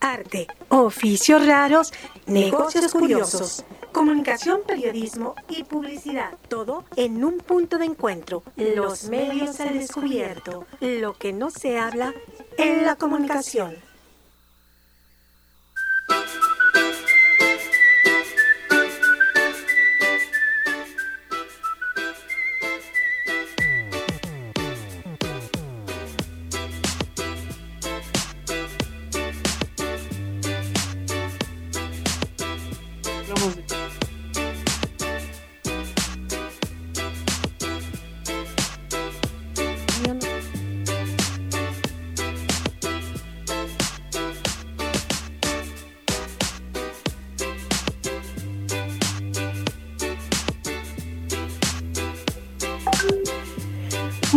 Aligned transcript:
arte, 0.00 0.46
oficios 0.68 1.46
raros, 1.46 1.92
negocios 2.26 2.92
curiosos, 2.92 3.64
comunicación, 3.92 4.60
periodismo 4.66 5.34
y 5.48 5.64
publicidad. 5.64 6.32
Todo 6.48 6.84
en 6.96 7.24
un 7.24 7.38
punto 7.38 7.78
de 7.78 7.86
encuentro. 7.86 8.42
Los 8.56 9.08
medios 9.08 9.60
al 9.60 9.78
descubierto. 9.78 10.66
Lo 10.80 11.14
que 11.14 11.32
no 11.32 11.50
se 11.50 11.78
habla 11.78 12.12
en 12.58 12.84
la 12.84 12.96
comunicación. 12.96 13.76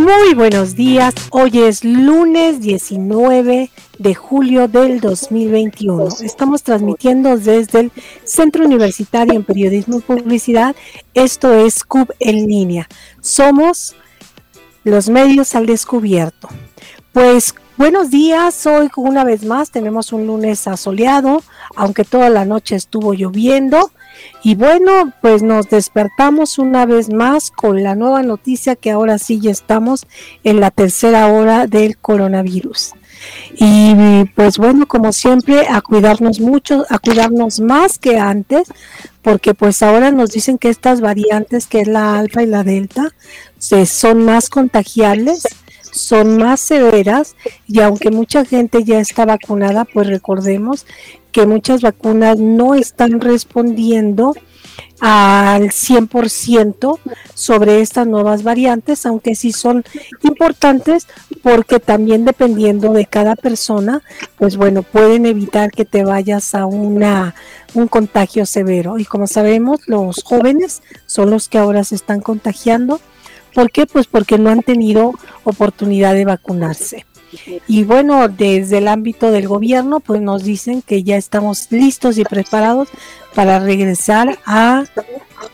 Muy 0.07 0.35
buenos 0.35 0.73
días, 0.73 1.13
hoy 1.31 1.59
es 1.59 1.84
lunes 1.84 2.61
19 2.61 3.70
de 3.99 4.16
julio 4.16 4.70
del 4.70 5.02
2021. 5.02 6.07
Estamos 6.21 6.63
transmitiendo 6.63 7.38
desde 7.38 7.81
el 7.81 7.91
Centro 8.23 8.63
Universitario 8.63 9.33
en 9.33 9.44
Periodismo 9.44 9.97
y 9.97 10.02
Publicidad. 10.02 10.77
Esto 11.14 11.53
es 11.53 11.83
CUB 11.83 12.14
en 12.22 12.47
línea. 12.47 12.88
Somos 13.19 13.97
los 14.86 15.09
medios 15.09 15.55
al 15.55 15.66
descubierto. 15.66 16.47
Pues 17.11 17.53
buenos 17.75 18.09
días, 18.09 18.66
hoy 18.66 18.89
una 18.95 19.25
vez 19.25 19.44
más 19.44 19.71
tenemos 19.71 20.14
un 20.14 20.25
lunes 20.25 20.69
asoleado, 20.69 21.44
aunque 21.75 22.05
toda 22.05 22.30
la 22.30 22.45
noche 22.45 22.77
estuvo 22.77 23.14
lloviendo. 23.14 23.92
Y 24.44 24.56
bueno, 24.56 25.14
pues 25.22 25.44
nos 25.44 25.70
despertamos 25.70 26.58
una 26.58 26.86
vez 26.86 27.12
más 27.12 27.52
con 27.52 27.84
la 27.84 27.96
nueva 27.96 28.23
noticia 28.23 28.76
que 28.76 28.92
ahora 28.92 29.18
sí 29.18 29.40
ya 29.40 29.52
estamos 29.52 30.08
en 30.44 30.60
la 30.60 30.72
tercera 30.72 31.28
hora 31.28 31.68
del 31.68 31.98
coronavirus. 31.98 32.94
Y 33.56 34.26
pues 34.36 34.58
bueno, 34.58 34.88
como 34.88 35.12
siempre, 35.12 35.68
a 35.68 35.82
cuidarnos 35.82 36.40
mucho, 36.40 36.86
a 36.90 37.00
cuidarnos 37.00 37.60
más 37.60 37.98
que 37.98 38.20
antes, 38.20 38.68
porque 39.22 39.54
pues 39.54 39.82
ahora 39.82 40.12
nos 40.12 40.32
dicen 40.32 40.58
que 40.58 40.70
estas 40.70 41.02
variantes, 41.02 41.68
que 41.68 41.82
es 41.82 41.88
la 41.88 42.18
alfa 42.18 42.44
y 42.44 42.45
la 42.45 42.64
delta, 42.64 43.14
son 43.60 44.23
más 44.23 44.50
contagiables 44.50 45.44
son 45.98 46.38
más 46.38 46.60
severas 46.60 47.36
y 47.68 47.82
aunque 47.82 48.12
mucha 48.12 48.45
gente 48.45 48.84
ya 48.84 49.00
está 49.00 49.26
vacunada, 49.26 49.86
pues 49.86 50.08
recordemos 50.08 50.86
que 51.38 51.45
muchas 51.45 51.81
vacunas 51.81 52.39
no 52.39 52.73
están 52.73 53.21
respondiendo 53.21 54.33
al 54.99 55.69
100% 55.69 56.97
sobre 57.35 57.81
estas 57.81 58.07
nuevas 58.07 58.41
variantes, 58.41 59.05
aunque 59.05 59.35
sí 59.35 59.52
son 59.52 59.83
importantes 60.23 61.05
porque 61.43 61.80
también 61.80 62.25
dependiendo 62.25 62.91
de 62.91 63.05
cada 63.05 63.35
persona, 63.35 64.02
pues 64.39 64.58
bueno, 64.58 64.81
pueden 64.81 65.27
evitar 65.27 65.69
que 65.69 65.85
te 65.85 66.03
vayas 66.03 66.55
a 66.55 66.65
una 66.65 67.35
un 67.75 67.88
contagio 67.88 68.47
severo. 68.47 68.97
Y 68.97 69.05
como 69.05 69.27
sabemos, 69.27 69.81
los 69.85 70.23
jóvenes 70.23 70.81
son 71.05 71.30
los 71.30 71.49
que 71.49 71.59
ahora 71.59 71.83
se 71.83 71.93
están 71.93 72.19
contagiando. 72.19 72.99
¿Por 73.53 73.70
qué? 73.70 73.86
Pues 73.86 74.08
porque 74.08 74.39
no 74.39 74.49
han 74.49 74.64
tenido 74.64 75.14
oportunidad 75.43 76.15
de 76.15 76.26
vacunarse. 76.26 77.05
Y 77.67 77.83
bueno, 77.83 78.27
desde 78.27 78.80
el 78.80 78.88
ámbito 78.88 79.32
del 79.32 79.48
gobierno, 79.48 79.99
pues 79.99 80.21
nos 80.21 80.43
dicen 80.43 80.82
que 80.82 81.04
ya 81.04 81.17
estamos 81.17 81.67
listos 81.71 82.17
y 82.17 82.23
preparados 82.23 82.89
para 83.36 83.60
regresar 83.60 84.39
a, 84.45 84.86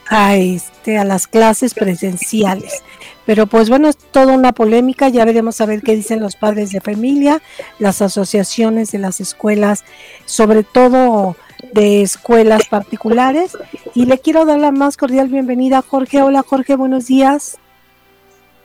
a, 0.08 0.36
este, 0.36 0.98
a 0.98 1.04
las 1.04 1.28
clases 1.28 1.74
presenciales. 1.74 2.84
Pero 3.26 3.48
pues 3.48 3.70
bueno, 3.70 3.88
es 3.88 3.98
toda 3.98 4.34
una 4.34 4.52
polémica, 4.52 5.10
ya 5.10 5.26
veremos 5.26 5.62
a 5.62 5.66
ver 5.66 5.82
qué 5.82 5.96
dicen 5.96 6.20
los 6.20 6.36
padres 6.36 6.72
de 6.72 6.82
familia, 6.82 7.42
las 7.80 8.02
asociaciones 8.02 8.92
de 8.92 9.00
las 9.00 9.22
escuelas, 9.22 9.84
sobre 10.26 10.64
todo 10.64 11.36
de 11.74 12.02
escuelas 12.02 12.68
particulares. 12.68 13.58
Y 13.96 14.06
le 14.06 14.20
quiero 14.20 14.46
dar 14.46 14.60
la 14.60 14.72
más 14.72 14.98
cordial 14.98 15.30
bienvenida 15.30 15.80
a 15.80 15.82
Jorge. 15.82 16.22
Hola 16.22 16.44
Jorge, 16.44 16.76
buenos 16.76 17.08
días. 17.08 17.58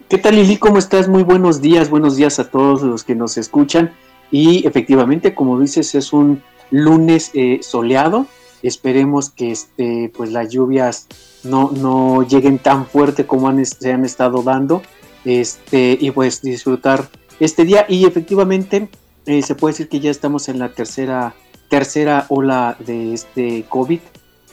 ¿Qué 0.08 0.16
tal 0.16 0.36
Lili? 0.36 0.56
¿Cómo 0.56 0.78
estás? 0.78 1.06
Muy 1.06 1.22
buenos 1.22 1.60
días, 1.60 1.91
buenos 1.91 2.16
días 2.16 2.38
a 2.38 2.50
todos 2.50 2.80
los 2.80 3.04
que 3.04 3.14
nos 3.14 3.36
escuchan. 3.36 3.92
Y 4.30 4.66
efectivamente, 4.66 5.34
como 5.34 5.60
dices, 5.60 5.94
es 5.94 6.14
un 6.14 6.42
lunes 6.70 7.30
eh, 7.34 7.58
soleado. 7.60 8.26
Esperemos 8.62 9.28
que 9.28 9.50
este, 9.50 10.10
pues 10.16 10.32
las 10.32 10.48
lluvias 10.48 11.08
no, 11.44 11.72
no 11.72 12.22
lleguen 12.22 12.58
tan 12.58 12.86
fuerte 12.86 13.26
como 13.26 13.48
han, 13.48 13.62
se 13.66 13.92
han 13.92 14.06
estado 14.06 14.42
dando. 14.42 14.80
Este, 15.26 15.98
y 16.00 16.10
pues 16.10 16.40
disfrutar 16.40 17.10
este 17.38 17.66
día. 17.66 17.84
Y 17.86 18.06
efectivamente, 18.06 18.88
eh, 19.26 19.42
se 19.42 19.54
puede 19.56 19.75
decir 19.75 19.90
que 19.90 20.00
ya 20.00 20.10
estamos 20.10 20.48
en 20.48 20.58
la 20.58 20.70
tercera, 20.70 21.34
tercera 21.69 22.25
ola 22.30 22.78
de 22.78 23.12
este 23.12 23.66
COVID. 23.69 24.00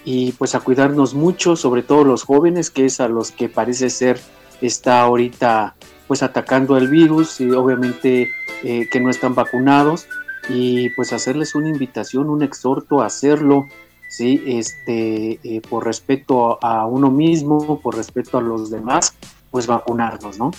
Y 0.03 0.33
pues 0.33 0.53
a 0.53 0.59
cuidarnos 0.59 1.13
mucho, 1.13 1.55
sobre 1.55 1.81
todo 1.81 2.03
los 2.03 2.23
jóvenes, 2.23 2.69
que 2.69 2.83
es 2.83 2.99
a 2.99 3.07
los 3.07 3.31
que 3.31 3.47
parece 3.47 3.89
ser 3.89 4.19
está 4.61 5.01
ahorita 5.01 5.75
pues 6.07 6.23
atacando 6.23 6.77
el 6.77 6.87
virus 6.87 7.41
y 7.41 7.49
obviamente 7.51 8.29
eh, 8.63 8.87
que 8.91 8.99
no 8.99 9.09
están 9.09 9.35
vacunados 9.35 10.07
y 10.49 10.89
pues 10.91 11.13
hacerles 11.13 11.55
una 11.55 11.69
invitación, 11.69 12.29
un 12.29 12.43
exhorto 12.43 13.01
a 13.01 13.07
hacerlo, 13.07 13.67
¿sí? 14.07 14.43
este, 14.45 15.39
eh, 15.43 15.61
por 15.67 15.85
respeto 15.85 16.63
a 16.63 16.85
uno 16.85 17.09
mismo, 17.09 17.79
por 17.79 17.95
respeto 17.95 18.37
a 18.37 18.41
los 18.41 18.69
demás, 18.69 19.15
pues 19.49 19.65
vacunarnos, 19.67 20.37
¿no? 20.37 20.51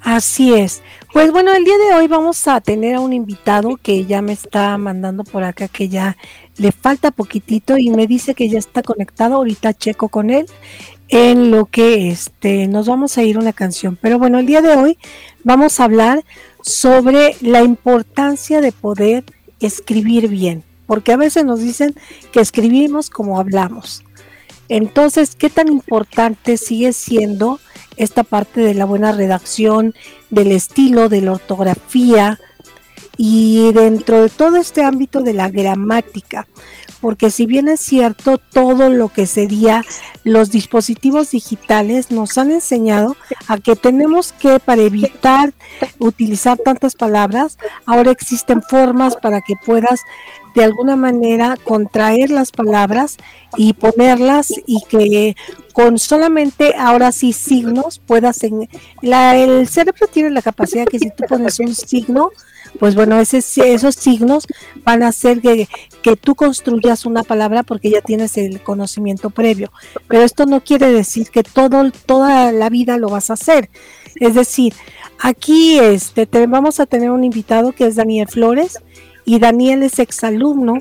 Así 0.00 0.54
es. 0.54 0.82
Pues 1.12 1.32
bueno, 1.32 1.52
el 1.52 1.64
día 1.64 1.76
de 1.76 1.94
hoy 1.94 2.06
vamos 2.06 2.46
a 2.46 2.60
tener 2.60 2.94
a 2.94 3.00
un 3.00 3.12
invitado 3.12 3.76
que 3.82 4.06
ya 4.06 4.22
me 4.22 4.32
está 4.32 4.78
mandando 4.78 5.24
por 5.24 5.42
acá 5.42 5.66
que 5.66 5.88
ya 5.88 6.16
le 6.56 6.70
falta 6.70 7.10
poquitito 7.10 7.76
y 7.78 7.90
me 7.90 8.06
dice 8.06 8.34
que 8.34 8.48
ya 8.48 8.58
está 8.58 8.82
conectado. 8.82 9.34
Ahorita 9.34 9.74
checo 9.74 10.08
con 10.08 10.30
él 10.30 10.46
en 11.08 11.50
lo 11.50 11.66
que 11.66 12.10
este, 12.10 12.68
nos 12.68 12.86
vamos 12.86 13.16
a 13.18 13.22
ir 13.22 13.38
una 13.38 13.52
canción. 13.52 13.98
Pero 14.00 14.18
bueno, 14.18 14.38
el 14.38 14.46
día 14.46 14.62
de 14.62 14.76
hoy 14.76 14.98
vamos 15.44 15.80
a 15.80 15.84
hablar 15.84 16.24
sobre 16.62 17.36
la 17.40 17.62
importancia 17.62 18.60
de 18.60 18.72
poder 18.72 19.24
escribir 19.60 20.28
bien, 20.28 20.64
porque 20.86 21.12
a 21.12 21.16
veces 21.16 21.44
nos 21.44 21.60
dicen 21.60 21.94
que 22.32 22.40
escribimos 22.40 23.10
como 23.10 23.38
hablamos. 23.38 24.04
Entonces, 24.68 25.34
¿qué 25.34 25.48
tan 25.48 25.68
importante 25.68 26.58
sigue 26.58 26.92
siendo 26.92 27.58
esta 27.96 28.22
parte 28.22 28.60
de 28.60 28.74
la 28.74 28.84
buena 28.84 29.12
redacción, 29.12 29.94
del 30.30 30.52
estilo, 30.52 31.08
de 31.08 31.22
la 31.22 31.32
ortografía 31.32 32.38
y 33.18 33.72
dentro 33.72 34.22
de 34.22 34.30
todo 34.30 34.56
este 34.56 34.82
ámbito 34.82 35.20
de 35.20 35.34
la 35.34 35.50
gramática? 35.50 36.46
porque 37.00 37.30
si 37.30 37.46
bien 37.46 37.68
es 37.68 37.80
cierto, 37.80 38.38
todo 38.38 38.90
lo 38.90 39.08
que 39.08 39.26
sería 39.26 39.84
los 40.24 40.50
dispositivos 40.50 41.30
digitales 41.30 42.10
nos 42.10 42.36
han 42.38 42.50
enseñado 42.50 43.16
a 43.46 43.58
que 43.58 43.76
tenemos 43.76 44.32
que, 44.32 44.58
para 44.58 44.82
evitar 44.82 45.52
utilizar 45.98 46.58
tantas 46.58 46.94
palabras, 46.94 47.58
ahora 47.86 48.10
existen 48.10 48.62
formas 48.62 49.16
para 49.16 49.40
que 49.40 49.54
puedas 49.64 50.00
de 50.54 50.64
alguna 50.64 50.96
manera 50.96 51.56
contraer 51.62 52.30
las 52.30 52.50
palabras 52.50 53.16
y 53.56 53.74
ponerlas 53.74 54.52
y 54.66 54.82
que 54.88 55.36
con 55.72 55.98
solamente 55.98 56.74
ahora 56.76 57.12
sí 57.12 57.32
signos 57.32 58.00
puedas 58.00 58.42
en 58.42 58.68
la, 59.00 59.36
el 59.36 59.68
cerebro 59.68 60.08
tiene 60.08 60.30
la 60.30 60.42
capacidad 60.42 60.86
que 60.86 60.98
si 60.98 61.10
tú 61.10 61.24
pones 61.28 61.60
un 61.60 61.74
signo 61.74 62.30
pues 62.78 62.94
bueno, 62.94 63.18
ese, 63.20 63.38
esos 63.72 63.94
signos 63.94 64.46
van 64.84 65.02
a 65.02 65.08
hacer 65.08 65.40
que, 65.40 65.68
que 66.02 66.16
tú 66.16 66.34
construyas 66.34 67.06
una 67.06 67.22
palabra 67.22 67.62
porque 67.62 67.90
ya 67.90 68.00
tienes 68.00 68.36
el 68.36 68.62
conocimiento 68.62 69.30
previo. 69.30 69.72
Pero 70.08 70.22
esto 70.22 70.46
no 70.46 70.62
quiere 70.62 70.90
decir 70.90 71.30
que 71.30 71.42
todo, 71.42 71.90
toda 72.06 72.52
la 72.52 72.68
vida 72.70 72.98
lo 72.98 73.08
vas 73.08 73.30
a 73.30 73.34
hacer. 73.34 73.70
Es 74.16 74.34
decir, 74.34 74.74
aquí 75.20 75.78
este, 75.78 76.26
te, 76.26 76.46
vamos 76.46 76.80
a 76.80 76.86
tener 76.86 77.10
un 77.10 77.24
invitado 77.24 77.72
que 77.72 77.86
es 77.86 77.96
Daniel 77.96 78.28
Flores 78.28 78.78
y 79.24 79.38
Daniel 79.38 79.82
es 79.82 79.98
exalumno 79.98 80.78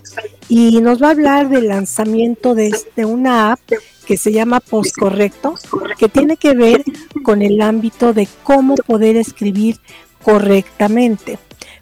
y 0.48 0.80
nos 0.82 1.02
va 1.02 1.08
a 1.08 1.12
hablar 1.12 1.50
del 1.50 1.68
lanzamiento 1.68 2.56
de, 2.56 2.76
de 2.96 3.06
una 3.06 3.52
app 3.52 3.60
que 4.06 4.16
se 4.16 4.32
llama 4.32 4.62
Postcorrecto, 4.62 5.56
que 5.98 6.08
tiene 6.08 6.38
que 6.38 6.54
ver 6.54 6.84
con 7.24 7.42
el 7.42 7.62
ámbito 7.62 8.14
de 8.14 8.28
cómo 8.44 8.76
poder 8.76 9.18
escribir 9.18 9.80
correctamente. 10.24 11.40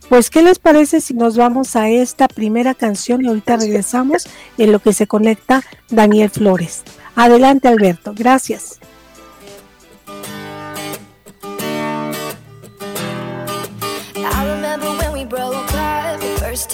Pues, 0.09 0.29
¿qué 0.29 0.43
les 0.43 0.59
parece 0.59 1.01
si 1.01 1.13
nos 1.13 1.35
vamos 1.35 1.75
a 1.75 1.89
esta 1.89 2.27
primera 2.27 2.73
canción 2.73 3.23
y 3.23 3.27
ahorita 3.27 3.57
regresamos 3.57 4.27
en 4.57 4.71
lo 4.71 4.79
que 4.79 4.93
se 4.93 5.07
conecta 5.07 5.63
Daniel 5.89 6.29
Flores? 6.29 6.83
Adelante, 7.15 7.67
Alberto. 7.67 8.13
Gracias. 8.15 8.79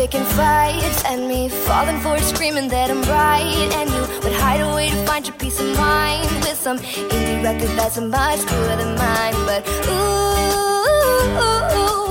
picking 0.00 0.24
fights 0.24 1.04
and 1.04 1.28
me 1.28 1.46
falling 1.50 2.00
for 2.00 2.16
it, 2.16 2.22
screaming 2.22 2.68
that 2.68 2.90
I'm 2.90 3.02
right. 3.02 3.68
And 3.78 3.90
you 3.90 4.00
would 4.22 4.32
hide 4.32 4.62
away 4.62 4.88
to 4.88 4.96
find 5.04 5.26
your 5.26 5.36
peace 5.36 5.60
of 5.60 5.76
mind 5.76 6.24
with 6.40 6.56
some 6.56 6.78
indie 6.78 7.44
record 7.44 7.68
that's 7.76 8.00
much 8.00 8.40
cooler 8.46 8.76
than 8.76 8.96
mine. 8.96 9.34
But 9.44 9.60
ooh, 9.92 10.40
you 10.40 10.56
call 11.36 12.09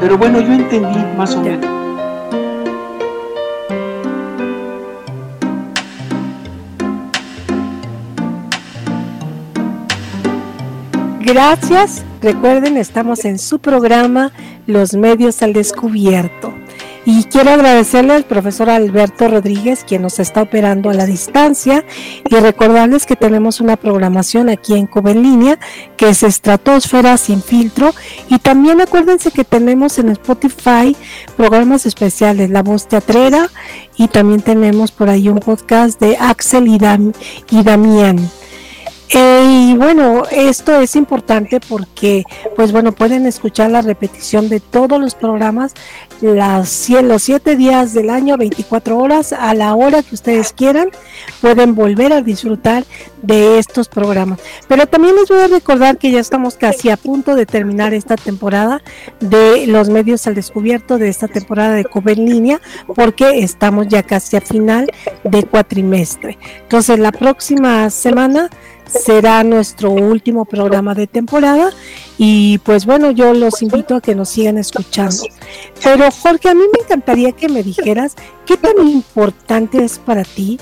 Pero 0.00 0.16
bueno, 0.16 0.40
yo 0.40 0.52
entendí 0.52 0.98
más 1.16 1.34
o 1.34 1.42
menos. 1.42 1.78
Gracias. 11.20 12.04
Recuerden, 12.22 12.76
estamos 12.76 13.24
en 13.24 13.38
su 13.38 13.58
programa 13.58 14.32
Los 14.66 14.94
Medios 14.94 15.42
al 15.42 15.52
Descubierto. 15.52 16.57
Y 17.10 17.24
quiero 17.24 17.52
agradecerle 17.52 18.12
al 18.12 18.24
profesor 18.24 18.68
Alberto 18.68 19.28
Rodríguez, 19.28 19.82
quien 19.82 20.02
nos 20.02 20.18
está 20.18 20.42
operando 20.42 20.90
a 20.90 20.92
la 20.92 21.06
distancia, 21.06 21.86
y 22.28 22.34
recordarles 22.34 23.06
que 23.06 23.16
tenemos 23.16 23.62
una 23.62 23.78
programación 23.78 24.50
aquí 24.50 24.74
en 24.74 24.86
Cuba 24.86 25.12
en 25.12 25.22
línea, 25.22 25.58
que 25.96 26.10
es 26.10 26.22
Estratosfera 26.22 27.16
sin 27.16 27.40
filtro, 27.40 27.94
y 28.28 28.38
también 28.40 28.82
acuérdense 28.82 29.30
que 29.30 29.44
tenemos 29.44 29.98
en 29.98 30.10
Spotify 30.10 30.94
programas 31.34 31.86
especiales, 31.86 32.50
La 32.50 32.62
Voz 32.62 32.88
Teatrera, 32.88 33.48
y 33.96 34.08
también 34.08 34.42
tenemos 34.42 34.92
por 34.92 35.08
ahí 35.08 35.30
un 35.30 35.38
podcast 35.38 35.98
de 36.02 36.18
Axel 36.18 36.68
y, 36.68 36.76
Dam 36.76 37.14
y 37.50 37.62
Damián. 37.62 38.18
Eh, 39.10 39.68
y 39.70 39.76
bueno, 39.76 40.24
esto 40.30 40.78
es 40.80 40.94
importante 40.94 41.60
porque, 41.60 42.24
pues 42.56 42.72
bueno, 42.72 42.92
pueden 42.92 43.26
escuchar 43.26 43.70
la 43.70 43.80
repetición 43.80 44.48
de 44.48 44.60
todos 44.60 45.00
los 45.00 45.14
programas 45.14 45.72
las, 46.20 46.88
los 46.90 47.22
siete 47.22 47.56
días 47.56 47.94
del 47.94 48.10
año, 48.10 48.36
24 48.36 48.98
horas, 48.98 49.32
a 49.32 49.54
la 49.54 49.74
hora 49.74 50.02
que 50.02 50.14
ustedes 50.14 50.52
quieran, 50.52 50.88
pueden 51.40 51.74
volver 51.74 52.12
a 52.12 52.22
disfrutar 52.22 52.84
de 53.22 53.58
estos 53.58 53.88
programas. 53.88 54.40
Pero 54.68 54.86
también 54.86 55.14
les 55.14 55.28
voy 55.28 55.40
a 55.40 55.48
recordar 55.48 55.98
que 55.98 56.10
ya 56.10 56.20
estamos 56.20 56.56
casi 56.56 56.90
a 56.90 56.96
punto 56.96 57.34
de 57.34 57.46
terminar 57.46 57.94
esta 57.94 58.16
temporada 58.16 58.82
de 59.20 59.66
los 59.66 59.88
medios 59.88 60.26
al 60.26 60.34
descubierto 60.34 60.98
de 60.98 61.08
esta 61.08 61.28
temporada 61.28 61.74
de 61.74 61.84
Cover 61.84 62.18
en 62.18 62.26
línea, 62.26 62.60
porque 62.94 63.40
estamos 63.40 63.88
ya 63.88 64.02
casi 64.02 64.36
a 64.36 64.40
final 64.40 64.90
de 65.24 65.44
cuatrimestre. 65.44 66.38
Entonces, 66.62 66.98
la 66.98 67.12
próxima 67.12 67.90
semana 67.90 68.50
será 68.88 69.44
nuestro 69.44 69.90
último 69.90 70.44
programa 70.44 70.94
de 70.94 71.06
temporada 71.06 71.70
y 72.16 72.58
pues 72.58 72.86
bueno, 72.86 73.10
yo 73.10 73.34
los 73.34 73.62
invito 73.62 73.94
a 73.94 74.00
que 74.00 74.14
nos 74.14 74.30
sigan 74.30 74.58
escuchando. 74.58 75.22
Pero 75.82 76.10
Jorge, 76.10 76.48
a 76.48 76.54
mí 76.54 76.62
me 76.72 76.82
encantaría 76.82 77.32
que 77.32 77.48
me 77.48 77.62
dijeras 77.62 78.16
qué 78.46 78.56
tan 78.56 78.86
importante 78.86 79.84
es 79.84 79.98
para 79.98 80.24
ti, 80.24 80.58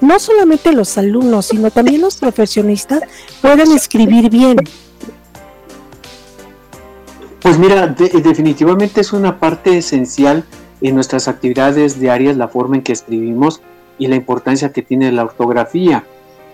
no 0.00 0.18
solamente 0.18 0.72
los 0.72 0.98
alumnos, 0.98 1.46
sino 1.46 1.70
también 1.70 2.00
los 2.00 2.16
profesionistas 2.16 3.02
puedan 3.40 3.72
escribir 3.72 4.28
bien. 4.30 4.56
Pues 7.40 7.58
mira, 7.58 7.86
de- 7.86 8.08
definitivamente 8.20 9.00
es 9.00 9.12
una 9.12 9.38
parte 9.38 9.78
esencial 9.78 10.44
en 10.80 10.94
nuestras 10.94 11.28
actividades 11.28 11.98
diarias 12.00 12.36
la 12.36 12.48
forma 12.48 12.76
en 12.76 12.82
que 12.82 12.92
escribimos 12.92 13.60
y 13.98 14.06
la 14.08 14.16
importancia 14.16 14.72
que 14.72 14.82
tiene 14.82 15.10
la 15.12 15.24
ortografía, 15.24 16.04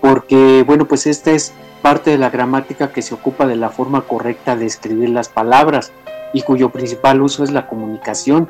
porque 0.05 0.63
bueno, 0.67 0.87
pues 0.87 1.07
esta 1.07 1.31
es 1.31 1.51
parte 1.81 2.11
de 2.11 2.19
la 2.19 2.29
gramática 2.29 2.91
que 2.91 3.01
se 3.01 3.15
ocupa 3.15 3.47
de 3.47 3.55
la 3.55 3.71
forma 3.71 4.01
correcta 4.01 4.55
de 4.55 4.67
escribir 4.67 5.09
las 5.09 5.29
palabras 5.29 5.91
y 6.31 6.43
cuyo 6.43 6.69
principal 6.69 7.23
uso 7.23 7.43
es 7.43 7.51
la 7.51 7.65
comunicación. 7.65 8.47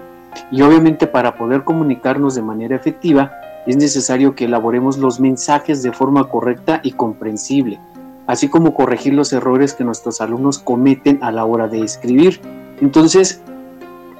Y 0.51 0.63
obviamente 0.63 1.07
para 1.07 1.37
poder 1.37 1.63
comunicarnos 1.63 2.35
de 2.35 2.41
manera 2.41 2.75
efectiva 2.75 3.31
es 3.65 3.77
necesario 3.77 4.35
que 4.35 4.45
elaboremos 4.45 4.97
los 4.97 5.21
mensajes 5.21 5.81
de 5.81 5.93
forma 5.93 6.27
correcta 6.27 6.81
y 6.83 6.91
comprensible, 6.91 7.79
así 8.27 8.49
como 8.49 8.73
corregir 8.73 9.13
los 9.13 9.31
errores 9.31 9.73
que 9.73 9.85
nuestros 9.85 10.19
alumnos 10.19 10.59
cometen 10.59 11.19
a 11.23 11.31
la 11.31 11.45
hora 11.45 11.69
de 11.69 11.79
escribir. 11.79 12.41
Entonces, 12.81 13.39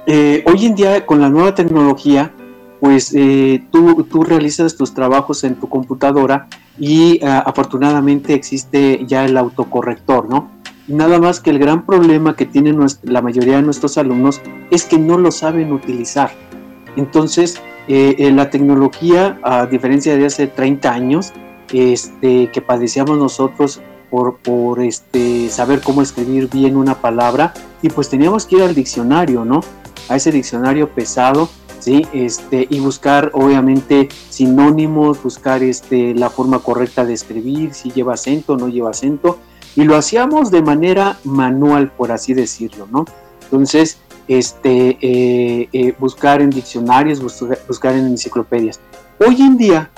eh, 0.06 0.42
hoy 0.46 0.64
en 0.64 0.74
día 0.74 1.04
con 1.04 1.20
la 1.20 1.28
nueva 1.28 1.54
tecnología, 1.54 2.32
pues 2.80 3.12
eh, 3.14 3.64
tú, 3.70 4.04
tú 4.04 4.22
realizas 4.22 4.76
tus 4.76 4.92
trabajos 4.94 5.44
en 5.44 5.56
tu 5.56 5.68
computadora 5.68 6.48
y 6.78 7.24
ah, 7.24 7.42
afortunadamente 7.46 8.34
existe 8.34 9.04
ya 9.06 9.24
el 9.24 9.36
autocorrector, 9.36 10.28
¿no? 10.28 10.50
Nada 10.88 11.18
más 11.18 11.40
que 11.40 11.50
el 11.50 11.58
gran 11.58 11.84
problema 11.84 12.36
que 12.36 12.46
tienen 12.46 12.78
la 13.02 13.20
mayoría 13.20 13.56
de 13.56 13.62
nuestros 13.62 13.98
alumnos 13.98 14.40
es 14.70 14.84
que 14.84 14.98
no 14.98 15.18
lo 15.18 15.32
saben 15.32 15.72
utilizar. 15.72 16.30
Entonces, 16.96 17.60
eh, 17.88 18.14
eh, 18.18 18.30
la 18.30 18.50
tecnología, 18.50 19.38
a 19.42 19.66
diferencia 19.66 20.16
de 20.16 20.26
hace 20.26 20.46
30 20.46 20.92
años, 20.92 21.32
este, 21.72 22.50
que 22.52 22.60
padecíamos 22.62 23.18
nosotros 23.18 23.80
por, 24.10 24.36
por 24.36 24.80
este, 24.80 25.48
saber 25.48 25.80
cómo 25.80 26.02
escribir 26.02 26.48
bien 26.48 26.76
una 26.76 26.94
palabra 27.00 27.52
y 27.82 27.88
pues 27.88 28.08
teníamos 28.08 28.46
que 28.46 28.56
ir 28.56 28.62
al 28.62 28.74
diccionario, 28.74 29.44
¿no? 29.44 29.60
A 30.08 30.14
ese 30.14 30.30
diccionario 30.30 30.88
pesado, 30.88 31.48
Este, 31.86 32.66
y 32.68 32.80
buscar 32.80 33.30
obviamente 33.32 34.08
sinónimos, 34.28 35.22
buscar 35.22 35.62
este, 35.62 36.14
la 36.14 36.30
forma 36.30 36.58
correcta 36.58 37.04
de 37.04 37.14
escribir, 37.14 37.74
si 37.74 37.92
lleva 37.92 38.14
acento 38.14 38.54
o 38.54 38.56
no 38.56 38.68
lleva 38.68 38.90
acento, 38.90 39.38
y 39.76 39.84
lo 39.84 39.96
hacíamos 39.96 40.50
de 40.50 40.62
manera 40.62 41.18
manual, 41.22 41.92
por 41.92 42.10
así 42.10 42.34
decirlo, 42.34 42.88
¿no? 42.90 43.04
Entonces, 43.44 43.98
este, 44.26 44.98
eh, 45.00 45.68
eh, 45.72 45.94
buscar 45.98 46.42
en 46.42 46.50
diccionarios, 46.50 47.20
buscar 47.20 47.94
en 47.94 48.06
enciclopedias. 48.06 48.80
Hoy 49.24 49.40
en 49.40 49.56
día, 49.56 49.90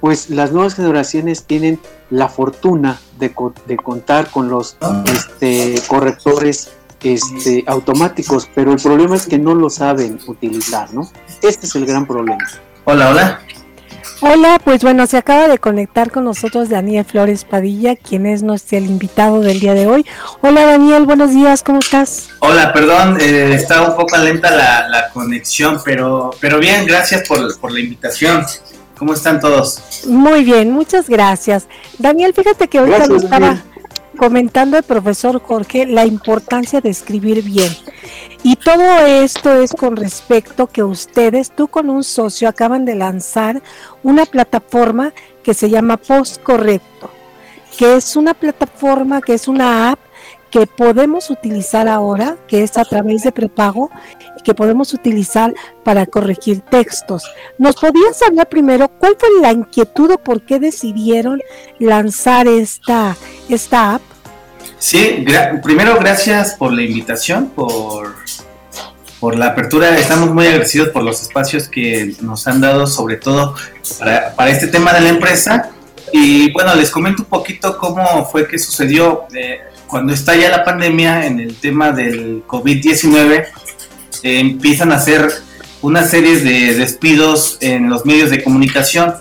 pues 0.00 0.28
las 0.28 0.52
nuevas 0.52 0.74
generaciones 0.74 1.44
tienen 1.44 1.78
la 2.10 2.28
fortuna 2.28 3.00
de, 3.18 3.32
contar 3.32 4.30
con 4.30 4.50
los 4.50 4.76
este, 5.06 5.76
correctores 5.88 6.72
este, 7.04 7.64
automáticos, 7.66 8.48
pero 8.54 8.72
el 8.72 8.78
problema 8.78 9.16
es 9.16 9.26
que 9.26 9.38
no 9.38 9.54
lo 9.54 9.70
saben 9.70 10.18
utilizar, 10.26 10.92
¿no? 10.92 11.10
Este 11.42 11.66
es 11.66 11.74
el 11.74 11.86
gran 11.86 12.06
problema. 12.06 12.44
Hola, 12.84 13.10
hola. 13.10 13.40
Hola, 14.24 14.60
pues 14.62 14.82
bueno, 14.82 15.04
se 15.08 15.16
acaba 15.16 15.48
de 15.48 15.58
conectar 15.58 16.12
con 16.12 16.22
nosotros 16.24 16.68
Daniel 16.68 17.04
Flores 17.04 17.44
Padilla, 17.44 17.96
quien 17.96 18.24
es 18.24 18.44
nuestro 18.44 18.78
invitado 18.78 19.40
del 19.40 19.58
día 19.58 19.74
de 19.74 19.88
hoy. 19.88 20.06
Hola 20.42 20.64
Daniel, 20.64 21.06
buenos 21.06 21.32
días, 21.32 21.64
¿cómo 21.64 21.80
estás? 21.80 22.28
Hola, 22.38 22.72
perdón, 22.72 23.18
eh, 23.20 23.54
está 23.54 23.82
un 23.82 23.96
poco 23.96 24.16
lenta 24.18 24.52
la, 24.52 25.10
conexión, 25.12 25.80
pero, 25.84 26.30
pero 26.40 26.60
bien, 26.60 26.86
gracias 26.86 27.26
por, 27.26 27.58
por 27.58 27.72
la 27.72 27.80
invitación. 27.80 28.46
¿Cómo 28.96 29.14
están 29.14 29.40
todos? 29.40 29.82
Muy 30.06 30.44
bien, 30.44 30.70
muchas 30.70 31.08
gracias. 31.08 31.66
Daniel, 31.98 32.32
fíjate 32.32 32.68
que 32.68 32.78
ahorita 32.78 33.08
nos 33.08 33.24
estaba 33.24 33.60
comentando 34.22 34.76
el 34.76 34.84
profesor 34.84 35.42
Jorge 35.42 35.84
la 35.84 36.06
importancia 36.06 36.80
de 36.80 36.90
escribir 36.90 37.42
bien. 37.42 37.72
Y 38.44 38.54
todo 38.54 39.04
esto 39.04 39.52
es 39.52 39.72
con 39.72 39.96
respecto 39.96 40.68
que 40.68 40.84
ustedes, 40.84 41.50
tú 41.50 41.66
con 41.66 41.90
un 41.90 42.04
socio, 42.04 42.48
acaban 42.48 42.84
de 42.84 42.94
lanzar 42.94 43.60
una 44.04 44.24
plataforma 44.24 45.12
que 45.42 45.54
se 45.54 45.70
llama 45.70 45.96
Post 45.96 46.40
Correcto, 46.40 47.10
que 47.76 47.96
es 47.96 48.14
una 48.14 48.32
plataforma, 48.32 49.20
que 49.20 49.34
es 49.34 49.48
una 49.48 49.90
app 49.90 49.98
que 50.52 50.68
podemos 50.68 51.28
utilizar 51.28 51.88
ahora, 51.88 52.36
que 52.46 52.62
es 52.62 52.78
a 52.78 52.84
través 52.84 53.24
de 53.24 53.32
prepago, 53.32 53.90
que 54.44 54.54
podemos 54.54 54.94
utilizar 54.94 55.52
para 55.82 56.06
corregir 56.06 56.60
textos. 56.60 57.24
¿Nos 57.58 57.74
podías 57.74 58.22
hablar 58.22 58.48
primero 58.48 58.86
cuál 58.86 59.16
fue 59.18 59.30
la 59.40 59.50
inquietud 59.50 60.12
o 60.12 60.18
por 60.18 60.42
qué 60.42 60.60
decidieron 60.60 61.40
lanzar 61.80 62.46
esta, 62.46 63.16
esta 63.48 63.96
app? 63.96 64.11
Sí, 64.78 65.24
primero 65.62 65.98
gracias 65.98 66.54
por 66.54 66.72
la 66.72 66.82
invitación, 66.82 67.50
por, 67.50 68.16
por 69.20 69.36
la 69.36 69.46
apertura. 69.46 69.96
Estamos 69.96 70.30
muy 70.30 70.46
agradecidos 70.46 70.88
por 70.88 71.04
los 71.04 71.22
espacios 71.22 71.68
que 71.68 72.14
nos 72.20 72.46
han 72.46 72.60
dado, 72.60 72.86
sobre 72.86 73.16
todo 73.16 73.54
para, 73.98 74.34
para 74.34 74.50
este 74.50 74.66
tema 74.66 74.92
de 74.92 75.00
la 75.02 75.08
empresa. 75.10 75.70
Y 76.12 76.52
bueno, 76.52 76.74
les 76.74 76.90
comento 76.90 77.22
un 77.22 77.28
poquito 77.28 77.78
cómo 77.78 78.28
fue 78.30 78.46
que 78.46 78.58
sucedió. 78.58 79.24
Eh, 79.34 79.60
cuando 79.86 80.12
estalla 80.12 80.50
la 80.50 80.64
pandemia 80.64 81.26
en 81.26 81.38
el 81.38 81.56
tema 81.56 81.92
del 81.92 82.42
COVID-19, 82.46 83.46
eh, 84.22 84.40
empiezan 84.40 84.90
a 84.90 84.96
hacer 84.96 85.30
una 85.82 86.04
serie 86.04 86.38
de 86.38 86.74
despidos 86.74 87.58
en 87.60 87.88
los 87.88 88.04
medios 88.04 88.30
de 88.30 88.42
comunicación. 88.42 89.14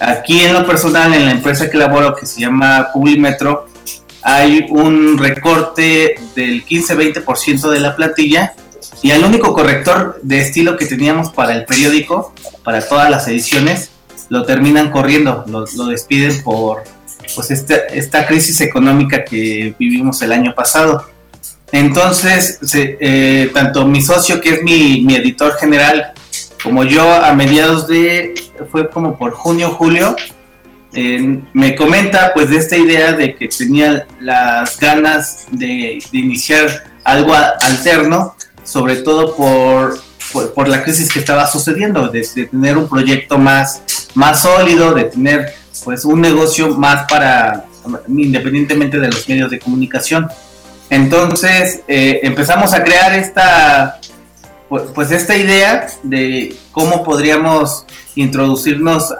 Aquí 0.00 0.40
en 0.40 0.52
lo 0.52 0.66
personal, 0.66 1.14
en 1.14 1.26
la 1.26 1.30
empresa 1.32 1.70
que 1.70 1.78
laboro, 1.78 2.14
que 2.14 2.26
se 2.26 2.40
llama 2.40 2.88
Publimetro, 2.92 3.69
hay 4.22 4.66
un 4.68 5.18
recorte 5.18 6.16
del 6.34 6.64
15-20% 6.64 7.70
de 7.70 7.80
la 7.80 7.96
plantilla 7.96 8.54
y 9.02 9.10
el 9.10 9.24
único 9.24 9.54
corrector 9.54 10.20
de 10.22 10.40
estilo 10.40 10.76
que 10.76 10.86
teníamos 10.86 11.30
para 11.30 11.54
el 11.54 11.64
periódico, 11.64 12.34
para 12.64 12.86
todas 12.86 13.10
las 13.10 13.26
ediciones, 13.28 13.90
lo 14.28 14.44
terminan 14.44 14.90
corriendo, 14.90 15.44
lo, 15.46 15.64
lo 15.76 15.86
despiden 15.86 16.42
por 16.42 16.84
pues 17.34 17.50
esta, 17.50 17.76
esta 17.76 18.26
crisis 18.26 18.60
económica 18.60 19.24
que 19.24 19.74
vivimos 19.78 20.20
el 20.22 20.32
año 20.32 20.54
pasado. 20.54 21.06
Entonces, 21.72 22.58
eh, 22.74 23.50
tanto 23.54 23.86
mi 23.86 24.02
socio, 24.02 24.40
que 24.40 24.54
es 24.54 24.62
mi, 24.62 25.02
mi, 25.02 25.14
editor 25.14 25.54
general, 25.54 26.12
como 26.62 26.84
yo, 26.84 27.02
a 27.12 27.32
mediados 27.34 27.86
de, 27.86 28.34
fue 28.70 28.90
como 28.90 29.16
por 29.16 29.32
junio, 29.32 29.70
julio, 29.70 30.16
eh, 30.92 31.40
me 31.52 31.76
comenta 31.76 32.32
pues 32.34 32.50
de 32.50 32.56
esta 32.56 32.76
idea 32.76 33.12
de 33.12 33.34
que 33.36 33.48
tenía 33.48 34.06
las 34.20 34.78
ganas 34.78 35.46
de, 35.50 36.02
iniciar 36.12 36.84
algo 37.04 37.32
alterno, 37.34 38.34
sobre 38.64 38.96
todo 38.96 39.36
por, 39.36 40.00
por, 40.54 40.68
la 40.68 40.82
crisis 40.82 41.12
que 41.12 41.20
estaba 41.20 41.46
sucediendo, 41.46 42.08
de, 42.08 42.22
tener 42.22 42.76
un 42.76 42.88
proyecto 42.88 43.38
más, 43.38 43.82
más 44.14 44.42
sólido, 44.42 44.92
de 44.92 45.04
tener 45.04 45.54
pues 45.84 46.04
un 46.04 46.20
negocio 46.20 46.76
más 46.76 47.06
para, 47.08 47.66
independientemente 48.08 48.98
de 48.98 49.08
los 49.08 49.28
medios 49.28 49.50
de 49.50 49.58
comunicación. 49.60 50.28
Entonces 50.90 51.82
eh, 51.86 52.18
empezamos 52.24 52.74
a 52.74 52.82
crear 52.82 53.14
esta, 53.14 54.00
pues, 54.68 54.84
pues, 54.92 55.12
esta 55.12 55.36
idea 55.36 55.86
de 56.02 56.56
cómo 56.72 57.04
podríamos 57.04 57.86
introducirnos 58.16 59.14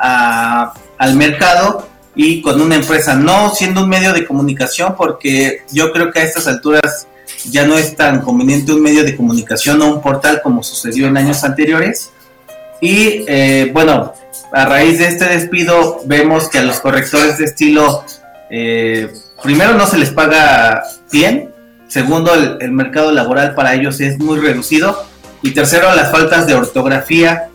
al 1.01 1.17
mercado 1.17 1.89
y 2.15 2.43
con 2.43 2.61
una 2.61 2.75
empresa, 2.75 3.15
no 3.15 3.55
siendo 3.55 3.83
un 3.83 3.89
medio 3.89 4.13
de 4.13 4.27
comunicación, 4.27 4.95
porque 4.97 5.63
yo 5.73 5.93
creo 5.93 6.13
que 6.13 6.21
a 6.21 6.25
estas 6.25 6.47
alturas 6.47 7.07
ya 7.51 7.67
no 7.67 7.79
es 7.79 7.97
tan 7.97 8.21
conveniente 8.21 8.75
un 8.75 8.83
medio 8.83 9.03
de 9.03 9.17
comunicación 9.17 9.81
o 9.81 9.95
un 9.95 10.03
portal 10.03 10.43
como 10.43 10.63
sucedió 10.63 11.07
en 11.07 11.17
años 11.17 11.43
anteriores. 11.43 12.11
Y 12.83 13.25
eh, 13.27 13.71
bueno, 13.73 14.13
a 14.53 14.67
raíz 14.67 14.99
de 14.99 15.09
este 15.09 15.25
despido 15.25 16.03
vemos 16.05 16.51
que 16.51 16.59
a 16.59 16.63
los 16.63 16.81
correctores 16.81 17.39
de 17.39 17.47
estilo, 17.47 18.05
eh, 18.51 19.11
primero 19.43 19.73
no 19.73 19.87
se 19.87 19.97
les 19.97 20.11
paga 20.11 20.83
bien, 21.11 21.51
segundo 21.89 22.35
el, 22.35 22.73
mercado 22.73 23.11
laboral 23.11 23.55
para 23.55 23.75
ellos 23.75 24.01
es 24.01 24.19
muy 24.19 24.39
reducido. 24.39 25.03
Y 25.41 25.53
tercero 25.53 25.95
las 25.95 26.13
faltas 26.13 26.47
de 26.47 26.55
ortografía 26.55 27.50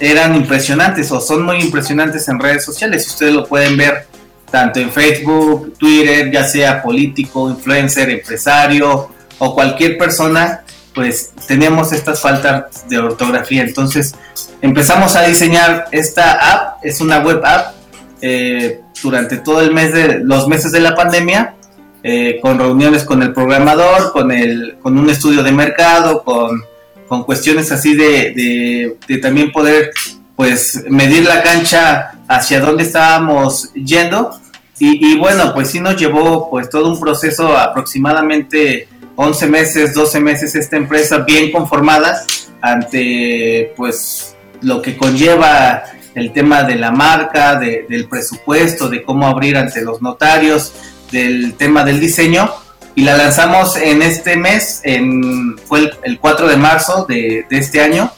eran 0.00 0.34
impresionantes 0.34 1.12
o 1.12 1.20
son 1.20 1.44
muy 1.44 1.60
impresionantes 1.60 2.26
en 2.28 2.40
redes 2.40 2.64
sociales. 2.64 3.06
Ustedes 3.06 3.34
lo 3.34 3.46
pueden 3.46 3.76
ver 3.76 4.06
tanto 4.50 4.80
en 4.80 4.90
Facebook, 4.90 5.74
Twitter, 5.78 6.30
ya 6.32 6.44
sea 6.44 6.82
político, 6.82 7.50
influencer, 7.50 8.10
empresario 8.10 9.10
o 9.38 9.54
cualquier 9.54 9.96
persona 9.96 10.62
pues 10.94 11.32
teníamos 11.46 11.92
estas 11.92 12.20
faltas 12.20 12.88
de 12.88 12.98
ortografía. 12.98 13.62
Entonces 13.62 14.14
empezamos 14.60 15.14
a 15.16 15.22
diseñar 15.22 15.86
esta 15.92 16.32
app, 16.52 16.84
es 16.84 17.00
una 17.00 17.20
web 17.20 17.40
app, 17.44 17.74
eh, 18.20 18.80
durante 19.02 19.38
todo 19.38 19.60
el 19.62 19.72
mes 19.72 19.92
de 19.94 20.18
los 20.18 20.48
meses 20.48 20.72
de 20.72 20.80
la 20.80 20.94
pandemia, 20.94 21.54
eh, 22.02 22.38
con 22.42 22.58
reuniones 22.58 23.04
con 23.04 23.22
el 23.22 23.32
programador, 23.32 24.12
con, 24.12 24.32
el, 24.32 24.78
con 24.82 24.98
un 24.98 25.08
estudio 25.08 25.42
de 25.42 25.52
mercado, 25.52 26.22
con, 26.22 26.62
con 27.10 27.24
cuestiones 27.24 27.72
así 27.72 27.96
de, 27.96 28.96
de, 29.08 29.18
también 29.18 29.50
poder 29.50 29.90
pues 30.36 30.84
medir 30.88 31.24
la 31.24 31.42
cancha 31.42 32.12
hacia 32.28 32.60
dónde 32.60 32.84
estábamos 32.84 33.72
yendo. 33.74 34.30
Y, 34.78 35.18
bueno, 35.18 35.52
pues 35.52 35.72
sí 35.72 35.80
nos 35.80 35.96
llevó 35.96 36.48
pues 36.48 36.70
todo 36.70 36.88
un 36.88 37.00
proceso 37.00 37.58
aproximadamente 37.58 38.88
11 39.16 39.46
meses, 39.48 39.92
12 39.92 40.20
meses 40.20 40.54
esta 40.54 40.76
empresa 40.76 41.18
bien 41.18 41.50
conformada 41.50 42.24
ante 42.62 43.74
pues 43.76 44.36
lo 44.62 44.80
que 44.80 44.96
conlleva 44.96 45.82
el 46.14 46.32
tema 46.32 46.62
de 46.62 46.76
la 46.76 46.92
marca, 46.92 47.56
del 47.58 48.06
presupuesto, 48.08 48.88
de 48.88 49.02
cómo 49.02 49.26
abrir 49.26 49.56
ante 49.56 49.82
los 49.82 50.00
notarios, 50.00 50.72
del 51.10 51.54
tema 51.54 51.82
del 51.82 51.98
diseño 51.98 52.50
y 52.94 53.02
la 53.02 53.16
lanzamos 53.16 53.76
en 53.76 54.02
este 54.02 54.36
mes, 54.36 54.80
en, 54.84 55.58
fue 55.58 55.90
el, 56.02 56.18
4 56.18 56.48
de 56.48 56.56
marzo 56.56 57.06
de, 57.08 57.46
este 57.50 57.80
año 57.80 58.12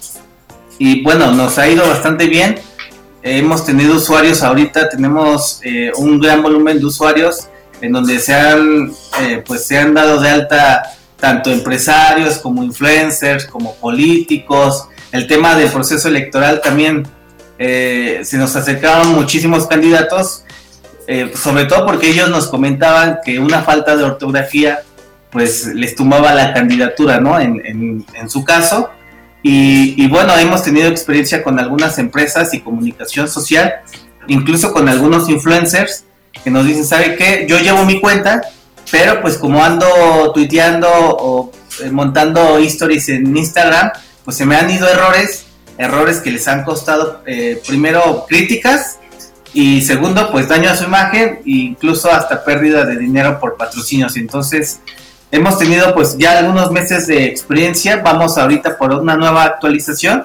y 0.79 1.03
bueno, 1.03 1.33
nos 1.33 1.59
ha 1.59 1.69
ido 1.69 1.87
bastante 1.89 2.27
bien. 2.27 2.59
hemos 3.23 3.65
tenido 3.65 3.97
usuarios 3.97 4.43
ahorita, 4.43 4.89
tenemos 4.89 5.61
eh, 5.63 5.93
un 5.97 6.21
gran 6.21 6.43
volumen 6.43 6.79
de 6.79 6.87
usuarios 6.87 7.49
en 7.81 7.93
donde 7.93 8.19
se 8.19 8.35
han, 8.35 8.93
eh, 9.21 9.43
pues 9.47 9.67
se 9.67 9.79
han 9.79 9.93
dado 9.95 10.21
de 10.21 10.31
alta 10.31 10.83
tanto 11.23 11.53
empresarios 11.53 12.39
como 12.39 12.65
influencers, 12.65 13.45
como 13.47 13.75
políticos. 13.77 14.89
El 15.13 15.29
tema 15.29 15.55
del 15.55 15.71
proceso 15.71 16.09
electoral 16.09 16.61
también 16.61 17.07
eh, 17.59 18.23
se 18.25 18.39
nos 18.39 18.57
acercaban 18.57 19.15
muchísimos 19.15 19.67
candidatos, 19.69 20.45
eh, 21.07 21.33
sobre 21.35 21.65
todo 21.67 21.87
porque 21.87 22.09
ellos 22.11 22.31
nos 22.31 22.49
comentaban 22.49 23.19
que 23.25 23.39
una 23.39 23.63
falta 23.63 23.97
de 23.97 24.05
ortografía 24.05 24.83
pues 25.31 25.67
les 25.67 25.95
tumbaba 25.95 26.35
la 26.35 26.53
candidatura, 26.53 27.19
¿no? 27.19 27.41
En, 27.41 28.05
su 28.29 28.45
caso. 28.45 28.91
Y, 29.43 29.95
y, 30.03 30.09
bueno, 30.09 30.37
hemos 30.37 30.63
tenido 30.63 30.89
experiencia 30.89 31.43
con 31.43 31.59
algunas 31.59 31.99
empresas 31.99 32.53
y 32.55 32.61
comunicación 32.61 33.29
social 33.29 33.73
incluso 34.29 34.73
con 34.73 34.89
algunos 34.89 35.29
influencers 35.29 36.05
que 36.45 36.51
nos 36.51 36.67
dicen, 36.67 36.85
¿sabe 36.85 37.17
qué? 37.17 37.47
Yo 37.49 37.59
llevo 37.59 37.85
mi 37.85 38.01
cuenta, 38.01 38.43
pero 38.91 39.21
pues 39.21 39.37
como 39.37 39.63
ando 39.63 40.33
tuiteando 40.33 40.89
o 40.91 41.53
eh, 41.83 41.91
montando 41.91 42.59
stories 42.59 43.09
en 43.11 43.37
Instagram, 43.37 43.91
pues 44.25 44.37
se 44.37 44.47
me 44.47 44.57
han 44.57 44.71
ido 44.71 44.89
errores, 44.89 45.47
errores 45.79 46.21
que 46.21 46.31
les 46.31 46.49
han 46.49 46.65
costado 46.65 47.23
eh, 47.27 47.61
primero 47.67 48.27
críticas 48.29 48.99
y 49.55 49.83
segundo 49.83 50.31
pues 50.31 50.49
daño 50.49 50.71
a 50.71 50.77
su 50.77 50.85
imagen 50.85 51.41
e 51.45 51.51
incluso 51.51 52.11
hasta 52.11 52.45
pérdida 52.45 52.85
de 52.85 52.97
dinero 52.97 53.39
por 53.39 53.57
patrocinios. 53.57 54.17
Entonces 54.17 54.81
hemos 55.31 55.59
tenido 55.59 55.95
pues 55.95 56.17
ya 56.19 56.39
algunos 56.39 56.71
meses 56.71 57.07
de 57.07 57.25
experiencia, 57.25 58.03
vamos 58.03 58.39
ahorita 58.39 58.79
por 58.79 58.93
una 58.93 59.17
nueva 59.17 59.45
actualización, 59.45 60.23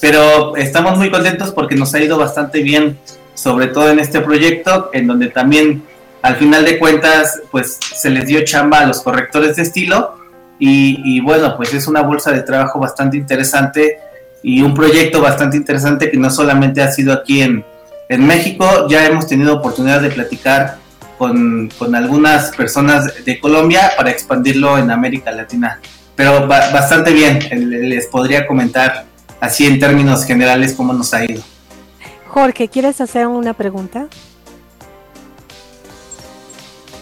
pero 0.00 0.56
estamos 0.56 0.98
muy 0.98 1.10
contentos 1.10 1.52
porque 1.52 1.76
nos 1.76 1.94
ha 1.94 2.00
ido 2.00 2.18
bastante 2.18 2.62
bien, 2.62 2.98
sobre 3.34 3.68
todo 3.68 3.90
en 3.90 3.98
este 3.98 4.20
proyecto, 4.20 4.90
en 4.92 5.06
donde 5.06 5.28
también 5.28 5.82
al 6.22 6.36
final 6.36 6.64
de 6.64 6.78
cuentas 6.78 7.40
pues 7.52 7.78
se 7.80 8.10
les 8.10 8.26
dio 8.26 8.44
chamba 8.44 8.80
a 8.80 8.86
los 8.86 9.00
correctores 9.00 9.56
de 9.56 9.62
estilo 9.62 10.16
y, 10.58 11.20
bueno 11.20 11.56
pues 11.56 11.72
es 11.74 11.86
una 11.86 12.02
bolsa 12.02 12.32
de 12.32 12.40
trabajo 12.40 12.80
bastante 12.80 13.16
interesante 13.16 13.98
y 14.42 14.62
un 14.62 14.74
proyecto 14.74 15.20
bastante 15.20 15.56
interesante 15.56 16.10
que 16.10 16.16
no 16.16 16.30
solamente 16.30 16.80
ha 16.80 16.90
sido 16.90 17.12
aquí 17.12 17.42
en, 17.42 17.64
en 18.08 18.26
México, 18.26 18.86
ya 18.88 19.06
hemos 19.06 19.26
tenido 19.26 19.54
oportunidad 19.54 20.00
de 20.00 20.10
platicar 20.10 20.78
con, 21.18 21.70
algunas 21.94 22.54
personas 22.54 23.24
de 23.24 23.40
Colombia 23.40 23.92
para 23.96 24.10
expandirlo 24.10 24.78
en 24.78 24.90
América 24.90 25.32
Latina. 25.32 25.80
Pero 26.14 26.46
bastante 26.46 27.12
bien, 27.12 27.40
les 27.88 28.06
podría 28.06 28.46
comentar 28.46 29.04
así 29.40 29.66
en 29.66 29.78
términos 29.78 30.24
generales 30.24 30.74
cómo 30.74 30.92
nos 30.92 31.12
ha 31.14 31.24
ido. 31.24 31.42
Jorge, 32.28 32.68
¿quieres 32.68 33.00
hacer 33.00 33.26
una 33.26 33.54
pregunta? 33.54 34.08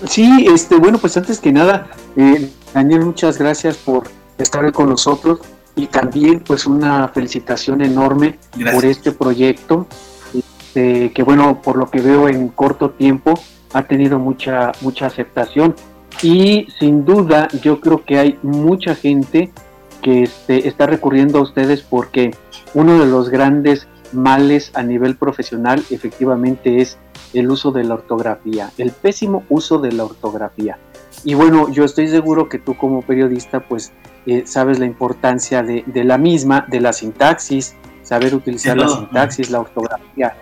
Sí, 0.08 0.46
este, 0.52 0.76
bueno, 0.76 0.99
pues 0.99 1.16
antes 1.16 1.38
que 1.38 1.52
nada, 1.52 1.88
eh, 2.16 2.50
Daniel, 2.73 3.04
muchas 3.04 3.38
gracias 3.38 3.76
por 3.76 4.08
estar 4.38 4.70
con 4.73 4.88
nosotros 4.90 5.40
y 5.76 5.87
también 5.87 6.40
pues 6.40 6.66
una 6.66 7.08
felicitación 7.08 7.80
enorme 7.82 8.38
por 8.73 8.84
este 8.84 9.12
proyecto, 9.12 9.87
este, 10.75 11.12
que 11.12 11.23
bueno, 11.23 11.62
por 11.62 11.76
lo 11.76 11.88
que 11.88 12.00
veo 12.00 12.28
en 12.28 12.49
corto 12.49 12.90
tiempo 12.90 13.35
ha 13.75 13.85
tenido 13.85 14.19
mucha, 14.19 14.73
mucha 14.81 15.07
aceptación 15.07 15.76
y 16.21 16.66
sin 16.81 17.04
duda 17.04 17.47
yo 17.62 17.81
creo 17.81 18.04
que 18.04 18.19
hay 18.19 18.38
mucha 18.43 18.97
gente 18.97 19.52
que 20.02 20.25
este, 20.25 20.66
está 20.66 20.87
recurriendo 20.87 21.38
a 21.38 21.43
ustedes 21.43 21.83
porque 21.83 22.33
uno 22.75 22.99
de 22.99 23.07
los 23.07 23.28
grandes 23.28 23.87
males 24.12 24.73
a 24.75 24.83
nivel 24.83 25.14
profesional 25.14 25.81
efectivamente 25.90 26.81
es 26.81 26.99
el 27.35 27.49
uso 27.52 27.71
de 27.71 27.85
la 27.85 27.95
ortografía, 27.95 28.73
el 28.76 28.90
pésimo 28.90 29.45
uso 29.49 29.78
de 29.78 29.93
la 29.93 30.04
ortografía. 30.04 30.78
Y 31.23 31.35
bueno, 31.35 31.71
yo 31.71 31.85
estoy 31.85 32.09
seguro 32.09 32.49
que 32.49 32.59
tú 32.59 32.76
como 32.76 33.02
periodista 33.02 33.61
pues 33.61 33.93
eh, 34.26 34.43
sabes 34.45 34.81
la 34.81 34.87
importancia 34.87 35.62
de, 35.62 35.85
de, 35.87 36.02
la 36.02 36.19
misma, 36.19 36.66
de 36.69 36.81
la 36.81 36.93
sintaxis, 36.93 37.76
saber 38.04 38.34
utilizar 38.34 38.76
la 38.76 38.88
sintaxis, 38.88 39.50
la 39.50 39.61
ortografía, 39.61 40.37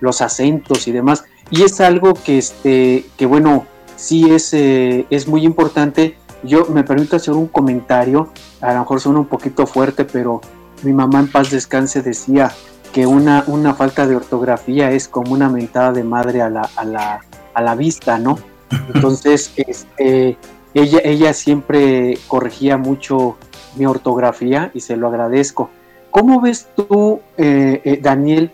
los 0.00 0.22
acentos 0.22 0.88
y 0.88 0.92
demás. 0.92 1.24
Y 1.50 1.62
es 1.62 1.80
algo 1.80 2.14
que, 2.14 2.38
este, 2.38 3.04
que 3.16 3.26
bueno, 3.26 3.66
sí 3.96 4.32
es, 4.32 4.54
eh, 4.54 5.06
es 5.10 5.28
muy 5.28 5.44
importante. 5.44 6.16
Yo 6.42 6.66
me 6.66 6.84
permito 6.84 7.16
hacer 7.16 7.34
un 7.34 7.48
comentario, 7.48 8.32
a 8.60 8.72
lo 8.72 8.80
mejor 8.80 9.00
suena 9.00 9.18
un 9.18 9.26
poquito 9.26 9.66
fuerte, 9.66 10.04
pero 10.04 10.40
mi 10.82 10.92
mamá 10.92 11.20
en 11.20 11.30
paz 11.30 11.50
descanse 11.50 12.00
decía 12.00 12.52
que 12.92 13.06
una, 13.06 13.44
una 13.48 13.74
falta 13.74 14.06
de 14.06 14.16
ortografía 14.16 14.90
es 14.92 15.08
como 15.08 15.32
una 15.32 15.48
mentada 15.48 15.92
de 15.92 16.04
madre 16.04 16.40
a 16.40 16.48
la, 16.48 16.70
a 16.76 16.84
la, 16.84 17.20
a 17.54 17.62
la 17.62 17.74
vista, 17.74 18.18
¿no? 18.18 18.38
Entonces, 18.94 19.52
este, 19.56 20.38
ella, 20.74 21.00
ella 21.02 21.32
siempre 21.32 22.18
corregía 22.28 22.76
mucho 22.76 23.36
mi 23.76 23.86
ortografía 23.86 24.70
y 24.74 24.80
se 24.80 24.96
lo 24.96 25.08
agradezco. 25.08 25.70
¿Cómo 26.10 26.40
ves 26.40 26.68
tú, 26.74 27.20
eh, 27.36 27.80
eh, 27.84 27.98
Daniel, 28.00 28.50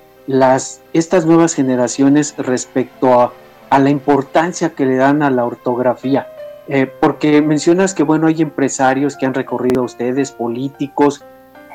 estas 0.93 1.27
nuevas 1.27 1.55
generaciones 1.55 2.35
respecto 2.39 3.21
a, 3.21 3.33
la 3.79 3.91
importancia 3.91 4.71
que 4.71 4.87
le 4.87 4.95
dan 4.95 5.21
a 5.25 5.31
la 5.31 5.45
ortografía. 5.45 6.29
Eh, 6.69 6.87
porque 7.01 7.43
mencionas 7.43 7.93
que 7.93 8.05
bueno, 8.05 8.29
hay 8.29 8.41
empresarios 8.41 9.17
que 9.17 9.27
han 9.27 9.35
recorrido 9.35 9.83
a 9.83 9.85
ustedes, 9.85 10.31
políticos, 10.31 11.25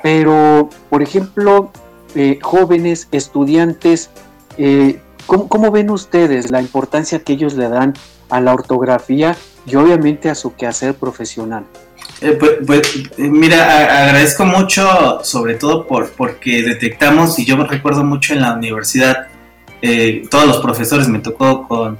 pero 0.01 0.69
por 0.89 1.01
ejemplo, 1.01 1.71
jóvenes, 2.41 3.09
estudiantes, 3.11 4.11
¿cómo, 5.25 5.71
ven 5.71 5.89
ustedes 5.89 6.51
la 6.51 6.61
importancia 6.61 7.19
que 7.19 7.33
ellos 7.33 7.55
le 7.55 7.67
dan 7.67 7.93
a 8.29 8.39
la 8.39 8.53
ortografía 8.53 9.35
y 9.65 9.75
obviamente 9.75 10.29
a 10.29 10.35
su 10.35 10.55
quehacer 10.55 10.95
profesional? 10.95 11.65
Eh, 12.21 12.35
pues, 12.37 12.51
pues 12.65 12.81
eh, 13.17 13.29
mira, 13.29 14.03
agradezco 14.03 14.45
mucho, 14.45 15.21
sobre 15.23 15.55
todo 15.55 15.87
por 15.87 16.09
porque 16.11 16.63
detectamos, 16.63 17.39
y 17.39 17.45
yo 17.45 17.55
me 17.55 17.65
recuerdo 17.65 18.03
mucho 18.03 18.33
en 18.33 18.41
la 18.41 18.53
universidad, 18.53 19.27
eh, 19.81 20.23
todos 20.29 20.45
los 20.45 20.57
profesores, 20.57 21.07
me 21.07 21.19
tocó 21.19 21.67
con, 21.67 21.97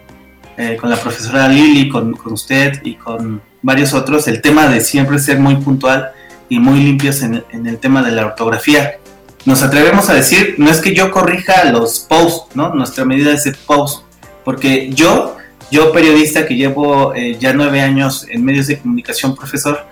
con 0.82 0.90
la 0.90 0.98
profesora 0.98 1.48
Lili, 1.48 1.88
con, 1.88 2.12
con, 2.14 2.34
usted 2.34 2.82
y 2.84 2.96
con 2.96 3.42
varios 3.62 3.94
otros, 3.94 4.28
el 4.28 4.42
tema 4.42 4.68
de 4.68 4.82
siempre 4.82 5.18
ser 5.20 5.40
muy 5.40 5.56
puntual 5.56 6.12
y 6.50 6.60
muy 6.60 6.82
limpios 6.82 7.22
en, 7.22 7.46
en, 7.52 7.66
el 7.66 7.78
tema 7.78 8.04
de 8.04 8.12
la 8.12 8.26
ortografía. 8.26 8.98
Nos 9.46 9.64
atrevemos 9.64 10.10
a 10.10 10.16
decir, 10.16 10.56
no 10.58 10.70
es 10.70 10.82
que 10.82 10.94
yo 10.94 11.12
corrija 11.12 11.64
los 11.72 12.02
posts, 12.02 12.58
¿no? 12.58 12.76
Nuestra 12.76 13.06
medida 13.06 13.32
es 13.32 13.46
el 13.46 13.56
post, 13.56 14.04
porque 14.44 14.90
yo, 14.90 15.38
yo 15.72 15.94
periodista 15.94 16.46
que 16.46 16.56
llevo 16.56 17.14
ya 17.16 17.54
nueve 17.54 17.80
años 17.80 18.28
en 18.30 18.44
medios 18.44 18.68
de 18.68 18.80
comunicación, 18.80 19.38
profesor, 19.38 19.89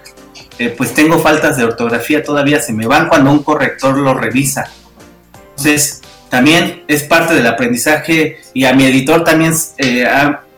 eh, 0.59 0.73
pues 0.75 0.93
tengo 0.93 1.19
faltas 1.19 1.57
de 1.57 1.63
ortografía 1.63 2.23
todavía, 2.23 2.59
se 2.59 2.73
me 2.73 2.87
van 2.87 3.07
cuando 3.09 3.31
un 3.31 3.43
corrector 3.43 3.97
lo 3.97 4.13
revisa. 4.13 4.71
Entonces, 5.49 6.01
también 6.29 6.83
es 6.87 7.03
parte 7.03 7.33
del 7.33 7.47
aprendizaje 7.47 8.39
y 8.53 8.65
a 8.65 8.73
mi 8.73 8.85
editor 8.85 9.23
también, 9.23 9.53
eh, 9.77 10.07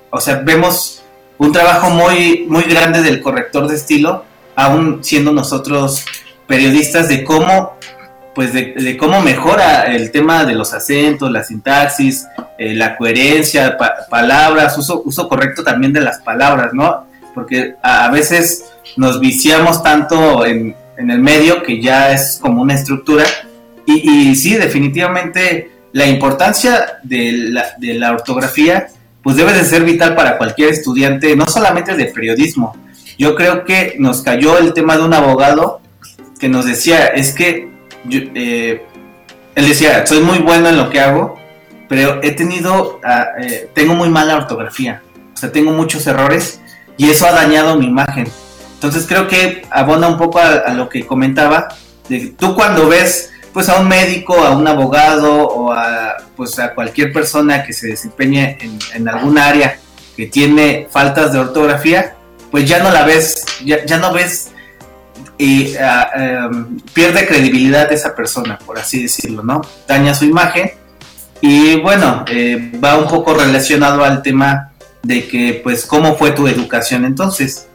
o 0.10 0.20
sea, 0.20 0.36
vemos 0.36 1.04
un 1.38 1.52
trabajo 1.52 1.90
muy, 1.90 2.46
muy 2.48 2.64
grande 2.64 3.02
del 3.02 3.22
corrector 3.22 3.68
de 3.68 3.76
estilo, 3.76 4.26
aún 4.56 5.04
siendo 5.04 5.32
nosotros 5.32 6.06
periodistas, 6.48 7.08
de 7.08 7.24
cómo, 7.24 7.78
pues 8.34 8.54
de, 8.54 8.98
cómo 8.98 9.22
mejora 9.22 9.84
el 9.84 10.12
tema 10.12 10.46
de 10.46 10.56
los 10.56 10.74
acentos, 10.74 11.32
la 11.32 11.44
sintaxis, 11.44 12.26
eh, 12.58 12.74
la 12.74 12.98
coherencia, 12.98 13.78
palabras, 14.10 14.78
uso, 14.78 15.02
uso 15.06 15.30
correcto 15.30 15.64
también 15.64 15.94
de 15.94 16.02
las 16.02 16.20
palabras, 16.20 16.74
¿no? 16.74 17.06
Porque 17.36 17.76
a 17.84 18.10
veces 18.10 18.66
nos 18.98 19.20
viciamos 19.20 19.84
tanto 19.84 20.46
en, 20.46 20.76
el 20.98 21.20
medio 21.20 21.64
que 21.64 21.82
ya 21.82 22.12
es 22.12 22.40
como 22.42 22.62
una 22.62 22.74
estructura. 22.74 23.24
Y, 23.86 24.36
sí, 24.36 24.56
definitivamente 24.56 25.72
la 25.94 26.06
importancia 26.06 27.00
de 27.04 27.52
la, 27.90 28.12
ortografía 28.12 28.88
pues 29.24 29.36
debe 29.36 29.54
de 29.54 29.64
ser 29.64 29.84
vital 29.84 30.16
para 30.16 30.38
cualquier 30.38 30.70
estudiante, 30.70 31.36
no 31.36 31.46
solamente 31.48 31.96
de 31.96 32.06
periodismo. 32.06 32.76
Yo 33.18 33.36
creo 33.36 33.66
que 33.66 33.96
nos 33.98 34.22
cayó 34.22 34.58
el 34.60 34.74
tema 34.74 34.98
de 34.98 35.04
un 35.04 35.14
abogado 35.14 35.82
que 36.40 36.48
nos 36.48 36.66
decía, 36.66 37.08
es 37.08 37.34
que 37.34 37.70
eh, 38.10 38.82
él 39.56 39.68
decía, 39.68 40.06
soy 40.06 40.22
muy 40.22 40.40
bueno 40.40 40.70
en 40.70 40.78
lo 40.78 40.90
que 40.90 41.02
hago, 41.02 41.38
pero 41.90 42.22
he 42.24 42.32
tenido, 42.32 43.00
ah, 43.04 43.30
eh, 43.42 43.70
tengo 43.74 43.94
muy 43.96 44.10
mala 44.10 44.38
ortografía, 44.38 45.02
o 45.34 45.38
sea, 45.38 45.52
tengo 45.52 45.72
muchos 45.72 46.06
errores 46.08 46.62
y 46.98 47.10
eso 47.10 47.26
ha 47.26 47.32
dañado 47.32 47.76
mi 47.78 47.88
imagen. 47.88 48.28
Entonces 48.80 49.06
creo 49.06 49.28
que 49.28 49.64
abona 49.72 50.08
un 50.08 50.18
poco 50.18 50.40
a, 50.40 50.70
lo 50.74 50.88
que 50.88 51.06
comentaba, 51.06 51.68
de 52.08 52.34
tú 52.40 52.56
cuando 52.56 52.88
ves 52.88 53.30
pues 53.52 53.68
a 53.68 53.78
un 53.78 53.90
médico, 53.90 54.42
a 54.42 54.52
un 54.52 54.66
abogado 54.66 55.50
o 55.50 55.74
a 55.74 56.16
pues 56.38 56.58
a 56.60 56.74
cualquier 56.74 57.12
persona 57.12 57.66
que 57.66 57.74
se 57.74 57.88
desempeñe 57.88 58.58
en, 58.94 59.10
algún 59.10 59.38
área 59.38 59.78
que 60.16 60.28
tiene 60.28 60.88
faltas 60.90 61.34
de 61.34 61.40
ortografía, 61.40 62.16
pues 62.52 62.70
ya 62.70 62.82
no 62.82 62.90
la 62.90 63.04
ves, 63.04 63.44
ya, 63.66 63.98
no 63.98 64.14
ves 64.14 64.52
y 65.38 65.76
ah, 65.76 66.10
em, 66.16 66.80
pierde 66.94 67.28
credibilidad 67.28 67.92
esa 67.92 68.16
persona, 68.16 68.58
por 68.66 68.80
así 68.80 69.04
decirlo, 69.04 69.44
¿no? 69.44 69.60
Daña 69.90 70.14
su 70.14 70.24
imagen 70.24 70.72
y 71.42 71.82
bueno, 71.82 72.24
eh, 72.30 72.72
va 72.82 72.98
un 72.98 73.10
poco 73.10 73.34
relacionado 73.34 74.06
al 74.06 74.22
tema 74.22 74.72
de 75.04 75.28
que 75.28 75.60
pues 75.62 75.86
cómo 75.86 76.16
fue 76.16 76.32
tu 76.32 76.48
educación 76.48 77.04
entonces. 77.04 77.69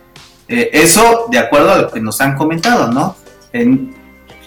Eh, 0.49 0.71
eso 0.73 1.27
de 1.31 1.39
acuerdo 1.39 1.73
a 1.73 1.79
lo 1.79 1.91
que 1.91 2.01
nos 2.01 2.21
han 2.21 2.37
comentado, 2.37 2.89
¿no? 2.93 3.17
En, 3.53 3.95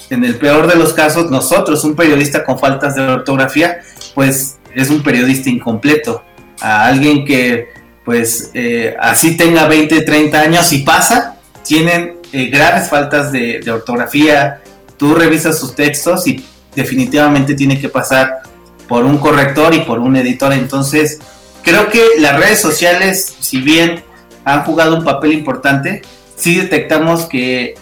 el 0.09 0.35
peor 0.37 0.67
de 0.67 0.75
los 0.77 0.93
casos, 0.93 1.29
nosotros, 1.29 1.83
un 1.83 1.93
periodista 1.93 2.45
con 2.45 2.57
faltas 2.57 2.95
de 2.95 3.01
ortografía, 3.01 3.81
pues 4.15 4.57
es 4.73 4.89
un 4.89 5.03
periodista 5.03 5.49
incompleto. 5.49 6.23
A 6.61 6.85
alguien 6.85 7.25
que, 7.25 7.73
pues, 8.05 8.51
eh, 8.53 8.95
así 9.01 9.35
tenga 9.35 9.67
20, 9.67 10.03
30 10.03 10.39
años 10.39 10.71
y 10.71 10.83
pasa, 10.83 11.35
tienen 11.65 12.17
eh, 12.31 12.45
graves 12.45 12.89
faltas 12.89 13.33
de, 13.33 13.61
ortografía. 13.69 14.61
Tú 14.95 15.13
revisas 15.13 15.59
sus 15.59 15.75
textos 15.75 16.25
y 16.25 16.45
definitivamente 16.73 17.53
tiene 17.53 17.79
que 17.79 17.89
pasar 17.89 18.39
por 18.87 19.03
un 19.03 19.17
corrector 19.17 19.73
y 19.73 19.81
por 19.81 19.99
un 19.99 20.15
editor. 20.15 20.53
Entonces, 20.53 21.19
creo 21.63 21.89
que 21.89 22.01
las 22.19 22.39
redes 22.39 22.61
sociales, 22.61 23.35
si 23.41 23.59
bien 23.59 24.03
han 24.47 24.63
jugado 24.63 24.95
un 24.95 25.03
papel 25.03 25.33
importante, 25.33 26.01
sí 26.35 26.55
detectamos 26.55 27.25
que, 27.25 27.75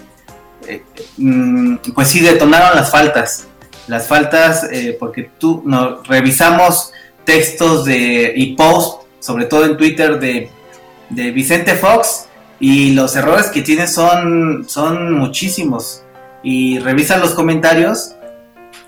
eh, 0.68 0.84
mm, 1.18 1.76
pues 1.94 2.08
sí 2.08 2.22
detonaron 2.22 2.76
las 2.76 2.90
faltas. 2.90 3.48
Las 3.88 4.08
faltas, 4.08 4.68
eh, 4.72 4.98
porque 5.00 5.30
tú 5.38 5.64
revisamos 6.06 6.92
textos 7.24 7.86
de, 7.86 8.34
y 8.36 8.56
posts, 8.56 9.06
sobre 9.20 9.46
todo 9.46 9.66
en 9.66 9.78
Twitter, 9.78 10.20
de, 10.20 10.50
de 11.12 11.32
Vicente 11.32 11.76
Fox, 11.76 12.26
y 12.60 12.94
los 12.94 13.16
errores 13.16 13.48
que 13.48 13.62
tiene 13.62 13.86
son, 13.86 14.66
son 14.68 15.14
muchísimos. 15.14 16.02
Y 16.42 16.80
revisa 16.80 17.18
los 17.18 17.36
comentarios 17.36 18.16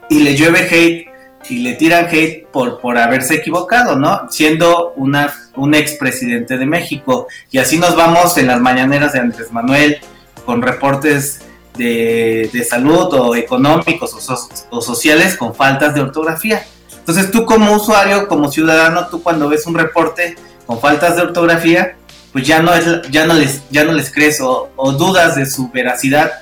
y 0.10 0.22
le 0.22 0.36
llueve 0.36 0.68
hate 0.72 1.07
y 1.50 1.60
le 1.60 1.74
tiran 1.74 2.08
hate 2.08 2.48
por, 2.48 2.80
por 2.80 2.98
haberse 2.98 3.36
equivocado, 3.36 3.98
¿no? 3.98 4.28
Siendo 4.30 4.94
una, 4.96 5.34
un 5.56 5.74
expresidente 5.74 6.58
de 6.58 6.66
México. 6.66 7.28
Y 7.52 7.58
así 7.58 7.78
nos 7.78 7.96
vamos 7.96 8.38
en 8.38 8.48
las 8.48 8.60
mañaneras 8.60 9.14
de 9.14 9.20
Andrés 9.20 9.52
Manuel 9.52 10.00
con 10.46 10.62
reportes 10.62 11.42
de, 11.78 12.50
de 12.52 12.64
salud 12.64 13.14
o 13.14 13.36
económicos 13.36 14.14
o, 14.14 14.76
o, 14.76 14.82
sociales 14.82 15.38
con 15.38 15.54
faltas 15.54 15.94
de 15.94 16.02
ortografía. 16.02 16.66
Entonces 17.00 17.32
tú 17.32 17.46
como 17.46 17.74
usuario, 17.74 18.28
como 18.28 18.52
ciudadano, 18.52 19.08
tú 19.08 19.22
cuando 19.24 19.48
ves 19.48 19.66
un 19.66 19.76
reporte 19.76 20.36
con 20.66 20.80
faltas 20.80 21.16
de 21.16 21.22
ortografía, 21.22 21.96
pues 22.34 22.46
ya 22.46 22.62
no, 22.62 22.74
es, 22.74 22.86
ya 23.10 23.26
no, 23.26 23.34
les, 23.34 23.62
ya 23.70 23.84
no 23.84 23.94
les 23.94 24.12
crees 24.12 24.42
o, 24.42 24.70
o 24.76 24.92
dudas 24.92 25.36
de 25.36 25.46
su 25.46 25.70
veracidad, 25.70 26.34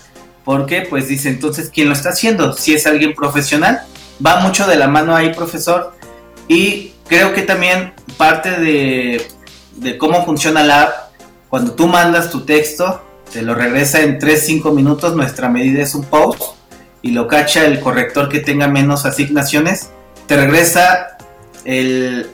porque 0.44 0.82
pues 0.82 1.08
dice 1.08 1.30
entonces, 1.30 1.70
¿quién 1.74 1.88
lo 1.88 1.94
está 1.94 2.10
haciendo? 2.10 2.54
Si 2.54 2.74
es 2.74 2.88
alguien 2.88 3.14
profesional, 3.14 3.82
va 4.24 4.40
mucho 4.42 4.68
de 4.68 4.76
la 4.76 4.88
mano 4.88 5.16
ahí, 5.16 5.34
profesor, 5.34 5.94
y 6.48 6.94
creo 7.08 7.34
que 7.34 7.42
también 7.42 7.94
parte 8.18 8.52
de, 8.52 9.28
de 9.78 9.98
cómo 9.98 10.26
funciona 10.26 10.64
la 10.64 10.82
app, 10.84 10.94
cuando 11.50 11.74
tú 11.74 11.88
mandas 11.88 12.30
tu 12.30 12.42
texto, 12.42 13.02
te 13.32 13.42
lo 13.42 13.56
regresa 13.56 14.02
en 14.02 14.20
3-5 14.20 14.74
minutos, 14.74 15.16
nuestra 15.16 15.50
medida 15.50 15.82
es 15.82 15.96
un 15.96 16.06
post, 16.06 16.42
y 17.02 17.12
lo 17.12 17.28
cacha 17.28 17.66
el 17.66 17.80
corrector 17.80 18.30
que 18.30 18.40
tenga 18.40 18.68
menos 18.68 19.06
asignaciones, 19.06 19.90
te 20.28 20.38
regresa 20.38 21.18
el, 21.64 22.30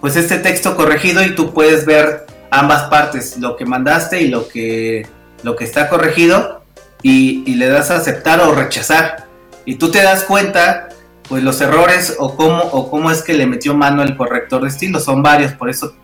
pues 0.00 0.16
este 0.16 0.38
texto 0.38 0.76
corregido 0.76 1.22
y 1.22 1.34
tú 1.34 1.52
puedes 1.52 1.84
ver 1.84 2.26
ambas 2.50 2.84
partes, 2.84 3.36
lo 3.38 3.56
que 3.56 3.66
mandaste 3.66 4.22
y 4.22 4.28
lo 4.28 4.48
que, 4.48 5.06
lo 5.42 5.56
que 5.56 5.64
está 5.64 5.88
corregido, 5.88 6.62
y, 7.02 7.42
y 7.46 7.54
le 7.54 7.68
das 7.68 7.90
a 7.90 7.96
aceptar 7.96 8.40
o 8.40 8.54
rechazar. 8.54 9.26
Y 9.64 9.76
tú 9.76 9.90
te 9.90 10.02
das 10.02 10.24
cuenta, 10.24 10.89
pues 11.30 11.44
los 11.44 11.60
errores 11.60 12.16
o 12.18 12.34
cómo, 12.34 12.58
o 12.58 12.90
cómo 12.90 13.08
es 13.12 13.22
que 13.22 13.34
le 13.34 13.46
metió 13.46 13.72
mano 13.72 14.02
el 14.02 14.16
corrector 14.16 14.62
de 14.62 14.68
estilo, 14.68 14.98
son 14.98 15.22
varios, 15.22 15.52
por 15.52 15.70
eso 15.70 15.94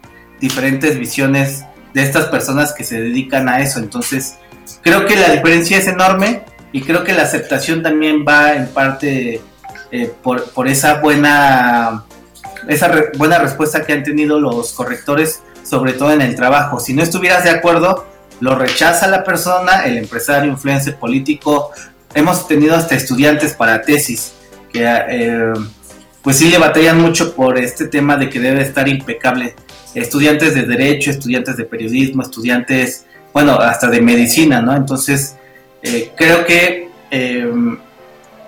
diferentes 0.41 0.97
visiones 0.97 1.65
de 1.93 2.05
estas 2.05 2.27
personas 2.27 2.73
que 2.73 2.85
se 2.85 3.01
dedican 3.01 3.49
a 3.49 3.61
eso. 3.61 3.81
Entonces, 3.81 4.37
creo 4.83 5.05
que 5.05 5.17
la 5.17 5.31
diferencia 5.31 5.79
es 5.79 5.89
enorme 5.89 6.45
y 6.71 6.83
creo 6.83 7.03
que 7.03 7.13
la 7.13 7.23
aceptación 7.23 7.83
también 7.83 8.25
va 8.27 8.55
en 8.55 8.69
parte 8.69 9.43
eh, 9.91 10.13
por, 10.23 10.49
por, 10.51 10.69
esa 10.69 11.01
buena 11.01 12.05
esa 12.69 12.93
buena 13.19 13.39
respuesta 13.39 13.85
que 13.85 13.95
han 13.95 14.05
tenido 14.05 14.39
los 14.39 14.75
correctores, 14.75 15.43
sobre 15.65 15.95
todo 15.95 16.13
en 16.13 16.21
el 16.21 16.37
trabajo. 16.37 16.79
Si 16.79 16.95
no 16.95 17.03
estuvieras 17.03 17.43
de 17.43 17.51
acuerdo, 17.51 18.07
lo 18.39 18.55
rechaza 18.55 19.09
la 19.09 19.25
persona, 19.25 19.87
el 19.87 19.99
empresario, 19.99 20.53
influencer, 20.53 20.97
político. 20.97 21.73
Hemos 22.15 22.47
tenido 22.47 22.77
hasta 22.77 22.95
estudiantes 22.95 23.55
para 23.55 23.83
tesis 23.83 24.36
eh, 24.83 25.53
pues 26.23 26.39
sí 26.39 26.49
le 26.49 26.59
batallan 26.59 27.01
mucho 27.01 27.35
por 27.35 27.57
este 27.59 27.87
tema 27.87 28.17
de 28.17 28.29
que 28.29 28.41
debe 28.41 28.63
estar 28.63 28.89
impecable. 28.89 29.55
Estudiantes 29.95 30.55
de 30.55 30.63
derecho, 30.63 31.11
estudiantes 31.11 31.57
de 31.57 31.65
periodismo, 31.65 32.23
estudiantes, 32.23 33.07
bueno, 33.33 33.55
hasta 33.55 33.89
de 33.89 34.01
medicina, 34.01 34.61
¿no? 34.61 34.75
Entonces, 34.75 35.37
eh, 35.83 36.11
creo 36.17 36.45
que 36.45 36.91
eh, 37.11 37.49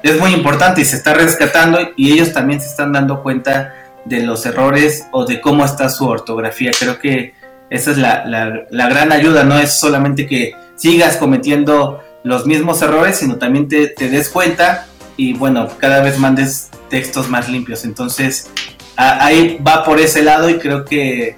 es 0.03 0.19
muy 0.19 0.33
importante 0.33 0.81
y 0.81 0.85
se 0.85 0.97
está 0.97 1.15
rescatando 1.15 1.79
y 1.97 2.13
ellos 2.13 2.33
también 2.33 2.61
se 2.61 2.67
están 2.67 2.93
dando 2.93 3.23
cuenta 3.23 3.75
de 4.05 4.25
los 4.25 4.45
errores 4.45 5.07
o 5.13 5.25
de 5.25 5.41
cómo 5.41 5.65
está 5.65 5.89
su 5.89 6.07
ortografía. 6.07 6.73
Creo 6.77 6.99
que 6.99 7.35
esa 7.71 7.93
es 7.93 7.99
la, 7.99 8.25
la, 8.25 8.67
la 8.71 8.89
gran 8.89 9.13
ayuda, 9.13 9.45
no 9.45 9.57
es 9.57 9.79
solamente 9.79 10.27
que 10.27 10.53
sigas 10.75 11.17
cometiendo 11.17 12.03
los 12.25 12.45
mismos 12.45 12.83
errores, 12.83 13.19
sino 13.19 13.37
también 13.37 13.69
te, 13.69 13.87
te 13.87 14.09
des 14.11 14.29
cuenta 14.31 14.88
y 15.19 15.35
bueno, 15.35 15.69
cada 15.79 16.01
vez 16.01 16.19
mandes 16.19 16.71
textos 16.89 17.29
más 17.29 17.51
limpios. 17.51 17.85
Entonces, 17.85 18.49
a, 18.97 19.27
ahí 19.27 19.59
va 19.59 19.85
por 19.85 20.01
ese 20.01 20.23
lado 20.23 20.49
y 20.49 20.59
creo 20.59 20.87
que 20.87 21.37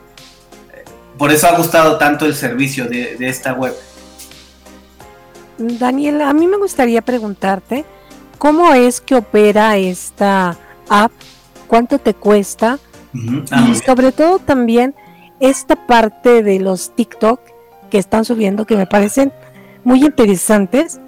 por 1.18 1.32
eso 1.32 1.48
ha 1.48 1.56
gustado 1.56 1.98
tanto 1.98 2.26
el 2.26 2.36
servicio 2.36 2.84
de, 2.86 3.16
de 3.16 3.28
esta 3.28 3.54
web. 3.54 3.74
Daniel, 5.58 6.22
a 6.22 6.32
mí 6.32 6.46
me 6.46 6.56
gustaría 6.56 7.02
preguntarte, 7.02 7.84
¿cómo 8.38 8.72
es 8.74 9.00
que 9.00 9.14
opera 9.16 9.76
esta 9.76 10.56
app? 10.88 11.12
¿Cuánto 11.66 11.98
te 11.98 12.14
cuesta? 12.14 12.78
Uh 13.12 13.18
-huh. 13.18 13.48
ah, 13.50 13.66
y 13.70 13.74
sobre 13.76 14.12
todo 14.12 14.38
también 14.38 14.94
esta 15.40 15.86
parte 15.86 16.42
de 16.42 16.60
los 16.60 16.94
TikTok 16.94 17.40
que 17.90 17.98
están 17.98 18.24
subiendo 18.24 18.66
que 18.66 18.76
me 18.76 18.86
parecen 18.86 19.32
muy 19.84 20.04
interesantes 20.04 21.00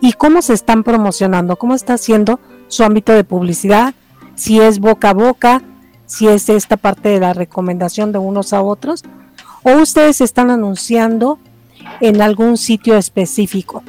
y 0.00 0.12
cómo 0.12 0.42
se 0.42 0.52
están 0.52 0.82
promocionando, 0.82 1.56
cómo 1.56 1.74
está 1.74 1.94
haciendo 1.94 2.40
su 2.68 2.84
ámbito 2.84 3.12
de 3.12 3.24
publicidad, 3.24 3.94
si 4.34 4.60
es 4.60 4.78
boca 4.78 5.10
a 5.10 5.14
boca, 5.14 5.62
si 6.06 6.28
es 6.28 6.48
esta 6.48 6.76
parte 6.76 7.08
de 7.08 7.20
la 7.20 7.32
recomendación 7.32 8.12
de 8.12 8.18
unos 8.18 8.52
a 8.52 8.62
otros, 8.62 9.02
o 9.62 9.72
ustedes 9.78 10.20
están 10.20 10.50
anunciando 10.50 11.38
en 12.00 12.20
algún 12.22 12.56
sitio 12.56 12.96
específico. 12.96 13.82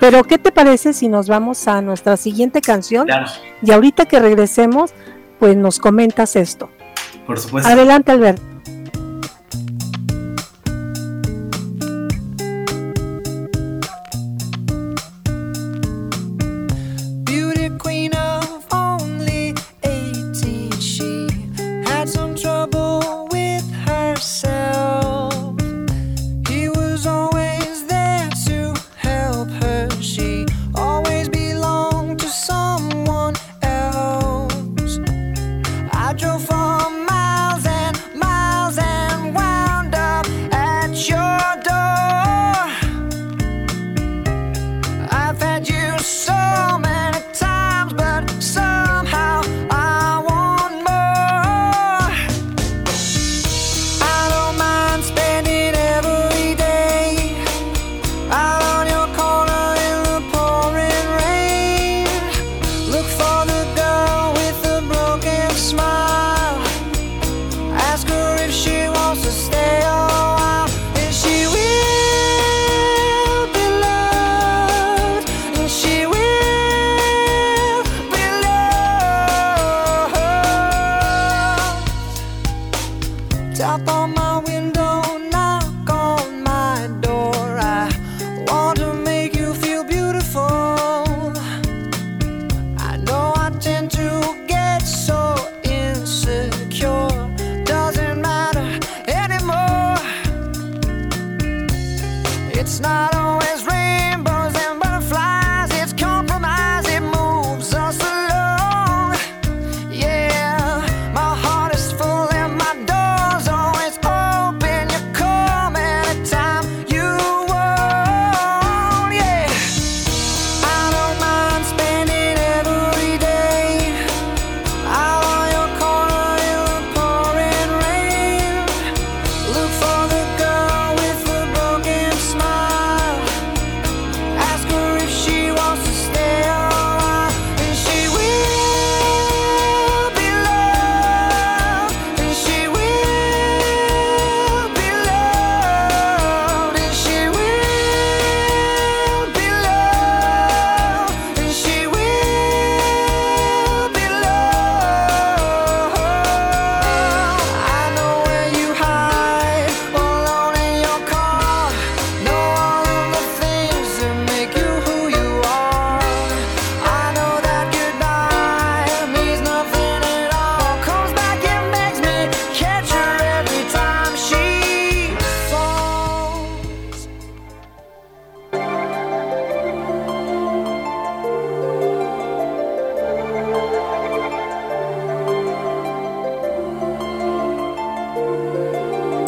Pero, 0.00 0.24
¿qué 0.24 0.38
te 0.38 0.52
parece 0.52 0.92
si 0.92 1.08
nos 1.08 1.28
vamos 1.28 1.66
a 1.68 1.80
nuestra 1.80 2.16
siguiente 2.16 2.60
canción? 2.60 3.06
Claro. 3.06 3.26
Y 3.62 3.70
ahorita 3.70 4.06
que 4.06 4.20
regresemos, 4.20 4.92
pues 5.38 5.56
nos 5.56 5.78
comentas 5.78 6.36
esto. 6.36 6.68
Por 7.26 7.38
supuesto. 7.38 7.70
Adelante, 7.70 8.12
Alberto. 8.12 8.53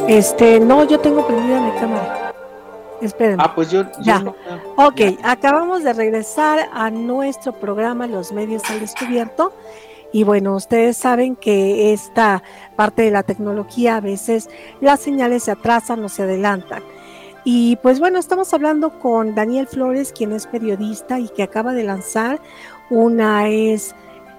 Este, 0.09 0.61
no, 0.61 0.85
yo 0.85 1.01
tengo 1.01 1.27
prendida 1.27 1.61
mi 1.61 1.71
cámara. 1.79 2.33
Espérenme. 3.01 3.43
Ah, 3.45 3.55
pues 3.55 3.71
yo, 3.71 3.83
yo 3.83 3.89
Ya. 4.03 4.19
no- 4.21 4.35
Ok, 4.77 5.01
acabamos 5.23 5.83
de 5.83 5.93
regresar 5.93 6.69
a 6.73 6.91
nuestro 6.91 7.53
programa 7.53 8.07
Los 8.07 8.33
Medios 8.33 8.63
al 8.71 8.81
Descubierto. 8.81 9.53
Y 10.13 10.25
bueno, 10.25 10.55
ustedes 10.55 10.97
saben 10.97 11.37
que 11.37 11.93
esta 11.93 12.43
parte 12.77 13.03
de 13.03 13.11
la 13.11 13.23
tecnología 13.23 13.97
a 13.97 14.01
veces 14.01 14.49
las 14.81 15.01
señales 15.01 15.43
se 15.43 15.51
atrasan 15.51 16.03
o 16.05 16.09
se 16.09 16.23
adelantan. 16.23 16.83
Y 17.45 17.77
pues 17.77 18.01
bueno, 18.01 18.19
estamos 18.19 18.55
hablando 18.55 18.99
con 18.99 19.35
Daniel 19.35 19.67
Flores, 19.67 20.13
quien 20.13 20.33
es 20.33 20.47
periodista 20.47 21.19
y 21.19 21.29
que 21.29 21.43
acaba 21.43 21.73
de 21.75 21.85
lanzar 21.85 22.41
una 22.89 23.49
es 23.49 23.95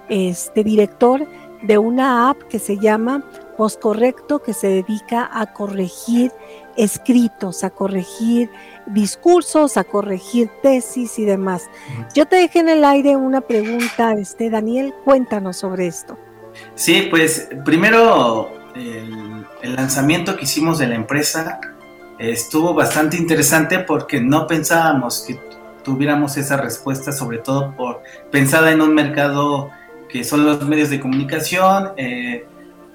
este 0.08 0.64
director 0.64 1.26
de 1.62 1.78
una 1.78 2.30
app 2.30 2.42
que 2.44 2.58
se 2.58 2.78
llama 2.78 3.22
Postcorrecto, 3.58 4.40
que 4.40 4.54
se 4.54 4.68
dedica 4.68 5.28
a 5.32 5.52
corregir 5.52 6.30
escritos, 6.76 7.64
a 7.64 7.70
corregir 7.70 8.50
discursos, 8.86 9.76
a 9.76 9.82
corregir 9.82 10.48
tesis 10.62 11.18
y 11.18 11.24
demás. 11.24 11.68
Yo 12.14 12.26
te 12.26 12.36
dejé 12.36 12.60
en 12.60 12.68
el 12.68 12.84
aire 12.84 13.16
una 13.16 13.40
pregunta, 13.40 14.12
este 14.12 14.48
Daniel, 14.48 14.94
cuéntanos 15.04 15.56
sobre 15.56 15.88
esto. 15.88 16.16
Sí, 16.76 17.08
pues 17.10 17.48
primero 17.64 18.48
el, 18.76 19.44
el 19.60 19.74
lanzamiento 19.74 20.36
que 20.36 20.44
hicimos 20.44 20.78
de 20.78 20.86
la 20.86 20.94
empresa 20.94 21.60
estuvo 22.18 22.74
bastante 22.74 23.16
interesante 23.16 23.80
porque 23.80 24.20
no 24.20 24.46
pensábamos 24.46 25.24
que 25.26 25.38
tuviéramos 25.82 26.36
esa 26.36 26.56
respuesta, 26.58 27.10
sobre 27.10 27.38
todo 27.38 27.74
por 27.76 28.02
pensada 28.30 28.70
en 28.70 28.82
un 28.82 28.94
mercado 28.94 29.70
que 30.08 30.24
son 30.24 30.44
los 30.44 30.66
medios 30.66 30.90
de 30.90 31.00
comunicación, 31.00 31.92
eh, 31.96 32.46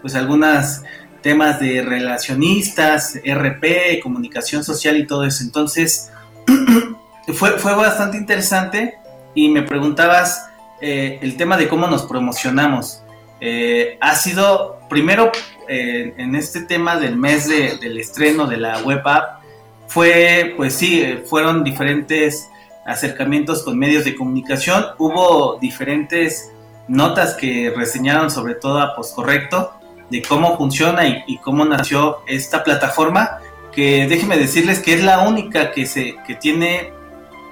pues 0.04 0.14
algunos 0.14 0.82
temas 1.24 1.60
de 1.60 1.82
relacionistas, 1.82 3.16
RP, 3.26 4.00
comunicación 4.04 4.64
social 4.64 4.98
y 4.98 5.08
todo 5.08 5.24
eso. 5.26 5.44
Entonces, 5.44 6.12
fue, 7.34 7.52
fue 7.58 7.74
bastante 7.74 8.18
interesante 8.18 8.96
y 9.34 9.50
me 9.50 9.64
preguntabas 9.64 10.46
eh, 10.82 11.18
el 11.22 11.38
tema 11.38 11.58
de 11.58 11.68
cómo 11.68 11.88
nos 11.88 12.04
promocionamos. 12.04 13.02
Eh, 13.40 13.98
ha 14.02 14.16
sido 14.16 14.80
primero 14.90 15.32
en 15.68 16.36
este 16.36 16.62
tema 16.62 16.98
del 16.98 17.16
mes 17.16 17.48
de- 17.48 17.78
del 17.78 17.98
estreno 17.98 18.48
de 18.48 18.58
la 18.58 18.80
web 18.80 19.02
app 19.06 19.42
fue 19.88 20.54
pues 20.58 20.74
sí 20.76 21.20
fueron 21.26 21.64
diferentes 21.64 22.50
acercamientos 22.86 23.64
con 23.64 23.80
medios 23.80 24.04
de 24.04 24.14
comunicación 24.14 24.86
hubo 24.98 25.58
diferentes 25.62 26.52
notas 26.90 27.36
que 27.36 27.74
reseñaron 27.76 28.30
sobre 28.30 28.56
todo 28.56 28.82
a 28.82 28.94
Postcorrecto 28.94 29.72
de 30.14 30.22
cómo 30.22 30.58
funciona 30.58 31.08
y, 31.08 31.24
y 31.28 31.38
cómo 31.40 31.66
nació 31.66 32.20
esta 32.28 32.64
plataforma 32.64 33.40
que 33.72 34.08
déjenme 34.08 34.38
decirles 34.38 34.80
que 34.80 34.94
es 34.94 35.04
la 35.04 35.20
única 35.20 35.72
que 35.72 35.86
se 35.86 36.16
que 36.26 36.36
tiene 36.36 36.94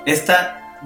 esta 0.06 0.78